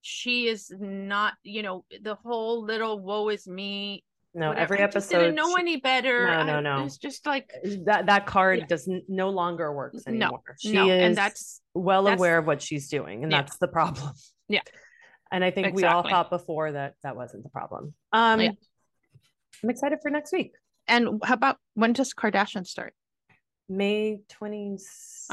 She 0.01 0.47
is 0.47 0.71
not, 0.79 1.33
you 1.43 1.63
know, 1.63 1.83
the 2.01 2.15
whole 2.15 2.63
little 2.63 2.97
woe 3.01 3.27
is 3.27 3.45
me. 3.45 4.05
no, 4.33 4.47
whatever. 4.49 4.63
every 4.75 4.79
episode. 4.79 5.19
didn't 5.19 5.35
know 5.35 5.55
any 5.55 5.77
better. 5.77 6.27
No, 6.27 6.43
no, 6.43 6.53
I- 6.55 6.61
no. 6.61 6.85
It's 6.85 6.97
just 6.97 7.25
like 7.25 7.51
that 7.85 8.05
that 8.05 8.25
card 8.25 8.59
Yeah. 8.59 8.65
does 8.67 8.87
n- 8.87 9.03
no 9.09 9.29
longer 9.29 9.73
works 9.73 10.03
No, 10.07 10.11
anymore. 10.13 10.55
she 10.61 10.71
no, 10.71 10.87
is 10.89 11.01
and 11.03 11.15
that's 11.17 11.61
well 11.73 12.03
that's- 12.03 12.17
aware 12.19 12.37
of 12.37 12.47
what 12.47 12.61
she's 12.61 12.87
doing, 12.87 13.23
and 13.23 13.31
Yeah. 13.33 13.41
that's 13.41 13.57
the 13.57 13.67
problem. 13.67 14.13
Yeah. 14.47 14.61
And 15.31 15.43
I 15.43 15.51
think 15.51 15.75
we 15.75 15.83
all 15.83 16.03
thought 16.07 16.29
before 16.29 16.71
that 16.71 16.95
that 17.03 17.15
wasn't 17.17 17.43
the 17.43 17.49
problem. 17.49 17.93
Um, 18.13 18.39
Yeah. 18.41 18.51
I'm 19.63 19.69
excited 19.69 19.99
for 20.01 20.11
next 20.11 20.33
week, 20.33 20.51
and 20.87 21.21
how 21.23 21.35
about 21.35 21.57
when 21.73 21.93
does 21.93 22.13
Kardashian 22.13 22.67
start? 22.67 22.93
May 23.69 24.19
20. 24.29 24.77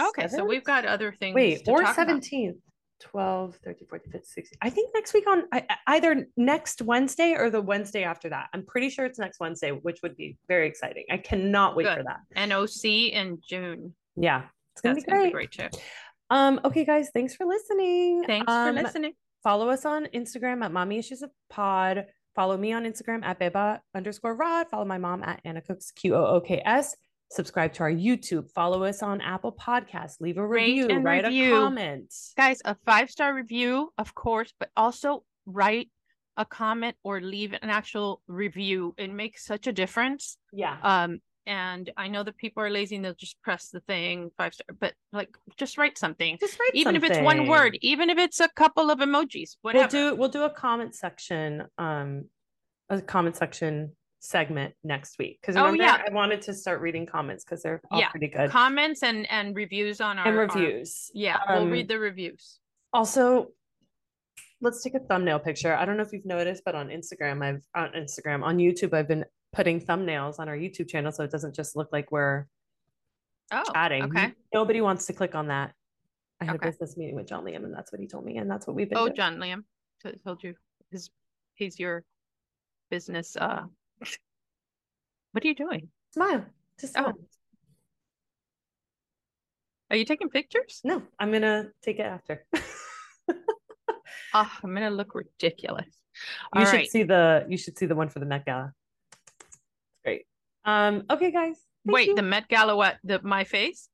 Okay, 0.00 0.28
so 0.28 0.44
we've 0.44 0.62
got 0.64 0.84
other 0.84 1.12
things. 1.12 1.34
wait 1.34 1.64
to 1.64 1.70
or 1.72 1.82
talk 1.82 1.98
about. 1.98 2.22
17th. 2.22 2.54
12, 3.00 3.56
13, 3.64 3.88
14, 3.88 4.12
15, 4.12 4.22
16. 4.24 4.58
I 4.60 4.68
think 4.68 4.90
next 4.94 5.14
week 5.14 5.26
on 5.26 5.44
I, 5.52 5.64
either 5.86 6.26
next 6.36 6.82
Wednesday 6.82 7.32
or 7.32 7.48
the 7.48 7.60
Wednesday 7.62 8.04
after 8.04 8.28
that. 8.28 8.48
I'm 8.52 8.64
pretty 8.66 8.90
sure 8.90 9.06
it's 9.06 9.18
next 9.18 9.40
Wednesday, 9.40 9.70
which 9.70 10.00
would 10.02 10.16
be 10.16 10.36
very 10.48 10.68
exciting. 10.68 11.04
I 11.10 11.16
cannot 11.16 11.76
wait 11.76 11.86
for 11.86 11.96
Good. 11.96 12.06
that. 12.06 12.20
NOC 12.48 13.10
in 13.12 13.38
June. 13.48 13.94
Yeah, 14.16 14.42
it's 14.74 14.82
be 14.82 14.88
gonna 14.88 14.94
be 15.24 15.30
great. 15.30 15.32
great 15.32 15.50
too. 15.50 15.68
Um, 16.28 16.60
okay, 16.64 16.84
guys, 16.84 17.08
thanks 17.14 17.34
for 17.34 17.46
listening. 17.46 18.22
Thanks 18.24 18.52
Um, 18.52 18.76
for 18.76 18.82
listening. 18.82 19.12
follow 19.42 19.70
us 19.70 19.86
on 19.86 20.04
Instagram 20.14 20.62
at 20.62 20.70
Mami 20.70 20.98
Issues 20.98 21.22
of 21.22 21.30
Pod. 21.48 22.04
Follow 22.34 22.56
me 22.56 22.72
on 22.72 22.84
Instagram 22.84 23.24
at 23.24 23.38
Beba 23.40 23.80
underscore 23.94 24.34
Rod. 24.36 24.68
Follow 24.70 24.84
my 24.84 24.98
mom 24.98 25.22
at 25.22 25.40
Ana 25.44 25.60
Qooks 25.60 25.94
Q 25.94 26.14
O 26.14 26.24
O 26.26 26.40
K 26.40 26.62
S. 26.64 26.96
Subscribe 27.32 27.72
to 27.74 27.82
our 27.84 27.92
YouTube. 27.92 28.50
Follow 28.50 28.82
us 28.84 29.02
on 29.02 29.20
Apple 29.20 29.52
Podcasts. 29.52 30.20
Leave 30.20 30.36
a 30.38 30.46
review. 30.46 30.88
and 30.88 31.04
Write 31.04 31.24
review. 31.24 31.54
a 31.56 31.60
comment. 31.60 32.12
Guys, 32.36 32.60
a 32.64 32.76
five 32.86 33.10
star 33.10 33.34
review, 33.34 33.92
of 33.98 34.14
course, 34.14 34.52
but 34.58 34.70
also 34.76 35.24
write 35.46 35.90
a 36.36 36.44
comment 36.44 36.96
or 37.04 37.20
leave 37.20 37.52
an 37.52 37.70
actual 37.70 38.20
review. 38.26 38.94
It 38.98 39.12
makes 39.12 39.44
such 39.44 39.66
a 39.66 39.72
difference. 39.72 40.38
Yeah. 40.52 40.76
Um, 40.82 41.20
and 41.46 41.90
I 41.96 42.08
know 42.08 42.22
that 42.22 42.36
people 42.36 42.62
are 42.62 42.70
lazy 42.70 42.96
and 42.96 43.04
they'll 43.04 43.14
just 43.14 43.40
press 43.42 43.68
the 43.68 43.80
thing 43.80 44.30
five 44.36 44.54
star, 44.54 44.66
but 44.78 44.94
like 45.12 45.36
just 45.56 45.78
write 45.78 45.98
something. 45.98 46.36
Just 46.40 46.58
write 46.60 46.70
Even 46.74 46.96
if 46.96 47.02
it's 47.04 47.18
one 47.20 47.46
word, 47.46 47.76
even 47.80 48.10
if 48.10 48.18
it's 48.18 48.40
a 48.40 48.48
couple 48.50 48.90
of 48.90 48.98
emojis, 48.98 49.56
We'll 49.62 49.88
do 49.88 50.14
we'll 50.14 50.28
do 50.28 50.42
a 50.44 50.50
comment 50.50 50.94
section, 50.94 51.64
um, 51.78 52.26
a 52.88 53.00
comment 53.00 53.36
section 53.36 53.96
segment 54.20 54.74
next 54.84 55.18
week. 55.18 55.38
Because 55.40 55.56
Oh, 55.56 55.72
yeah. 55.72 56.02
I 56.06 56.12
wanted 56.12 56.42
to 56.42 56.52
start 56.54 56.80
reading 56.82 57.06
comments 57.06 57.42
because 57.44 57.62
they're 57.62 57.80
all 57.90 57.98
Yeah, 58.00 58.10
pretty 58.10 58.28
good. 58.28 58.50
Comments 58.50 59.02
and 59.02 59.30
and 59.30 59.56
reviews 59.56 60.00
on 60.00 60.18
our 60.18 60.26
and 60.26 60.36
our- 60.36 60.42
reviews. 60.46 61.10
yeah, 61.14 61.38
we'll 61.48 61.62
Um, 61.62 61.70
read 61.70 61.88
the 61.88 61.98
reviews. 61.98 62.60
also 62.92 63.52
let's 64.62 64.82
take 64.82 64.94
a 64.94 64.98
thumbnail 64.98 65.38
picture 65.38 65.74
i 65.74 65.84
don't 65.86 65.96
know 65.96 66.02
if 66.02 66.12
you've 66.12 66.26
noticed 66.26 66.62
but 66.66 66.74
on 66.74 66.88
instagram 66.88 67.42
i've 67.42 67.64
on 67.74 67.90
instagram 67.92 68.42
on 68.42 68.58
youtube 68.58 68.92
i've 68.92 69.08
been 69.08 69.24
putting 69.52 69.80
thumbnails 69.80 70.38
on 70.38 70.48
our 70.48 70.56
youtube 70.56 70.88
channel 70.88 71.10
so 71.10 71.24
it 71.24 71.30
doesn't 71.30 71.54
just 71.54 71.76
look 71.76 71.88
like 71.92 72.10
we're 72.12 72.46
Oh, 73.52 73.64
chatting 73.72 74.04
okay. 74.04 74.32
nobody 74.54 74.80
wants 74.80 75.06
to 75.06 75.12
click 75.12 75.34
on 75.34 75.48
that 75.48 75.74
i 76.40 76.44
had 76.44 76.54
Okay. 76.56 76.68
a 76.68 76.70
business 76.70 76.96
meeting 76.96 77.16
with 77.16 77.26
john 77.26 77.44
liam 77.44 77.64
and 77.64 77.74
that's 77.74 77.90
what 77.90 78.00
he 78.00 78.06
told 78.06 78.24
me 78.24 78.36
and 78.36 78.48
that's 78.48 78.66
what 78.66 78.76
we've 78.76 78.88
been 78.88 78.98
Oh, 78.98 79.06
doing. 79.06 79.16
John 79.16 79.36
Liam 79.38 79.64
t- 80.02 80.16
told 80.24 80.42
you 80.44 80.54
his 80.92 81.10
he's 81.54 81.78
your 81.78 82.04
business. 82.90 83.36
Uh, 83.36 83.62
what 85.32 85.44
are 85.44 85.48
you 85.48 85.54
doing? 85.54 85.88
smile 86.14 86.44
just 86.80 86.96
Oh. 86.98 87.12
Are 89.90 89.96
you 89.96 90.04
taking 90.04 90.28
pictures? 90.30 90.80
no 90.84 91.02
i'm 91.18 91.32
gonna 91.32 91.70
take 91.82 91.98
it 91.98 92.02
after 92.06 92.44
Oh, 94.32 94.50
I'm 94.62 94.74
gonna 94.74 94.90
look 94.90 95.14
ridiculous. 95.16 95.86
you 96.54 96.60
All 96.60 96.64
should 96.66 96.72
right. 96.72 96.90
see 96.90 97.02
the 97.02 97.44
you 97.48 97.56
should 97.58 97.76
see 97.76 97.86
the 97.86 97.96
one 97.96 98.08
for 98.08 98.20
the 98.20 98.26
met 98.26 98.44
gala 98.46 98.72
great 100.04 100.26
um 100.64 101.04
okay 101.10 101.30
guys 101.30 101.56
thank 101.86 101.94
Wait, 101.94 102.08
you. 102.08 102.14
the 102.14 102.22
Met 102.22 102.48
Gala, 102.48 102.76
what? 102.76 102.96
The 103.04 103.20
my 103.22 103.44
face? 103.44 103.88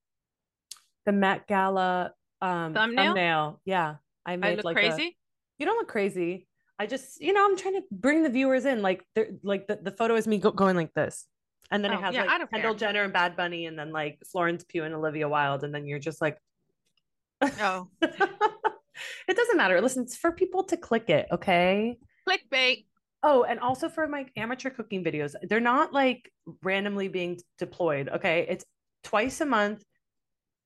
the 1.04 1.12
met 1.12 1.46
gala 1.46 2.12
um 2.42 2.74
Thumbnail? 2.74 3.04
thumbnail 3.04 3.60
yeah 3.64 3.96
i 4.26 4.32
I 4.32 4.36
made 4.36 4.56
look 4.56 4.64
like 4.64 4.76
a- 4.76 4.80
crazy. 4.80 5.16
you 5.58 5.66
don't 5.66 5.76
look 5.76 5.88
crazy. 5.88 6.46
I 6.78 6.86
just, 6.86 7.22
you 7.22 7.32
know, 7.32 7.42
I'm 7.46 7.56
trying 7.56 7.74
to 7.76 7.82
bring 7.90 8.22
the 8.22 8.28
viewers 8.28 8.66
in. 8.66 8.82
Like, 8.82 9.02
they're 9.14 9.28
like 9.42 9.66
the, 9.66 9.76
the 9.80 9.92
photo 9.92 10.14
is 10.14 10.26
me 10.26 10.36
go- 10.38 10.50
going 10.50 10.76
like 10.76 10.92
this. 10.92 11.24
And 11.70 11.82
then 11.82 11.90
Oh, 11.92 11.94
it 11.94 12.00
has 12.02 12.14
yeah, 12.14 12.24
I 12.28 12.36
like 12.36 12.50
Kendall 12.50 12.74
care. 12.74 12.88
Jenner 12.88 13.02
and 13.04 13.12
Bad 13.14 13.34
Bunny, 13.34 13.64
and 13.64 13.78
then 13.78 13.92
like 13.92 14.18
Florence 14.30 14.62
Pugh 14.68 14.84
and 14.84 14.94
Olivia 14.94 15.26
Wilde. 15.26 15.64
And 15.64 15.74
then 15.74 15.86
you're 15.86 15.98
just 15.98 16.20
like, 16.20 16.36
Oh, 17.40 17.88
it 18.02 19.36
doesn't 19.36 19.56
matter. 19.56 19.80
Listen, 19.80 20.02
it's 20.02 20.16
for 20.18 20.32
people 20.32 20.64
to 20.64 20.76
click 20.76 21.08
it. 21.08 21.28
Okay. 21.32 21.96
clickbait. 22.28 22.84
Oh, 23.28 23.42
and 23.42 23.58
also 23.58 23.88
for 23.88 24.06
my 24.06 24.24
amateur 24.36 24.70
cooking 24.70 25.02
videos, 25.02 25.34
they're 25.42 25.58
not 25.58 25.92
like 25.92 26.30
randomly 26.62 27.08
being 27.08 27.40
deployed. 27.58 28.08
Okay. 28.08 28.46
It's 28.48 28.64
twice 29.02 29.40
a 29.40 29.44
month 29.46 29.82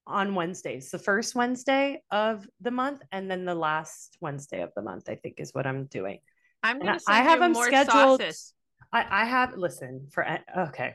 on 0.06 0.34
Wednesdays. 0.34 0.90
The 0.90 0.98
first 0.98 1.34
Wednesday 1.34 2.02
of 2.10 2.46
the 2.60 2.70
month, 2.70 3.00
and 3.12 3.30
then 3.30 3.46
the 3.46 3.54
last 3.54 4.18
Wednesday 4.20 4.60
of 4.60 4.72
the 4.76 4.82
month, 4.82 5.08
I 5.08 5.14
think 5.14 5.36
is 5.40 5.54
what 5.54 5.66
I'm 5.66 5.86
doing. 5.86 6.18
I'm 6.62 6.78
gonna 6.78 6.98
I 7.08 7.22
have 7.22 7.40
them 7.40 7.54
scheduled- 7.54 8.20
sauces. 8.20 8.52
I, 8.92 9.06
I 9.22 9.24
have 9.24 9.56
listen 9.56 10.08
for 10.12 10.26
okay. 10.68 10.94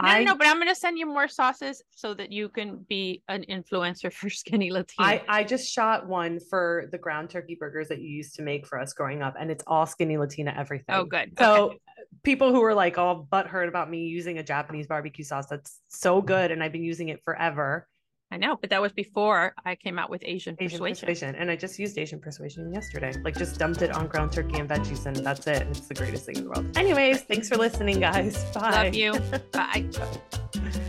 No, 0.00 0.08
I, 0.08 0.24
no, 0.24 0.34
but 0.36 0.46
I'm 0.46 0.58
gonna 0.58 0.74
send 0.74 0.98
you 0.98 1.06
more 1.06 1.28
sauces 1.28 1.82
so 1.90 2.14
that 2.14 2.32
you 2.32 2.48
can 2.48 2.84
be 2.88 3.22
an 3.28 3.44
influencer 3.48 4.12
for 4.12 4.30
Skinny 4.30 4.70
Latina. 4.70 5.06
I 5.06 5.22
I 5.28 5.44
just 5.44 5.70
shot 5.70 6.08
one 6.08 6.38
for 6.50 6.88
the 6.92 6.98
ground 6.98 7.30
turkey 7.30 7.56
burgers 7.58 7.88
that 7.88 8.00
you 8.00 8.08
used 8.08 8.34
to 8.36 8.42
make 8.42 8.66
for 8.66 8.78
us 8.78 8.92
growing 8.92 9.22
up, 9.22 9.34
and 9.38 9.50
it's 9.50 9.64
all 9.66 9.86
skinny 9.86 10.16
Latina 10.16 10.54
everything. 10.56 10.94
oh, 10.94 11.04
good. 11.04 11.32
So 11.38 11.64
okay. 11.64 11.78
people 12.22 12.52
who 12.52 12.60
were 12.60 12.74
like 12.74 12.98
all 12.98 13.26
butthurt 13.30 13.68
about 13.68 13.90
me 13.90 14.06
using 14.06 14.38
a 14.38 14.42
Japanese 14.42 14.86
barbecue 14.86 15.24
sauce 15.24 15.46
that's 15.46 15.80
so 15.88 16.22
good, 16.22 16.50
and 16.50 16.62
I've 16.62 16.72
been 16.72 16.84
using 16.84 17.10
it 17.10 17.20
forever, 17.24 17.86
I 18.32 18.38
know, 18.38 18.56
but 18.58 18.70
that 18.70 18.80
was 18.80 18.92
before 18.92 19.54
I 19.66 19.74
came 19.74 19.98
out 19.98 20.08
with 20.08 20.22
Asian, 20.24 20.56
Asian 20.58 20.78
persuasion. 20.78 21.06
persuasion. 21.06 21.34
And 21.34 21.50
I 21.50 21.56
just 21.56 21.78
used 21.78 21.98
Asian 21.98 22.18
persuasion 22.18 22.72
yesterday. 22.72 23.12
Like 23.22 23.36
just 23.36 23.58
dumped 23.58 23.82
it 23.82 23.92
on 23.92 24.06
ground 24.06 24.32
turkey 24.32 24.58
and 24.58 24.66
veggies 24.66 25.04
and 25.04 25.16
that's 25.16 25.46
it. 25.46 25.66
It's 25.68 25.86
the 25.86 25.94
greatest 25.94 26.24
thing 26.24 26.36
in 26.36 26.44
the 26.44 26.48
world. 26.48 26.78
Anyways, 26.78 27.20
thanks 27.24 27.50
for 27.50 27.58
listening, 27.58 28.00
guys. 28.00 28.42
Bye. 28.54 28.84
Love 28.84 28.94
you. 28.94 29.12
Bye. 29.52 29.84
Bye. 29.92 30.82